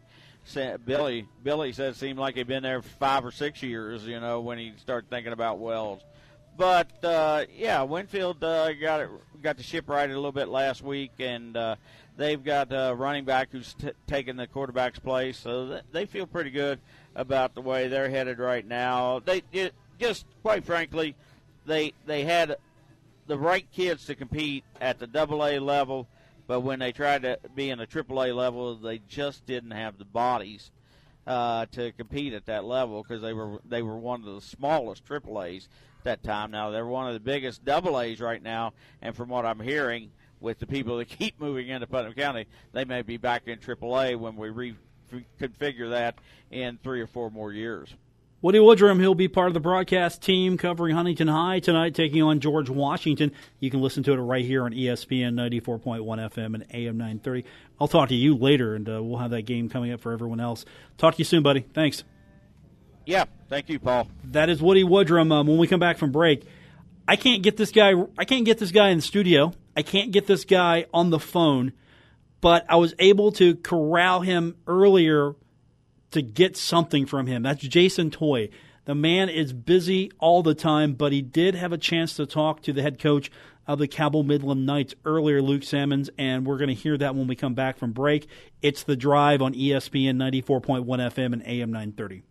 Billy 0.86 1.28
Billy 1.44 1.72
said 1.72 1.90
it 1.90 1.96
seemed 1.98 2.18
like 2.18 2.36
he'd 2.36 2.48
been 2.48 2.64
there 2.64 2.82
five 2.82 3.24
or 3.24 3.32
six 3.32 3.62
years. 3.62 4.06
You 4.06 4.20
know, 4.20 4.42
when 4.42 4.58
he 4.58 4.74
started 4.78 5.10
thinking 5.10 5.34
about 5.34 5.60
Wells. 5.60 6.02
But 6.58 7.04
uh, 7.04 7.46
yeah, 7.56 7.84
Winfield 7.84 8.44
uh, 8.44 8.74
got 8.74 9.02
it 9.02 9.10
got 9.42 9.58
the 9.58 9.64
ship 9.64 9.90
righted 9.90 10.12
a 10.12 10.20
little 10.20 10.32
bit 10.32 10.48
last 10.48 10.82
week, 10.82 11.12
and 11.20 11.56
uh, 11.56 11.76
They've 12.18 12.44
got 12.44 12.72
a 12.72 12.94
running 12.94 13.26
back 13.26 13.50
who's 13.52 13.74
t- 13.74 13.92
taken 14.06 14.36
the 14.36 14.48
quarterback's 14.48 15.00
place, 15.00 15.38
so 15.38 15.68
th- 15.68 15.84
they 15.92 16.06
feel 16.06 16.28
pretty 16.28 16.52
good 16.52 16.80
about 17.16 17.56
the 17.56 17.62
way 17.62 17.88
they're 17.88 18.10
headed 18.10 18.40
right 18.40 18.66
now. 18.66 19.20
They 19.20 19.44
it, 19.52 19.74
just 20.00 20.26
quite 20.42 20.66
frankly, 20.66 21.16
they 21.66 21.94
they 22.06 22.24
had 22.24 22.58
the 23.28 23.38
right 23.38 23.66
kids 23.72 24.06
to 24.06 24.16
compete 24.16 24.64
at 24.80 25.00
the 25.00 25.08
double 25.08 25.46
A 25.46 25.60
level, 25.60 26.08
but 26.48 26.62
when 26.62 26.80
they 26.80 26.92
tried 26.92 27.22
to 27.24 27.40
be 27.56 27.70
in 27.70 27.80
a 27.80 27.86
triple 27.86 28.24
A 28.24 28.34
level, 28.34 28.76
they 28.76 29.00
just 29.08 29.46
didn't 29.46 29.72
have 29.72 29.98
the 29.98 30.06
bodies 30.06 30.72
uh, 31.26 31.66
to 31.72 31.92
compete 31.94 32.34
at 32.34 32.46
that 32.48 32.66
level 32.66 33.04
because 33.04 33.22
they 33.22 33.34
were 33.34 33.60
they 33.68 33.82
were 33.82 33.98
one 33.98 34.28
of 34.28 34.36
the 34.36 34.42
smallest 34.42 35.06
triple 35.06 35.42
A's 35.42 35.70
that 36.04 36.24
time. 36.24 36.52
Now 36.52 36.72
they're 36.72 36.86
one 36.86 37.08
of 37.08 37.14
the 37.14 37.20
biggest 37.20 37.64
double 37.64 38.00
A's 38.00 38.20
right 38.20 38.42
now, 38.42 38.74
and 39.02 39.16
from 39.16 39.30
what 39.30 39.46
I'm 39.46 39.60
hearing, 39.60 40.12
with 40.42 40.60
the 40.60 40.68
people 40.68 40.98
that 40.98 41.06
keep 41.08 41.40
moving 41.40 41.70
into 41.70 41.88
Putnam 41.88 42.14
County, 42.14 42.48
they 42.74 42.84
may 42.84 43.02
be 43.02 43.18
back 43.18 43.48
in 43.48 43.60
AAA 43.60 44.18
when 44.18 44.36
we 44.36 44.50
reconfigure 44.50 45.92
that 45.92 46.16
in 46.50 46.78
three 46.84 47.02
or 47.02 47.08
four 47.08 47.30
more 47.30 47.54
years. 47.54 47.94
Woody 48.42 48.58
Woodrum, 48.58 49.00
he'll 49.00 49.14
be 49.14 49.28
part 49.28 49.50
of 49.50 49.54
the 49.54 49.60
broadcast 49.60 50.24
team 50.24 50.58
covering 50.58 50.96
Huntington 50.96 51.28
High 51.28 51.60
tonight, 51.60 51.94
taking 51.94 52.24
on 52.24 52.40
George 52.40 52.72
Washington. 52.72 53.32
You 53.60 53.70
can 53.70 53.82
listen 53.82 54.02
to 54.04 54.14
it 54.14 54.16
right 54.16 54.44
here 54.44 54.64
on 54.64 54.72
ESPN 54.72 55.36
94.1 55.36 56.02
FM 56.04 56.56
and 56.56 56.66
AM 56.74 56.98
930. 56.98 57.46
I'll 57.80 57.88
talk 57.88 58.10
to 58.10 58.16
you 58.16 58.36
later, 58.36 58.74
and 58.74 58.90
uh, 58.90 59.04
we'll 59.04 59.20
have 59.20 59.30
that 59.30 59.44
game 59.44 59.70
coming 59.70 59.94
up 59.94 60.02
for 60.02 60.12
everyone 60.12 60.40
else. 60.40 60.66
Talk 60.98 61.14
to 61.16 61.18
you 61.20 61.26
soon, 61.26 61.44
buddy. 61.44 61.68
Thanks. 61.76 62.04
Yeah, 63.06 63.26
thank 63.48 63.70
you, 63.70 63.78
Paul. 63.78 64.08
That 64.24 64.50
is 64.50 64.60
Woody 64.60 64.84
Woodrum. 64.84 65.32
Um, 65.32 65.46
when 65.46 65.60
we 65.60 65.68
come 65.68 65.80
back 65.80 66.00
from 66.00 66.12
break, 66.12 66.44
I 67.08 67.18
can't 67.18 67.44
get 67.44 67.58
this 67.58 67.70
guy. 67.70 67.94
I 68.18 68.26
can't 68.26 68.46
get 68.46 68.58
this 68.58 68.72
guy 68.72 68.90
in 68.90 68.98
the 68.98 69.04
studio. 69.04 69.54
I 69.76 69.82
can't 69.84 70.12
get 70.12 70.28
this 70.28 70.46
guy 70.46 70.86
on 70.94 71.10
the 71.10 71.20
phone, 71.20 71.74
but 72.42 72.66
I 72.70 72.76
was 72.76 72.94
able 73.00 73.32
to 73.34 73.56
corral 73.56 74.22
him 74.22 74.56
earlier 74.68 75.36
to 76.12 76.22
get 76.22 76.58
something 76.58 77.06
from 77.06 77.28
him. 77.28 77.44
That's 77.44 77.62
Jason 77.62 78.12
Toy. 78.12 78.50
The 78.86 78.96
man 78.96 79.30
is 79.30 79.54
busy 79.54 80.12
all 80.20 80.44
the 80.44 80.56
time, 80.56 80.94
but 80.94 81.12
he 81.12 81.22
did 81.22 81.56
have 81.56 81.72
a 81.72 81.78
chance 81.78 82.16
to 82.16 82.26
talk 82.26 82.62
to 82.64 82.74
the 82.74 82.82
head 82.82 83.00
coach 83.00 83.32
of 83.68 83.80
the 83.80 83.88
Cabell 83.88 84.24
Midland 84.24 84.66
Knights 84.66 84.96
earlier, 85.06 85.42
Luke 85.42 85.64
Sammons, 85.64 86.10
and 86.18 86.46
we're 86.46 86.58
going 86.58 86.68
to 86.68 86.74
hear 86.74 86.98
that 86.98 87.16
when 87.16 87.28
we 87.28 87.36
come 87.36 87.54
back 87.54 87.78
from 87.78 87.92
break. 87.92 88.28
It's 88.62 88.84
the 88.84 88.96
drive 88.96 89.42
on 89.42 89.54
ESPN 89.54 90.16
94.1 90.18 90.86
FM 90.86 91.34
and 91.34 91.44
AM 91.46 91.72
930. 91.72 92.24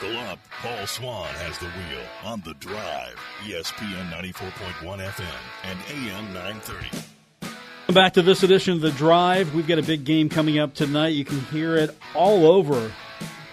Buckle 0.00 0.16
up. 0.18 0.38
Paul 0.62 0.86
Swann 0.86 1.28
has 1.34 1.58
the 1.58 1.66
wheel 1.66 2.04
on 2.24 2.40
the 2.44 2.54
drive. 2.54 3.16
ESPN 3.42 4.10
94.1 4.10 4.98
FM 4.98 5.24
and 5.64 5.78
AM 5.90 6.32
930. 6.32 7.92
Back 7.92 8.12
to 8.14 8.22
this 8.22 8.42
edition 8.42 8.74
of 8.74 8.80
The 8.80 8.90
Drive. 8.92 9.54
We've 9.54 9.66
got 9.66 9.78
a 9.78 9.82
big 9.82 10.04
game 10.04 10.28
coming 10.28 10.58
up 10.58 10.74
tonight. 10.74 11.08
You 11.08 11.24
can 11.24 11.40
hear 11.40 11.76
it 11.76 11.96
all 12.14 12.46
over. 12.46 12.92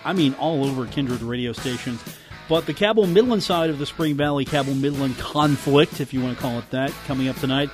I 0.03 0.13
mean, 0.13 0.33
all 0.35 0.65
over 0.65 0.85
Kindred 0.85 1.21
radio 1.21 1.53
stations. 1.53 2.03
But 2.47 2.65
the 2.65 2.73
Cabell 2.73 3.07
Midland 3.07 3.41
side 3.41 3.69
of 3.69 3.79
the 3.79 3.85
Spring 3.85 4.15
Valley 4.15 4.45
Cabell 4.45 4.75
Midland 4.75 5.17
conflict, 5.17 5.99
if 5.99 6.13
you 6.13 6.21
want 6.21 6.35
to 6.35 6.41
call 6.41 6.59
it 6.59 6.69
that, 6.71 6.91
coming 7.07 7.27
up 7.27 7.37
tonight 7.37 7.69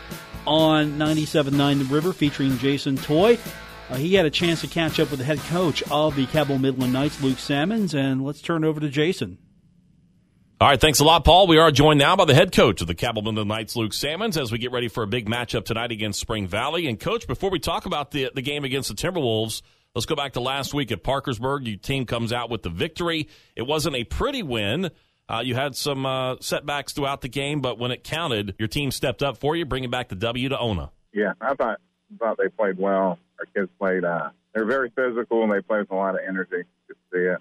on 0.48 0.98
97.9 0.98 1.80
The 1.80 1.94
River 1.94 2.14
featuring 2.14 2.58
Jason 2.58 2.96
Toy. 2.96 3.38
Uh, 3.92 3.96
he 3.98 4.14
had 4.14 4.26
a 4.26 4.30
chance 4.30 4.62
to 4.62 4.68
catch 4.68 5.02
up 5.02 5.12
with 5.12 5.20
the 5.20 5.26
head 5.26 5.40
coach 5.50 5.84
of 5.92 6.16
the 6.16 6.26
Cabell 6.28 6.58
Midland 6.58 6.94
Knights, 6.94 7.22
Luke 7.22 7.38
Sammons, 7.38 7.94
and 7.94 8.24
let's 8.24 8.42
turn 8.42 8.64
over 8.64 8.80
to 8.80 8.88
Jason. 8.88 9.38
All 10.62 10.70
right, 10.70 10.80
thanks 10.80 11.02
a 11.02 11.04
lot, 11.04 11.26
Paul. 11.26 11.46
We 11.48 11.58
are 11.58 11.72
joined 11.72 12.00
now 12.00 12.16
by 12.16 12.24
the 12.24 12.34
head 12.34 12.54
coach 12.54 12.80
of 12.80 12.88
the 12.88 12.96
Cabell 12.96 13.22
Midland 13.22 13.50
Knights, 13.50 13.76
Luke 13.76 13.94
Sammons, 13.94 14.38
as 14.38 14.50
we 14.50 14.60
get 14.60 14.72
ready 14.72 14.88
for 14.88 15.04
a 15.04 15.08
big 15.08 15.28
matchup 15.28 15.66
tonight 15.66 15.92
against 15.92 16.22
Spring 16.22 16.48
Valley. 16.48 16.88
And, 16.88 16.98
coach, 17.00 17.28
before 17.28 17.50
we 17.50 17.60
talk 17.60 17.86
about 17.86 18.12
the 18.12 18.32
the 18.34 18.42
game 18.42 18.64
against 18.64 18.88
the 18.88 18.96
Timberwolves, 18.96 19.62
let's 19.94 20.06
go 20.06 20.16
back 20.16 20.34
to 20.34 20.40
last 20.40 20.74
week 20.74 20.94
at 20.94 21.04
Parkersburg. 21.04 21.68
Your 21.68 21.78
team 21.78 22.06
comes 22.06 22.32
out 22.32 22.50
with 22.50 22.62
the 22.62 22.70
victory. 22.70 23.28
It 23.58 23.64
wasn't 23.64 23.98
a 23.98 24.06
pretty 24.06 24.42
win. 24.42 24.92
Uh, 25.28 25.42
you 25.44 25.56
had 25.56 25.76
some 25.76 26.06
uh, 26.06 26.36
setbacks 26.40 26.94
throughout 26.94 27.20
the 27.20 27.30
game, 27.30 27.60
but 27.60 27.78
when 27.78 27.92
it 27.92 28.06
counted, 28.06 28.56
your 28.58 28.70
team 28.70 28.92
stepped 28.92 29.22
up 29.22 29.38
for 29.38 29.58
you, 29.58 29.66
bringing 29.66 29.90
back 29.90 30.08
the 30.08 30.16
W 30.16 30.48
to 30.48 30.58
Ona. 30.58 30.92
Yeah, 31.14 31.34
I 31.42 31.56
thought 31.56 31.82
thought 32.18 32.38
they 32.38 32.50
played 32.50 32.78
well 32.78 33.20
our 33.42 33.46
kids 33.54 33.72
played. 33.80 34.04
Uh, 34.04 34.30
they're 34.54 34.66
very 34.66 34.92
physical 34.96 35.44
and 35.44 35.52
they 35.52 35.62
play 35.62 35.80
with 35.80 35.92
a 35.92 35.96
lot 35.96 36.16
of 36.16 36.22
energy. 36.28 36.64
To 36.88 36.96
see 37.12 37.20
it. 37.20 37.38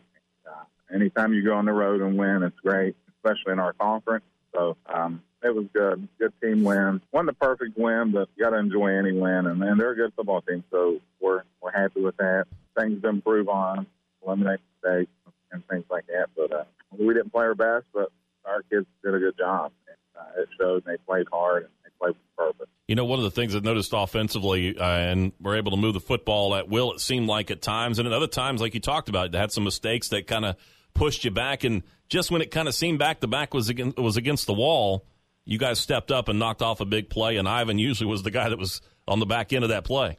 Uh, 0.46 0.94
anytime 0.94 1.32
you 1.32 1.44
go 1.44 1.54
on 1.54 1.64
the 1.64 1.72
road 1.72 2.00
and 2.00 2.16
win, 2.16 2.42
it's 2.42 2.58
great, 2.60 2.96
especially 3.16 3.52
in 3.52 3.58
our 3.58 3.72
conference. 3.74 4.24
So 4.54 4.76
um, 4.86 5.22
it 5.42 5.54
was 5.54 5.66
good. 5.72 6.08
Good 6.18 6.32
team 6.40 6.62
win. 6.62 7.00
Wasn't 7.12 7.26
the 7.26 7.32
perfect 7.34 7.76
win, 7.76 8.12
but 8.12 8.28
you 8.36 8.44
got 8.44 8.50
to 8.50 8.58
enjoy 8.58 8.88
any 8.88 9.12
win. 9.12 9.46
And, 9.46 9.62
and 9.62 9.80
they're 9.80 9.90
a 9.90 9.96
good 9.96 10.12
football 10.14 10.42
team, 10.42 10.64
so 10.70 11.00
we're 11.20 11.42
we're 11.60 11.72
happy 11.72 12.00
with 12.00 12.16
that. 12.18 12.46
Things 12.78 13.02
to 13.02 13.08
improve 13.08 13.48
on, 13.48 13.86
eliminate 14.24 14.60
mistakes 14.82 15.10
and 15.52 15.66
things 15.68 15.84
like 15.90 16.06
that. 16.06 16.26
But 16.36 16.52
uh, 16.52 16.64
we 16.96 17.12
didn't 17.14 17.32
play 17.32 17.44
our 17.44 17.54
best, 17.54 17.86
but 17.92 18.10
our 18.44 18.62
kids 18.62 18.86
did 19.04 19.14
a 19.14 19.18
good 19.18 19.36
job. 19.36 19.72
And, 19.88 19.96
uh, 20.16 20.42
it 20.42 20.48
showed. 20.58 20.84
They 20.84 20.96
played 21.06 21.26
hard 21.30 21.64
and 21.64 21.72
they 22.00 22.06
played 22.06 22.16
with 22.16 22.36
purpose. 22.36 22.68
You 22.88 22.96
know, 22.96 23.04
one 23.04 23.18
of 23.18 23.24
the 23.24 23.30
things 23.30 23.54
I 23.54 23.60
noticed 23.60 23.92
offensively, 23.94 24.76
uh, 24.76 24.84
and 24.84 25.32
we're 25.40 25.56
able 25.56 25.70
to 25.70 25.76
move 25.76 25.94
the 25.94 26.00
football 26.00 26.54
at 26.56 26.68
will, 26.68 26.92
it 26.92 27.00
seemed 27.00 27.28
like 27.28 27.50
at 27.50 27.62
times, 27.62 27.98
and 27.98 28.08
at 28.08 28.12
other 28.12 28.26
times, 28.26 28.60
like 28.60 28.74
you 28.74 28.80
talked 28.80 29.08
about, 29.08 29.30
they 29.32 29.38
had 29.38 29.52
some 29.52 29.64
mistakes 29.64 30.08
that 30.08 30.26
kind 30.26 30.44
of 30.44 30.56
pushed 30.92 31.24
you 31.24 31.30
back. 31.30 31.62
And 31.62 31.82
just 32.08 32.30
when 32.30 32.42
it 32.42 32.50
kind 32.50 32.66
of 32.66 32.74
seemed 32.74 32.98
back, 32.98 33.20
the 33.20 33.28
back 33.28 33.54
was 33.54 33.68
against, 33.68 33.96
was 33.96 34.16
against 34.16 34.46
the 34.46 34.54
wall, 34.54 35.04
you 35.44 35.58
guys 35.58 35.78
stepped 35.78 36.10
up 36.10 36.28
and 36.28 36.38
knocked 36.38 36.62
off 36.62 36.80
a 36.80 36.84
big 36.84 37.10
play, 37.10 37.36
and 37.36 37.48
Ivan 37.48 37.78
usually 37.78 38.10
was 38.10 38.22
the 38.22 38.30
guy 38.30 38.48
that 38.48 38.58
was 38.58 38.80
on 39.06 39.20
the 39.20 39.26
back 39.26 39.52
end 39.52 39.64
of 39.64 39.70
that 39.70 39.84
play. 39.84 40.16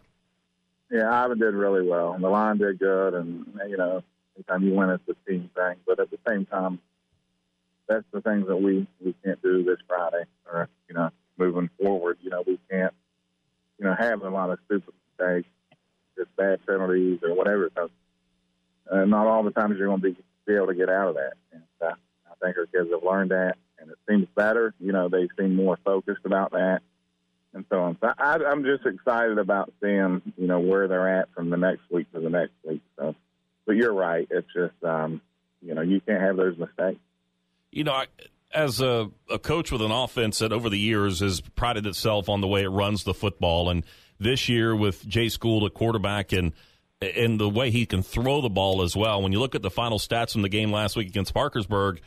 Yeah, 0.90 1.10
Ivan 1.12 1.40
did 1.40 1.54
really 1.54 1.88
well. 1.88 2.14
And 2.14 2.24
the 2.24 2.30
line 2.30 2.58
did 2.58 2.80
good, 2.80 3.14
and, 3.14 3.46
you 3.70 3.78
know, 3.78 4.04
anytime 4.36 4.64
you 4.64 4.74
win, 4.74 4.90
it's 4.90 5.04
a 5.10 5.30
team 5.30 5.50
thing. 5.56 5.76
But 5.86 6.00
at 6.00 6.10
the 6.10 6.18
same 6.28 6.46
time, 6.46 6.80
that's 7.88 8.06
the 8.12 8.22
things 8.22 8.48
that 8.48 8.58
we, 8.58 8.88
we 9.04 9.14
can't 9.24 9.42
do 9.42 9.64
this 9.64 9.78
Friday 9.88 10.24
or, 10.52 10.70
you 10.90 10.96
know, 10.96 11.12
moving 11.42 11.70
forward. 11.82 12.18
You 12.22 12.30
know, 12.30 12.44
we 12.46 12.60
can't, 12.70 12.94
you 13.80 13.86
know, 13.86 13.96
have 13.98 14.22
a 14.22 14.30
lot 14.30 14.52
of 14.52 14.60
stupid 14.66 14.94
mistakes, 15.18 15.50
just 16.18 16.36
bad 16.36 16.66
penalties 16.68 17.20
or 17.24 17.34
whatever. 17.34 17.70
So, 17.76 17.90
uh, 18.92 19.06
not 19.06 19.28
all 19.28 19.44
the 19.44 19.52
times 19.52 19.76
you're 19.78 19.88
going 19.88 20.02
to 20.02 20.12
be 20.12 20.18
be 20.46 20.56
able 20.56 20.68
to 20.68 20.76
get 20.76 20.90
out 20.90 21.10
of 21.10 21.16
that. 21.16 21.34
And 21.52 21.64
uh, 21.82 21.94
I 22.30 22.46
think 22.46 22.58
our 22.58 22.66
kids 22.66 22.90
have 22.92 23.04
learned 23.04 23.32
that, 23.32 23.56
and 23.80 23.90
it 23.90 23.98
seems 24.10 24.28
better. 24.36 24.74
You 24.80 24.92
know, 24.92 25.10
they 25.10 25.28
seem 25.38 25.56
more 25.56 25.78
focused 25.84 26.26
about 26.26 26.52
that, 26.52 26.82
and 27.54 27.66
so 27.70 27.80
on. 27.82 27.98
So 28.02 28.12
I, 28.18 28.38
I'm 28.46 28.64
just 28.64 28.86
excited 28.86 29.38
about 29.38 29.74
seeing, 29.82 30.22
you 30.38 30.48
know, 30.48 30.60
where 30.60 30.88
they're 30.88 31.20
at 31.20 31.34
from 31.34 31.50
the 31.50 31.58
next 31.58 31.84
week 31.90 32.12
to 32.14 32.20
the 32.20 32.30
next 32.30 32.54
week. 32.68 32.82
So, 32.98 33.16
but 33.66 33.76
you're 33.76 33.94
right. 33.94 34.28
It's 34.30 34.48
just, 34.54 34.84
um, 34.84 35.22
you 35.62 35.74
know, 35.74 35.82
you 35.82 36.02
can't 36.02 36.22
have 36.22 36.38
those 36.38 36.58
mistakes. 36.58 37.00
You 37.72 37.86
know, 37.86 37.94
I, 37.94 38.08
as 38.54 38.82
a, 38.82 39.10
a 39.30 39.40
coach 39.40 39.72
with 39.72 39.82
an 39.82 39.92
offense 39.92 40.40
that 40.40 40.52
over 40.52 40.70
the 40.70 40.80
years 40.80 41.20
has 41.20 41.42
prided 41.42 41.86
itself 41.86 42.30
on 42.30 42.42
the 42.42 42.48
way 42.48 42.64
it 42.64 42.70
runs 42.70 43.04
the 43.04 43.14
football, 43.14 43.70
and 43.70 43.84
this 44.20 44.50
year 44.50 44.76
with 44.76 45.08
Jay 45.08 45.30
School 45.30 45.66
at 45.66 45.74
quarterback 45.74 46.32
and 46.32 46.54
and 47.02 47.40
the 47.40 47.50
way 47.50 47.72
he 47.72 47.86
can 47.86 48.04
throw 48.04 48.42
the 48.42 48.50
ball 48.50 48.84
as 48.84 48.96
well. 48.96 49.24
When 49.24 49.32
you 49.32 49.40
look 49.40 49.56
at 49.56 49.64
the 49.64 49.72
final 49.72 49.98
stats 49.98 50.34
from 50.34 50.44
the 50.44 50.50
game 50.50 50.72
last 50.72 50.96
week 50.96 51.08
against 51.08 51.34
Parkersburg, 51.34 52.00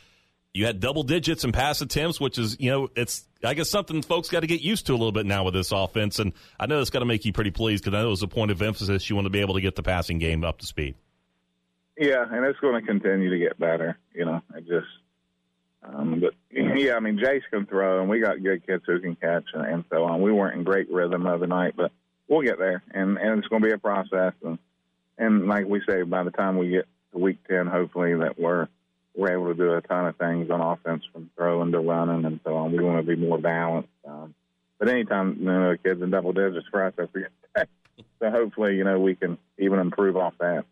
you 0.53 0.67
had 0.67 0.79
double 0.79 1.03
digits 1.03 1.43
in 1.43 1.51
pass 1.51 1.81
attempts, 1.81 2.21
which 2.21 2.39
is 2.39 2.57
you 2.61 2.71
know 2.71 2.89
it's 2.95 3.27
I 3.43 3.55
guess 3.55 3.69
something 3.69 4.03
folks 4.03 4.29
got 4.29 4.41
to 4.41 4.47
get 4.47 4.61
used 4.61 4.87
to 4.87 4.93
a 4.93 4.97
little 4.97 5.13
bit 5.13 5.27
now 5.27 5.45
with 5.45 5.55
this 5.55 5.73
offense, 5.73 6.19
and 6.19 6.33
I 6.59 6.67
know 6.67 6.81
it's 6.81 6.91
got 6.91 7.01
to 7.01 7.07
make 7.07 7.25
you 7.25 7.33
pretty 7.33 7.51
pleased 7.51 7.85
because 7.85 7.97
I 7.97 8.03
know 8.03 8.09
it 8.09 8.11
was 8.11 8.23
a 8.23 8.29
point 8.29 8.51
of 8.51 8.63
emphasis. 8.63 9.11
You 9.11 9.17
want 9.17 9.27
to 9.27 9.31
be 9.31 9.41
able 9.41 9.55
to 9.55 9.61
get 9.61 9.75
the 9.75 9.83
passing 9.83 10.19
game 10.19 10.45
up 10.45 10.59
to 10.59 10.67
speed. 10.67 10.95
Yeah, 11.99 12.25
and 12.29 12.45
it's 12.45 12.59
going 12.61 12.81
to 12.81 12.87
continue 12.87 13.31
to 13.31 13.39
get 13.39 13.59
better. 13.59 13.99
You 14.15 14.25
know, 14.25 14.43
it 14.57 14.67
just 14.67 14.87
um, 15.85 16.21
but 16.21 16.35
yeah, 16.51 16.95
I 16.95 17.01
mean, 17.01 17.19
Jace 17.19 17.43
can 17.51 17.67
throw, 17.67 18.01
and 18.01 18.09
we 18.09 18.21
got 18.21 18.43
good 18.43 18.67
kids 18.67 18.85
who 18.87 19.01
can 19.01 19.17
catch, 19.17 19.45
and, 19.53 19.67
and 19.67 19.85
so 19.91 20.05
on. 20.05 20.23
We 20.23 20.33
weren't 20.33 20.57
in 20.57 20.65
great 20.65 20.91
rhythm 20.91 21.25
the 21.25 21.31
other 21.31 21.47
night, 21.47 21.75
but 21.77 21.93
we'll 22.29 22.43
get 22.43 22.59
there, 22.59 22.83
and 22.93 23.19
and 23.19 23.39
it's 23.39 23.49
going 23.49 23.63
to 23.63 23.69
be 23.69 23.75
a 23.75 23.79
process. 23.79 24.33
And 24.45 24.59
and 25.19 25.47
like 25.47 25.67
we 25.67 25.83
say, 25.87 26.03
by 26.03 26.23
the 26.23 26.31
time 26.31 26.57
we 26.57 26.71
get 26.71 26.87
to 27.13 27.19
week 27.19 27.39
ten, 27.49 27.67
hopefully 27.67 28.15
that 28.15 28.39
we're 28.39 28.69
we're 29.15 29.33
able 29.33 29.49
to 29.49 29.55
do 29.55 29.75
a 29.75 29.81
ton 29.81 30.07
of 30.07 30.17
things 30.17 30.51
on 30.51 30.61
offense 30.61 31.05
from 31.13 31.31
throwing 31.37 31.73
to 31.73 31.79
running 31.79 32.25
and 32.25 32.41
so 32.45 32.57
on. 32.57 32.73
We 32.73 32.83
want 32.83 33.05
to 33.05 33.17
be 33.17 33.21
more 33.21 33.39
balanced. 33.39 33.89
Um, 34.05 34.35
but 34.79 34.89
anytime 34.89 35.37
you 35.39 35.45
know, 35.45 35.77
kids 35.83 36.03
in 36.03 36.11
double 36.11 36.33
digits 36.33 36.67
for 36.71 36.85
us, 36.85 36.95
So 38.19 38.31
hopefully, 38.31 38.77
you 38.77 38.85
know, 38.85 38.99
we 38.99 39.15
can 39.15 39.39
even 39.59 39.79
improve 39.79 40.17
off 40.17 40.35
that 40.41 40.65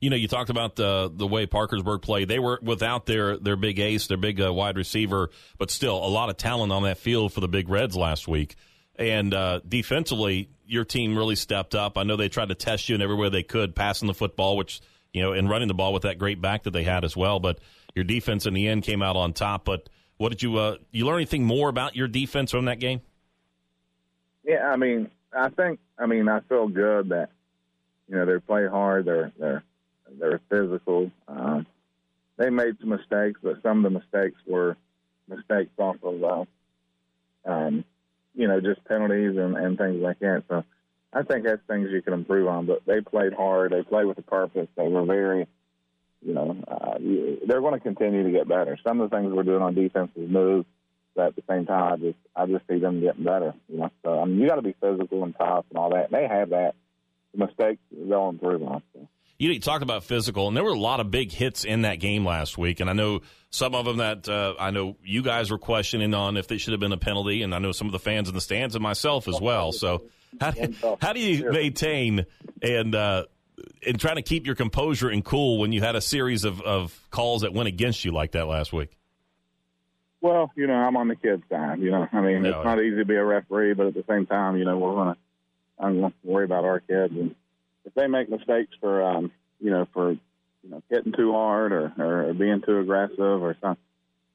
you 0.00 0.08
know, 0.08 0.16
you 0.16 0.28
talked 0.28 0.50
about 0.50 0.76
the 0.76 1.10
the 1.14 1.26
way 1.26 1.46
Parkersburg 1.46 2.02
played. 2.02 2.28
They 2.28 2.38
were 2.38 2.58
without 2.62 3.06
their 3.06 3.36
their 3.36 3.56
big 3.56 3.78
ace, 3.78 4.06
their 4.06 4.16
big 4.16 4.40
uh, 4.40 4.52
wide 4.52 4.76
receiver, 4.76 5.30
but 5.58 5.70
still 5.70 5.96
a 5.96 6.08
lot 6.08 6.30
of 6.30 6.36
talent 6.36 6.72
on 6.72 6.84
that 6.84 6.98
field 6.98 7.32
for 7.32 7.40
the 7.40 7.48
Big 7.48 7.68
Reds 7.68 7.96
last 7.96 8.26
week. 8.26 8.56
And 8.96 9.32
uh, 9.34 9.60
defensively, 9.66 10.48
your 10.66 10.84
team 10.84 11.16
really 11.16 11.36
stepped 11.36 11.74
up. 11.74 11.98
I 11.98 12.02
know 12.02 12.16
they 12.16 12.28
tried 12.28 12.48
to 12.48 12.54
test 12.54 12.88
you 12.88 12.94
in 12.94 13.02
every 13.02 13.16
way 13.16 13.28
they 13.28 13.42
could, 13.42 13.74
passing 13.74 14.08
the 14.08 14.14
football, 14.14 14.56
which 14.56 14.80
you 15.12 15.22
know, 15.22 15.32
and 15.32 15.50
running 15.50 15.68
the 15.68 15.74
ball 15.74 15.92
with 15.92 16.02
that 16.02 16.18
great 16.18 16.40
back 16.40 16.62
that 16.62 16.70
they 16.70 16.84
had 16.84 17.04
as 17.04 17.16
well. 17.16 17.40
But 17.40 17.58
your 17.94 18.04
defense 18.04 18.46
in 18.46 18.54
the 18.54 18.68
end 18.68 18.84
came 18.84 19.02
out 19.02 19.16
on 19.16 19.32
top. 19.32 19.64
But 19.64 19.88
What 20.16 20.30
did 20.30 20.42
you 20.42 20.56
uh, 20.56 20.76
you 20.92 21.04
learn 21.06 21.16
anything 21.16 21.44
more 21.44 21.68
about 21.68 21.96
your 21.96 22.08
defense 22.08 22.50
from 22.52 22.66
that 22.66 22.78
game? 22.80 23.00
Yeah, 24.44 24.66
I 24.66 24.76
mean, 24.76 25.10
I 25.32 25.48
think, 25.50 25.80
I 25.98 26.06
mean, 26.06 26.28
I 26.28 26.40
feel 26.40 26.68
good 26.68 27.10
that 27.10 27.30
you 28.08 28.16
know 28.16 28.24
they 28.24 28.38
play 28.38 28.66
hard. 28.66 29.04
They're 29.04 29.32
they're 29.38 29.62
they're 30.18 30.40
physical. 30.48 31.10
Um, 31.28 31.66
they 32.36 32.50
made 32.50 32.78
some 32.80 32.90
mistakes, 32.90 33.40
but 33.42 33.62
some 33.62 33.84
of 33.84 33.92
the 33.92 33.98
mistakes 33.98 34.40
were 34.46 34.76
mistakes 35.28 35.70
off 35.78 35.96
of 36.02 36.24
uh, 36.24 36.44
um, 37.50 37.84
you 38.34 38.48
know 38.48 38.60
just 38.60 38.84
penalties 38.84 39.36
and, 39.36 39.56
and 39.56 39.78
things 39.78 40.00
like 40.02 40.18
that. 40.20 40.44
So 40.48 40.64
I 41.12 41.22
think 41.22 41.44
that's 41.44 41.62
things 41.68 41.90
you 41.90 42.02
can 42.02 42.14
improve 42.14 42.48
on. 42.48 42.66
But 42.66 42.84
they 42.86 43.00
played 43.00 43.34
hard. 43.34 43.72
They 43.72 43.82
played 43.82 44.06
with 44.06 44.18
a 44.18 44.22
purpose. 44.22 44.68
They 44.76 44.88
were 44.88 45.04
very 45.04 45.46
you 46.22 46.34
know, 46.34 46.56
uh, 46.68 46.98
they're 47.46 47.60
going 47.60 47.74
to 47.74 47.80
continue 47.80 48.22
to 48.22 48.30
get 48.30 48.48
better. 48.48 48.78
Some 48.86 49.00
of 49.00 49.10
the 49.10 49.16
things 49.16 49.32
we're 49.32 49.42
doing 49.42 49.62
on 49.62 49.74
defense 49.74 50.10
is 50.16 50.30
moves, 50.30 50.66
but 51.14 51.28
at 51.28 51.36
the 51.36 51.42
same 51.48 51.66
time, 51.66 51.92
I 51.92 51.96
just 51.96 52.18
I 52.36 52.46
just 52.46 52.66
see 52.68 52.78
them 52.78 53.00
getting 53.00 53.24
better. 53.24 53.54
You 53.68 53.78
know, 53.78 53.90
so 54.04 54.20
I 54.20 54.24
mean, 54.26 54.38
you 54.38 54.48
got 54.48 54.56
to 54.56 54.62
be 54.62 54.74
physical 54.80 55.24
and 55.24 55.34
tough 55.36 55.64
and 55.70 55.78
all 55.78 55.90
that. 55.90 56.10
They 56.10 56.28
have 56.28 56.50
that. 56.50 56.74
The 57.32 57.46
mistakes 57.46 57.80
they'll 57.90 58.28
improve 58.28 58.62
on. 58.62 58.82
So. 58.92 59.08
You, 59.40 59.58
talked 59.58 59.82
about 59.82 60.04
physical, 60.04 60.48
and 60.48 60.56
there 60.56 60.62
were 60.62 60.70
a 60.70 60.78
lot 60.78 61.00
of 61.00 61.10
big 61.10 61.32
hits 61.32 61.64
in 61.64 61.82
that 61.82 61.94
game 61.94 62.26
last 62.26 62.58
week. 62.58 62.80
And 62.80 62.90
I 62.90 62.92
know 62.92 63.22
some 63.48 63.74
of 63.74 63.86
them 63.86 63.96
that 63.96 64.28
uh, 64.28 64.52
I 64.60 64.70
know 64.70 64.96
you 65.02 65.22
guys 65.22 65.50
were 65.50 65.56
questioning 65.56 66.12
on 66.12 66.36
if 66.36 66.46
they 66.46 66.58
should 66.58 66.72
have 66.72 66.80
been 66.80 66.92
a 66.92 66.98
penalty, 66.98 67.42
and 67.42 67.54
I 67.54 67.58
know 67.58 67.72
some 67.72 67.88
of 67.88 67.92
the 67.92 67.98
fans 67.98 68.28
in 68.28 68.34
the 68.34 68.40
stands 68.42 68.74
and 68.74 68.82
myself 68.82 69.28
as 69.28 69.40
well. 69.40 69.72
So 69.72 70.02
how 70.38 70.50
do, 70.50 70.74
how 71.00 71.14
do 71.14 71.20
you 71.20 71.50
maintain 71.50 72.26
and 72.60 72.94
uh, 72.94 73.24
and 73.86 73.98
trying 73.98 74.16
to 74.16 74.22
keep 74.22 74.44
your 74.44 74.56
composure 74.56 75.08
and 75.08 75.24
cool 75.24 75.58
when 75.58 75.72
you 75.72 75.80
had 75.80 75.96
a 75.96 76.02
series 76.02 76.44
of, 76.44 76.60
of 76.60 77.00
calls 77.10 77.40
that 77.40 77.54
went 77.54 77.68
against 77.68 78.04
you 78.04 78.12
like 78.12 78.32
that 78.32 78.46
last 78.46 78.74
week? 78.74 78.90
Well, 80.20 80.52
you 80.54 80.66
know, 80.66 80.74
I'm 80.74 80.98
on 80.98 81.08
the 81.08 81.16
kids' 81.16 81.42
side. 81.48 81.78
You 81.78 81.92
know, 81.92 82.06
I 82.12 82.20
mean, 82.20 82.42
no, 82.42 82.50
it's 82.50 82.64
not 82.66 82.78
easy 82.78 82.96
to 82.96 83.06
be 83.06 83.16
a 83.16 83.24
referee, 83.24 83.72
but 83.72 83.86
at 83.86 83.94
the 83.94 84.04
same 84.06 84.26
time, 84.26 84.58
you 84.58 84.66
know, 84.66 84.76
we're 84.76 84.94
gonna 84.94 85.16
I'm 85.78 86.00
gonna 86.02 86.14
worry 86.22 86.44
about 86.44 86.66
our 86.66 86.80
kids, 86.80 87.14
and 87.14 87.34
if 87.84 87.94
they 87.94 88.06
make 88.06 88.28
mistakes 88.28 88.72
for, 88.80 89.02
um, 89.02 89.32
you 89.60 89.70
know, 89.70 89.86
for 89.92 90.12
you 90.12 90.70
know 90.70 90.82
hitting 90.90 91.12
too 91.12 91.32
hard 91.32 91.72
or, 91.72 91.92
or 91.98 92.34
being 92.34 92.62
too 92.64 92.78
aggressive 92.78 93.18
or 93.20 93.56
something, 93.60 93.82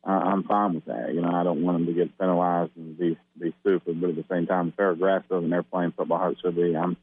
I'm 0.03 0.43
fine 0.43 0.75
with 0.75 0.85
that. 0.85 1.13
You 1.13 1.21
know, 1.21 1.31
I 1.31 1.43
don't 1.43 1.63
want 1.63 1.79
them 1.79 1.87
to 1.87 1.93
get 1.93 2.17
penalized 2.17 2.71
and 2.75 2.97
be 2.97 3.17
be 3.39 3.53
stupid, 3.61 3.99
but 3.99 4.11
at 4.11 4.15
the 4.15 4.25
same 4.29 4.45
time, 4.45 4.69
if 4.69 4.75
they're 4.75 4.91
aggressive 4.91 5.31
and 5.31 5.51
they're 5.51 5.63
playing 5.63 5.93
football 5.93 6.19
hard 6.19 6.37
should 6.41 6.55
be, 6.55 6.75
I'm 6.75 6.95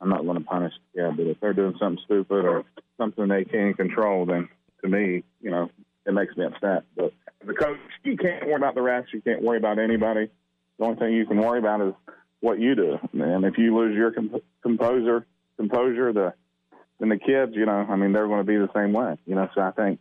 I'm 0.00 0.08
not 0.08 0.24
going 0.24 0.38
to 0.38 0.44
punish 0.44 0.72
kid. 0.94 1.16
But 1.16 1.26
if 1.26 1.40
they're 1.40 1.52
doing 1.52 1.76
something 1.78 2.02
stupid 2.04 2.44
or 2.44 2.64
something 2.96 3.28
they 3.28 3.44
can't 3.44 3.76
control, 3.76 4.24
then 4.26 4.48
to 4.82 4.88
me, 4.88 5.22
you 5.40 5.50
know, 5.50 5.70
it 6.06 6.12
makes 6.12 6.36
me 6.36 6.46
upset. 6.46 6.84
But 6.96 7.12
the 7.46 7.54
coach, 7.54 7.78
you 8.02 8.16
can't 8.16 8.46
worry 8.46 8.56
about 8.56 8.74
the 8.74 8.80
refs. 8.80 9.12
You 9.12 9.20
can't 9.20 9.42
worry 9.42 9.58
about 9.58 9.78
anybody. 9.78 10.30
The 10.78 10.84
only 10.84 10.98
thing 10.98 11.12
you 11.12 11.26
can 11.26 11.36
worry 11.36 11.58
about 11.58 11.82
is 11.82 11.94
what 12.40 12.58
you 12.58 12.74
do. 12.74 12.98
And 13.12 13.44
if 13.44 13.58
you 13.58 13.76
lose 13.76 13.94
your 13.94 14.10
comp- 14.10 14.42
composer, 14.62 15.26
composure, 15.56 16.12
the 16.12 16.34
and 17.00 17.10
the 17.10 17.18
kids, 17.18 17.52
you 17.54 17.66
know, 17.66 17.86
I 17.88 17.96
mean, 17.96 18.12
they're 18.12 18.28
going 18.28 18.44
to 18.44 18.44
be 18.44 18.56
the 18.56 18.70
same 18.74 18.92
way. 18.92 19.16
You 19.26 19.34
know, 19.34 19.48
so 19.54 19.60
I 19.60 19.72
think 19.72 19.98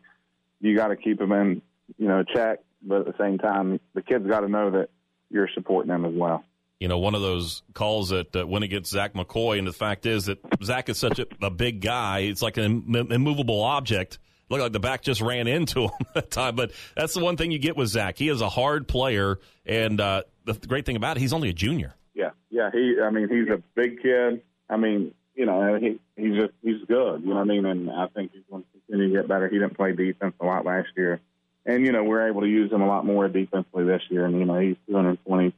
you 0.59 0.75
got 0.75 0.89
to 0.89 0.95
keep 0.95 1.17
them 1.17 1.31
in, 1.31 1.61
you 1.97 2.07
know, 2.07 2.23
check. 2.23 2.59
But 2.83 3.01
at 3.01 3.17
the 3.17 3.23
same 3.23 3.37
time, 3.37 3.79
the 3.93 4.01
kids 4.01 4.27
got 4.27 4.41
to 4.41 4.47
know 4.47 4.71
that 4.71 4.89
you're 5.29 5.49
supporting 5.53 5.89
them 5.89 6.05
as 6.05 6.13
well 6.13 6.43
you 6.81 6.87
know, 6.87 6.97
one 6.97 7.13
of 7.13 7.21
those 7.21 7.61
calls 7.75 8.09
that 8.09 8.35
uh, 8.35 8.45
went 8.45 8.65
against 8.65 8.89
Zach 8.89 9.13
McCoy. 9.13 9.59
And 9.59 9.67
the 9.67 9.71
fact 9.71 10.07
is 10.07 10.25
that 10.25 10.39
Zach 10.63 10.89
is 10.89 10.97
such 10.97 11.19
a, 11.19 11.27
a 11.39 11.51
big 11.51 11.79
guy. 11.79 12.21
It's 12.21 12.41
like 12.41 12.57
an 12.57 12.95
Im- 12.95 13.11
immovable 13.11 13.61
object. 13.61 14.17
Looked 14.49 14.63
like 14.63 14.71
the 14.71 14.79
back 14.79 15.03
just 15.03 15.21
ran 15.21 15.47
into 15.47 15.83
him 15.83 15.91
that 16.15 16.31
time. 16.31 16.55
But 16.55 16.71
that's 16.95 17.13
the 17.13 17.23
one 17.23 17.37
thing 17.37 17.51
you 17.51 17.59
get 17.59 17.77
with 17.77 17.89
Zach. 17.89 18.17
He 18.17 18.29
is 18.29 18.41
a 18.41 18.49
hard 18.49 18.87
player. 18.87 19.37
And 19.63 20.01
uh, 20.01 20.23
the 20.45 20.53
great 20.53 20.87
thing 20.87 20.95
about 20.95 21.17
it, 21.17 21.19
he's 21.19 21.33
only 21.33 21.49
a 21.49 21.53
junior. 21.53 21.93
Yeah. 22.15 22.31
Yeah. 22.49 22.71
He, 22.73 22.95
I 22.99 23.11
mean, 23.11 23.29
he's 23.29 23.53
a 23.53 23.61
big 23.75 24.01
kid. 24.01 24.41
I 24.67 24.77
mean, 24.77 25.13
you 25.41 25.47
know, 25.47 25.79
he, 25.79 25.99
he's 26.15 26.39
just, 26.39 26.53
he's 26.61 26.85
good. 26.87 27.21
You 27.21 27.29
know 27.29 27.37
what 27.37 27.41
I 27.41 27.45
mean? 27.45 27.65
And 27.65 27.89
I 27.89 28.05
think 28.13 28.31
he's 28.31 28.43
going 28.47 28.61
to 28.61 28.69
continue 28.73 29.11
to 29.11 29.21
get 29.21 29.27
better. 29.27 29.49
He 29.49 29.57
didn't 29.57 29.75
play 29.75 29.91
defense 29.91 30.35
a 30.39 30.45
lot 30.45 30.65
last 30.65 30.89
year. 30.95 31.19
And, 31.65 31.83
you 31.83 31.91
know, 31.91 32.03
we're 32.03 32.27
able 32.27 32.41
to 32.41 32.47
use 32.47 32.71
him 32.71 32.83
a 32.83 32.87
lot 32.87 33.07
more 33.07 33.27
defensively 33.27 33.85
this 33.85 34.03
year. 34.09 34.27
And, 34.27 34.37
you 34.37 34.45
know, 34.45 34.59
he's 34.59 34.75
220 34.87 35.51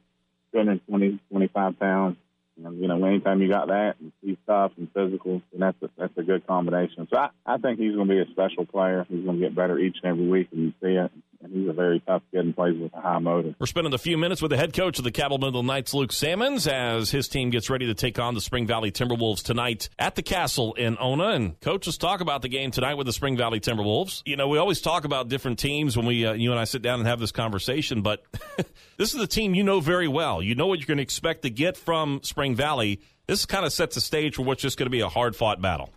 220, 0.52 1.18
25 1.30 1.78
pounds. 1.78 2.16
And, 2.56 2.80
you 2.80 2.88
know, 2.88 3.04
anytime 3.04 3.42
you 3.42 3.50
got 3.50 3.68
that, 3.68 3.96
and 4.00 4.10
he's 4.22 4.38
tough 4.46 4.72
and 4.78 4.88
physical, 4.94 5.42
and 5.52 5.60
that's 5.60 5.76
a, 5.82 5.90
that's 5.98 6.16
a 6.16 6.22
good 6.22 6.46
combination. 6.46 7.06
So 7.12 7.18
I, 7.18 7.28
I 7.44 7.58
think 7.58 7.78
he's 7.78 7.94
going 7.94 8.08
to 8.08 8.14
be 8.14 8.20
a 8.20 8.32
special 8.32 8.64
player. 8.64 9.04
He's 9.10 9.22
going 9.22 9.38
to 9.38 9.44
get 9.44 9.54
better 9.54 9.78
each 9.78 9.98
and 10.02 10.12
every 10.12 10.26
week, 10.26 10.48
and 10.52 10.62
you 10.62 10.72
see 10.80 10.94
it 10.94 11.12
and 11.44 11.52
he's 11.52 11.68
a 11.68 11.72
very 11.72 12.00
tough 12.00 12.22
kid 12.32 12.40
and 12.40 12.54
plays 12.54 12.76
with 12.78 12.92
a 12.94 13.00
high 13.00 13.18
motor. 13.18 13.54
We're 13.58 13.66
spending 13.66 13.92
a 13.92 13.98
few 13.98 14.16
minutes 14.16 14.40
with 14.40 14.50
the 14.50 14.56
head 14.56 14.72
coach 14.72 14.98
of 14.98 15.04
the 15.04 15.12
Cabell 15.12 15.38
Midland 15.38 15.66
Knights, 15.66 15.94
Luke 15.94 16.12
Sammons, 16.12 16.66
as 16.66 17.10
his 17.10 17.28
team 17.28 17.50
gets 17.50 17.70
ready 17.70 17.86
to 17.86 17.94
take 17.94 18.18
on 18.18 18.34
the 18.34 18.40
Spring 18.40 18.66
Valley 18.66 18.90
Timberwolves 18.90 19.42
tonight 19.42 19.88
at 19.98 20.14
the 20.14 20.22
Castle 20.22 20.74
in 20.74 20.96
Ona. 20.98 21.28
And 21.28 21.60
coach, 21.60 21.86
let's 21.86 21.98
talk 21.98 22.20
about 22.20 22.42
the 22.42 22.48
game 22.48 22.70
tonight 22.70 22.94
with 22.94 23.06
the 23.06 23.12
Spring 23.12 23.36
Valley 23.36 23.60
Timberwolves. 23.60 24.22
You 24.24 24.36
know, 24.36 24.48
we 24.48 24.58
always 24.58 24.80
talk 24.80 25.04
about 25.04 25.28
different 25.28 25.58
teams 25.58 25.96
when 25.96 26.06
we, 26.06 26.26
uh, 26.26 26.32
you 26.32 26.50
and 26.50 26.58
I 26.58 26.64
sit 26.64 26.82
down 26.82 26.98
and 26.98 27.08
have 27.08 27.20
this 27.20 27.32
conversation, 27.32 28.02
but 28.02 28.24
this 28.96 29.12
is 29.12 29.20
the 29.20 29.26
team 29.26 29.54
you 29.54 29.62
know 29.62 29.80
very 29.80 30.08
well. 30.08 30.42
You 30.42 30.54
know 30.54 30.66
what 30.66 30.78
you're 30.78 30.86
going 30.86 30.98
to 30.98 31.02
expect 31.02 31.42
to 31.42 31.50
get 31.50 31.76
from 31.76 32.20
Spring 32.22 32.56
Valley. 32.56 33.00
This 33.26 33.46
kind 33.46 33.64
of 33.64 33.72
sets 33.72 33.94
the 33.94 34.00
stage 34.00 34.36
for 34.36 34.42
what's 34.42 34.62
just 34.62 34.78
going 34.78 34.86
to 34.86 34.90
be 34.90 35.00
a 35.00 35.08
hard 35.08 35.36
fought 35.36 35.60
battle. 35.60 35.90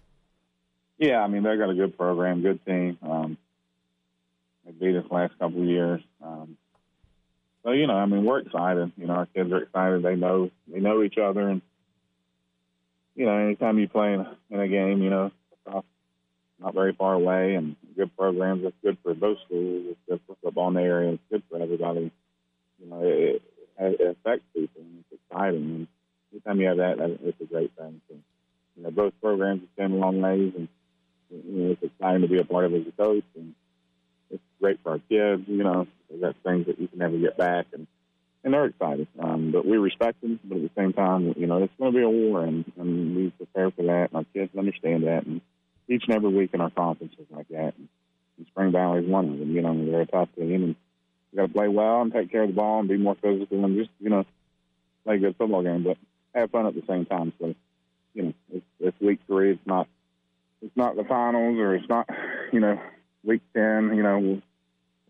Yeah, 0.97 1.19
I 1.19 1.27
mean, 1.27 1.43
they've 1.43 1.59
got 1.59 1.69
a 1.69 1.75
good 1.75 1.97
program, 1.97 2.41
good 2.41 2.65
team. 2.65 2.97
Um, 3.03 3.37
they 4.67 4.73
beat 4.73 4.95
us 4.95 5.05
last 5.09 5.33
couple 5.39 5.61
of 5.61 5.67
years. 5.67 6.01
Um, 6.23 6.57
so 7.63 7.71
you 7.71 7.87
know, 7.87 7.95
I 7.95 8.05
mean, 8.05 8.25
we're 8.25 8.39
excited. 8.39 8.91
You 8.97 9.07
know, 9.07 9.13
our 9.13 9.25
kids 9.27 9.51
are 9.51 9.63
excited. 9.63 10.03
They 10.03 10.15
know 10.15 10.51
they 10.67 10.79
know 10.79 11.01
each 11.01 11.17
other, 11.17 11.49
and 11.49 11.61
you 13.15 13.25
know, 13.25 13.35
anytime 13.35 13.79
you 13.79 13.87
play 13.87 14.13
in, 14.13 14.27
in 14.51 14.59
a 14.59 14.67
game, 14.67 15.01
you 15.01 15.09
know, 15.09 15.31
not 16.59 16.73
very 16.73 16.93
far 16.93 17.13
away, 17.13 17.55
and 17.55 17.75
good 17.95 18.15
programs. 18.17 18.65
It's 18.65 18.75
good 18.83 18.97
for 19.03 19.13
both 19.13 19.37
schools. 19.45 19.85
It's 19.89 19.99
good 20.09 20.21
for 20.25 20.35
football 20.41 20.69
in 20.69 20.73
the 20.75 20.81
area. 20.81 21.13
It's 21.13 21.23
good 21.29 21.43
for 21.49 21.61
everybody. 21.61 22.11
You 22.79 22.89
know, 22.89 23.01
it, 23.03 23.41
it, 23.79 24.01
it 24.01 24.17
affects 24.19 24.45
people, 24.53 24.81
and 24.81 25.03
it's 25.11 25.21
exciting. 25.21 25.63
And 25.63 25.87
anytime 26.31 26.59
you 26.59 26.67
have 26.67 26.77
that, 26.77 27.17
it's 27.23 27.41
a 27.41 27.45
great 27.45 27.71
thing. 27.77 28.01
So, 28.09 28.15
you 28.75 28.83
know, 28.83 28.91
both 28.91 29.13
programs 29.21 29.61
have 29.61 29.75
came 29.75 29.97
a 29.97 29.99
long 29.99 30.21
ways, 30.21 30.53
and 30.55 30.67
you 31.29 31.63
know, 31.63 31.71
it's 31.71 31.83
exciting 31.83 32.21
to 32.21 32.27
be 32.27 32.39
a 32.39 32.45
part 32.45 32.65
of 32.65 32.73
as 32.73 32.87
a 32.87 32.91
coach. 32.91 33.25
And 33.35 33.53
it's 34.31 34.43
great 34.59 34.79
for 34.83 34.91
our 34.93 34.99
kids. 35.09 35.43
You 35.47 35.63
know, 35.63 35.87
they 36.09 36.17
got 36.17 36.35
things 36.43 36.67
that 36.67 36.79
you 36.79 36.87
can 36.87 36.99
never 36.99 37.17
get 37.17 37.37
back, 37.37 37.67
and 37.73 37.87
and 38.43 38.53
they're 38.53 38.65
excited. 38.65 39.07
Um, 39.19 39.51
but 39.51 39.65
we 39.65 39.77
respect 39.77 40.21
them. 40.21 40.39
But 40.43 40.57
at 40.57 40.61
the 40.63 40.71
same 40.77 40.93
time, 40.93 41.33
you 41.37 41.47
know, 41.47 41.63
it's 41.63 41.73
going 41.77 41.91
to 41.91 41.97
be 41.97 42.03
a 42.03 42.09
war, 42.09 42.43
and, 42.43 42.63
and 42.77 43.15
we 43.15 43.29
prepare 43.31 43.71
for 43.71 43.83
that. 43.83 44.09
And 44.11 44.15
our 44.15 44.25
kids 44.33 44.55
understand 44.57 45.03
that, 45.03 45.25
and 45.25 45.41
each 45.89 46.03
and 46.07 46.15
every 46.15 46.29
week 46.29 46.51
in 46.53 46.61
our 46.61 46.69
conferences 46.69 47.25
like 47.29 47.47
that. 47.49 47.73
And, 47.77 47.87
and 48.37 48.47
Spring 48.47 48.71
Valley 48.71 49.03
is 49.03 49.09
one 49.09 49.29
of 49.29 49.39
them. 49.39 49.53
You 49.53 49.61
know, 49.61 49.91
they're 49.91 50.01
a 50.01 50.05
tough 50.05 50.29
team, 50.35 50.63
and 50.63 50.75
you 51.31 51.37
got 51.37 51.47
to 51.47 51.53
play 51.53 51.67
well 51.67 52.01
and 52.01 52.13
take 52.13 52.31
care 52.31 52.43
of 52.43 52.49
the 52.49 52.55
ball 52.55 52.79
and 52.79 52.89
be 52.89 52.97
more 52.97 53.15
physical 53.15 53.63
and 53.65 53.77
just 53.77 53.89
you 53.99 54.09
know 54.09 54.25
play 55.03 55.15
a 55.15 55.19
good 55.19 55.35
football 55.37 55.63
game, 55.63 55.83
but 55.83 55.97
have 56.33 56.51
fun 56.51 56.67
at 56.67 56.75
the 56.75 56.83
same 56.87 57.05
time. 57.05 57.33
So, 57.39 57.55
you 58.13 58.23
know, 58.23 58.33
it's, 58.53 58.65
it's 58.79 59.01
week 59.01 59.19
three. 59.27 59.51
It's 59.51 59.65
not 59.65 59.87
it's 60.61 60.75
not 60.75 60.95
the 60.95 61.03
finals, 61.03 61.57
or 61.57 61.75
it's 61.75 61.89
not 61.89 62.07
you 62.53 62.59
know 62.59 62.79
week 63.27 63.41
ten, 63.53 63.95
you 63.95 64.01
know, 64.01 64.41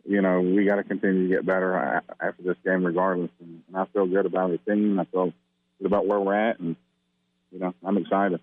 you 0.05 0.22
know, 0.22 0.41
we 0.41 0.65
got 0.65 0.78
to 0.78 0.84
continue 0.84 1.28
to 1.28 1.36
get 1.36 1.45
better 1.45 2.01
after 2.20 2.41
this 2.43 2.55
game, 2.65 2.86
regardless. 2.86 3.30
And, 3.39 3.61
I 3.76 3.86
feel 3.93 4.07
good 4.07 4.26
about 4.26 4.51
the 4.51 4.57
team. 4.57 4.99
I 4.99 5.05
feel 5.05 5.34
good 5.78 5.86
about 5.86 6.07
where 6.07 6.20
we're 6.20 6.49
at, 6.49 6.59
and 6.59 6.76
you 7.51 7.59
know, 7.59 7.74
I'm 7.84 7.97
excited. 7.97 8.39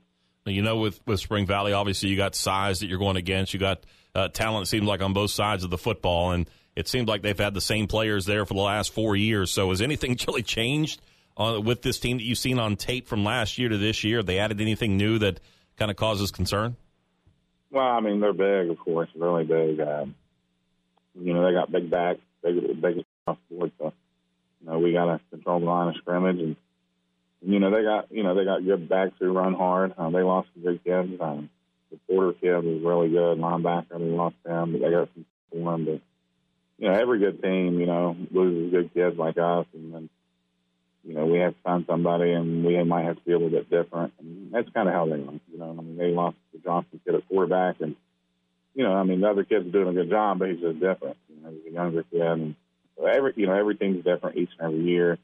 You 0.47 0.63
know, 0.63 0.77
with 0.77 1.01
with 1.07 1.21
Spring 1.21 1.47
Valley, 1.47 1.73
obviously 1.73 2.11
you 2.11 2.17
got 2.17 2.35
size 2.35 2.81
that 2.81 2.87
you're 2.87 2.99
going 2.99 3.17
against. 3.17 3.55
You 3.55 3.61
got 3.61 3.85
uh, 4.15 4.29
talent. 4.29 4.67
It 4.67 4.69
seems 4.69 4.85
like 4.85 5.03
on 5.03 5.15
both 5.15 5.31
sides 5.31 5.65
of 5.65 5.71
the 5.71 5.79
football, 5.79 6.33
and 6.33 6.49
it 6.77 6.87
seems 6.87 7.09
like 7.09 7.23
they've 7.23 7.39
had 7.39 7.55
the 7.55 7.63
same 7.63 7.87
players 7.87 8.27
there 8.27 8.45
for 8.45 8.55
the 8.55 8.61
last 8.61 8.93
four 8.93 9.17
years. 9.17 9.51
So, 9.51 9.71
has 9.71 9.81
anything 9.81 10.17
really 10.29 10.43
changed 10.43 11.01
uh, 11.37 11.61
with 11.63 11.81
this 11.81 11.99
team 11.99 12.19
that 12.19 12.25
you've 12.25 12.39
seen 12.39 12.59
on 12.59 12.77
tape 12.77 13.09
from 13.09 13.25
last 13.25 13.57
year 13.57 13.71
to 13.71 13.79
this 13.79 14.05
year? 14.05 14.19
Have 14.19 14.27
they 14.27 14.39
added 14.39 14.61
anything 14.61 14.99
new 14.99 15.19
that 15.21 15.41
kind 15.79 15.91
of 15.91 15.97
causes 15.97 16.31
concern? 16.31 16.77
Well, 17.75 17.85
I 17.85 17.99
mean, 17.99 18.21
they're 18.21 18.33
big, 18.33 18.71
of 18.71 18.79
course, 18.79 19.09
really 19.17 19.43
big. 19.43 19.81
Um, 19.81 20.15
you 21.21 21.35
know, 21.35 21.45
they 21.45 21.53
got 21.53 21.73
big 21.73 21.91
backs, 21.91 22.21
big, 22.41 22.81
big 22.81 23.05
off 23.27 23.37
board. 23.51 23.73
So, 23.79 23.93
you 24.61 24.71
know, 24.71 24.79
we 24.79 24.93
got 24.93 25.07
to 25.07 25.21
control 25.31 25.59
the 25.59 25.67
line 25.67 25.89
of 25.89 25.97
scrimmage, 25.97 26.39
and 26.39 26.55
you 27.43 27.59
know, 27.59 27.73
they 27.73 27.83
got 27.83 28.13
you 28.13 28.23
know 28.23 28.37
they 28.37 28.45
got 28.45 28.65
good 28.65 28.89
backs 28.89 29.15
who 29.19 29.33
run 29.33 29.55
hard. 29.55 29.93
Uh, 29.99 30.09
they 30.11 30.23
lost 30.23 30.51
some 30.55 30.63
good 30.63 30.85
kids. 30.85 31.21
Um, 31.21 31.51
the 31.91 31.99
Porter 32.09 32.33
kid 32.35 32.65
was 32.65 32.81
really 32.81 33.09
good 33.09 33.39
linebacker. 33.39 33.99
They 33.99 34.05
lost 34.05 34.37
him, 34.47 34.71
but 34.71 34.81
they 34.81 34.91
got 34.93 35.09
some 35.13 35.25
one. 35.51 35.85
But 35.85 36.01
you 36.79 36.89
know, 36.89 36.95
every 36.95 37.19
good 37.19 37.43
team, 37.43 37.81
you 37.81 37.87
know, 37.87 38.17
loses 38.31 38.71
good 38.71 38.95
kids 38.95 39.19
like 39.19 39.37
us, 39.37 39.67
and 39.75 39.93
then 39.93 40.11
you 41.07 41.15
know, 41.15 41.27
we 41.27 41.39
have 41.39 41.55
to 41.55 41.61
find 41.63 41.85
somebody 41.87 42.33
and 42.33 42.65
we 42.65 42.83
might 42.83 43.05
have 43.05 43.17
to 43.17 43.25
be 43.25 43.33
a 43.33 43.39
little 43.39 43.51
bit 43.51 43.71
different. 43.71 44.15
And 44.19 44.53
that's 44.53 44.69
kind 44.71 44.89
of 44.89 44.95
how 44.95 45.07
they 45.07 45.13
are. 45.13 45.41
You 45.53 45.59
know, 45.59 45.77
I 45.79 45.83
mean, 45.83 45.97
they 45.97 46.11
lost 46.11 46.37
the 46.53 46.59
Johnson 46.59 47.01
kid 47.05 47.15
at 47.15 47.29
quarterback 47.29 47.77
and, 47.81 47.95
you 48.75 48.85
know, 48.85 48.95
I 48.95 49.05
mean, 49.05 49.21
the 49.21 49.29
other 49.29 49.45
kid's 49.45 49.71
doing 49.71 49.89
a 49.89 49.93
good 49.93 50.11
job, 50.11 50.39
but 50.39 50.49
he's 50.49 50.61
just 50.61 50.81
different. 50.81 51.17
You 51.29 51.43
know, 51.43 51.51
he's 51.51 51.73
a 51.73 51.75
younger 51.75 52.03
kid 52.05 52.21
and 52.23 52.57
So 52.97 53.07
every 53.07 53.35
you 53.37 53.47
know 53.47 53.55
every 53.55 53.77
team's 53.77 54.05
different 54.05 54.37
each 54.37 54.51
and 54.59 54.73
every 54.73 54.85
year, 54.85 55.19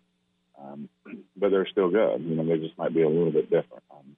um, 0.60 0.88
but 1.36 1.50
they're 1.50 1.66
still 1.66 1.90
good. 1.90 2.20
You 2.22 2.36
know 2.36 2.44
they 2.44 2.58
just 2.58 2.76
might 2.78 2.94
be 2.94 3.02
a 3.02 3.08
little 3.08 3.32
bit 3.32 3.50
different, 3.50 3.82
um, 3.90 4.16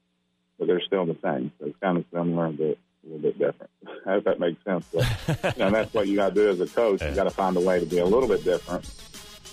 but 0.59 0.67
they're 0.67 0.83
still 0.83 1.07
the 1.07 1.17
same. 1.23 1.53
So 1.59 1.67
it's 1.67 1.79
kind 1.81 1.99
of 1.99 2.05
similar, 2.13 2.51
but 2.51 2.65
a 2.65 2.77
little 3.05 3.21
bit 3.21 3.39
different. 3.39 3.71
I 4.07 4.13
hope 4.13 4.25
that 4.25 4.41
makes 4.41 4.63
sense. 4.65 4.87
But, 4.93 5.55
you 5.55 5.59
know, 5.59 5.67
and 5.67 5.75
that's 5.75 5.95
what 5.95 6.09
you 6.09 6.17
got 6.17 6.31
to 6.31 6.35
do 6.35 6.51
as 6.51 6.61
a 6.61 6.67
coach. 6.67 7.03
You 7.03 7.15
got 7.15 7.25
to 7.25 7.31
find 7.31 7.57
a 7.57 7.61
way 7.61 7.81
to 7.81 7.87
be 7.87 7.99
a 7.99 8.05
little 8.05 8.29
bit 8.29 8.45
different 8.45 8.85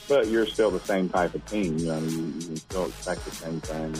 but 0.09 0.27
you're 0.27 0.47
still 0.47 0.71
the 0.71 0.79
same 0.79 1.07
type 1.07 1.35
of 1.35 1.45
team. 1.45 1.77
You 1.77 1.85
know, 1.85 1.99
you, 1.99 2.33
you 2.49 2.55
still 2.57 2.87
expect 2.87 3.23
the 3.25 3.31
same 3.31 3.61
thing, 3.61 3.93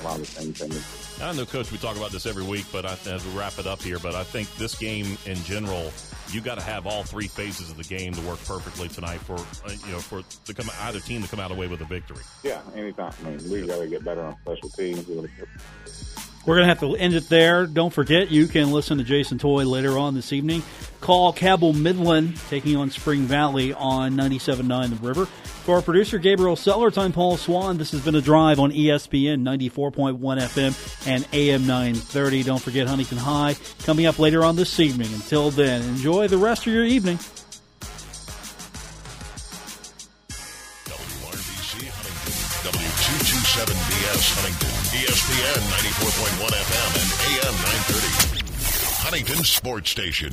a 0.00 0.04
lot 0.04 0.18
of 0.18 0.20
the 0.20 0.26
same 0.26 0.52
things. 0.52 1.20
I 1.22 1.32
know, 1.32 1.46
Coach, 1.46 1.70
we 1.70 1.78
talk 1.78 1.96
about 1.96 2.10
this 2.10 2.26
every 2.26 2.42
week, 2.42 2.66
but 2.72 2.84
I, 2.84 2.98
as 3.06 3.24
we 3.24 3.38
wrap 3.38 3.58
it 3.58 3.66
up 3.66 3.80
here, 3.80 4.00
but 4.00 4.14
I 4.14 4.24
think 4.24 4.52
this 4.56 4.74
game 4.74 5.16
in 5.24 5.36
general, 5.44 5.92
you 6.30 6.40
got 6.40 6.56
to 6.56 6.64
have 6.64 6.86
all 6.86 7.04
three 7.04 7.28
phases 7.28 7.70
of 7.70 7.76
the 7.76 7.84
game 7.84 8.12
to 8.12 8.20
work 8.22 8.44
perfectly 8.44 8.88
tonight 8.88 9.20
for 9.20 9.36
uh, 9.36 9.72
you 9.86 9.92
know 9.92 9.98
for 9.98 10.22
to 10.46 10.54
come 10.54 10.68
either 10.80 10.98
team 10.98 11.22
to 11.22 11.28
come 11.28 11.40
out 11.40 11.52
away 11.52 11.68
with 11.68 11.80
a 11.80 11.84
victory. 11.84 12.22
Yeah, 12.42 12.60
anytime. 12.74 13.12
I 13.24 13.30
mean, 13.30 13.50
we 13.50 13.66
got 13.66 13.78
to 13.78 13.86
get 13.86 14.04
better 14.04 14.22
on 14.22 14.36
special 14.40 14.68
teams. 14.70 15.06
We're 16.44 16.56
going 16.56 16.64
to 16.64 16.68
have 16.68 16.80
to 16.80 16.96
end 16.96 17.14
it 17.14 17.28
there. 17.28 17.66
Don't 17.66 17.92
forget, 17.92 18.32
you 18.32 18.48
can 18.48 18.72
listen 18.72 18.98
to 18.98 19.04
Jason 19.04 19.38
Toy 19.38 19.64
later 19.64 19.96
on 19.96 20.14
this 20.14 20.32
evening. 20.32 20.64
Call 21.00 21.32
Cabell 21.32 21.72
Midland 21.72 22.36
taking 22.48 22.76
on 22.76 22.90
Spring 22.90 23.22
Valley 23.22 23.72
on 23.72 24.14
97.9 24.14 24.90
The 24.90 25.06
River. 25.06 25.26
For 25.26 25.76
our 25.76 25.82
producer, 25.82 26.18
Gabriel 26.18 26.56
Sellers, 26.56 26.98
I'm 26.98 27.12
Paul 27.12 27.36
Swann. 27.36 27.78
This 27.78 27.92
has 27.92 28.04
been 28.04 28.16
a 28.16 28.20
drive 28.20 28.58
on 28.58 28.72
ESPN 28.72 29.42
94.1 29.42 30.18
FM 30.18 31.06
and 31.06 31.28
AM 31.32 31.66
930. 31.68 32.42
Don't 32.42 32.60
forget 32.60 32.88
Huntington 32.88 33.18
High 33.18 33.54
coming 33.84 34.06
up 34.06 34.18
later 34.18 34.44
on 34.44 34.56
this 34.56 34.80
evening. 34.80 35.12
Until 35.14 35.50
then, 35.50 35.82
enjoy 35.82 36.26
the 36.26 36.38
rest 36.38 36.66
of 36.66 36.72
your 36.72 36.84
evening. 36.84 37.20
W227BS 44.12 44.34
Huntington, 44.36 44.68
ESPN 44.92 45.60
94.1 45.72 46.52
FM 46.52 46.90
and 47.00 47.08
AM 47.32 47.54
930. 47.54 48.42
Huntington 49.02 49.44
Sports 49.44 49.90
Station. 49.90 50.32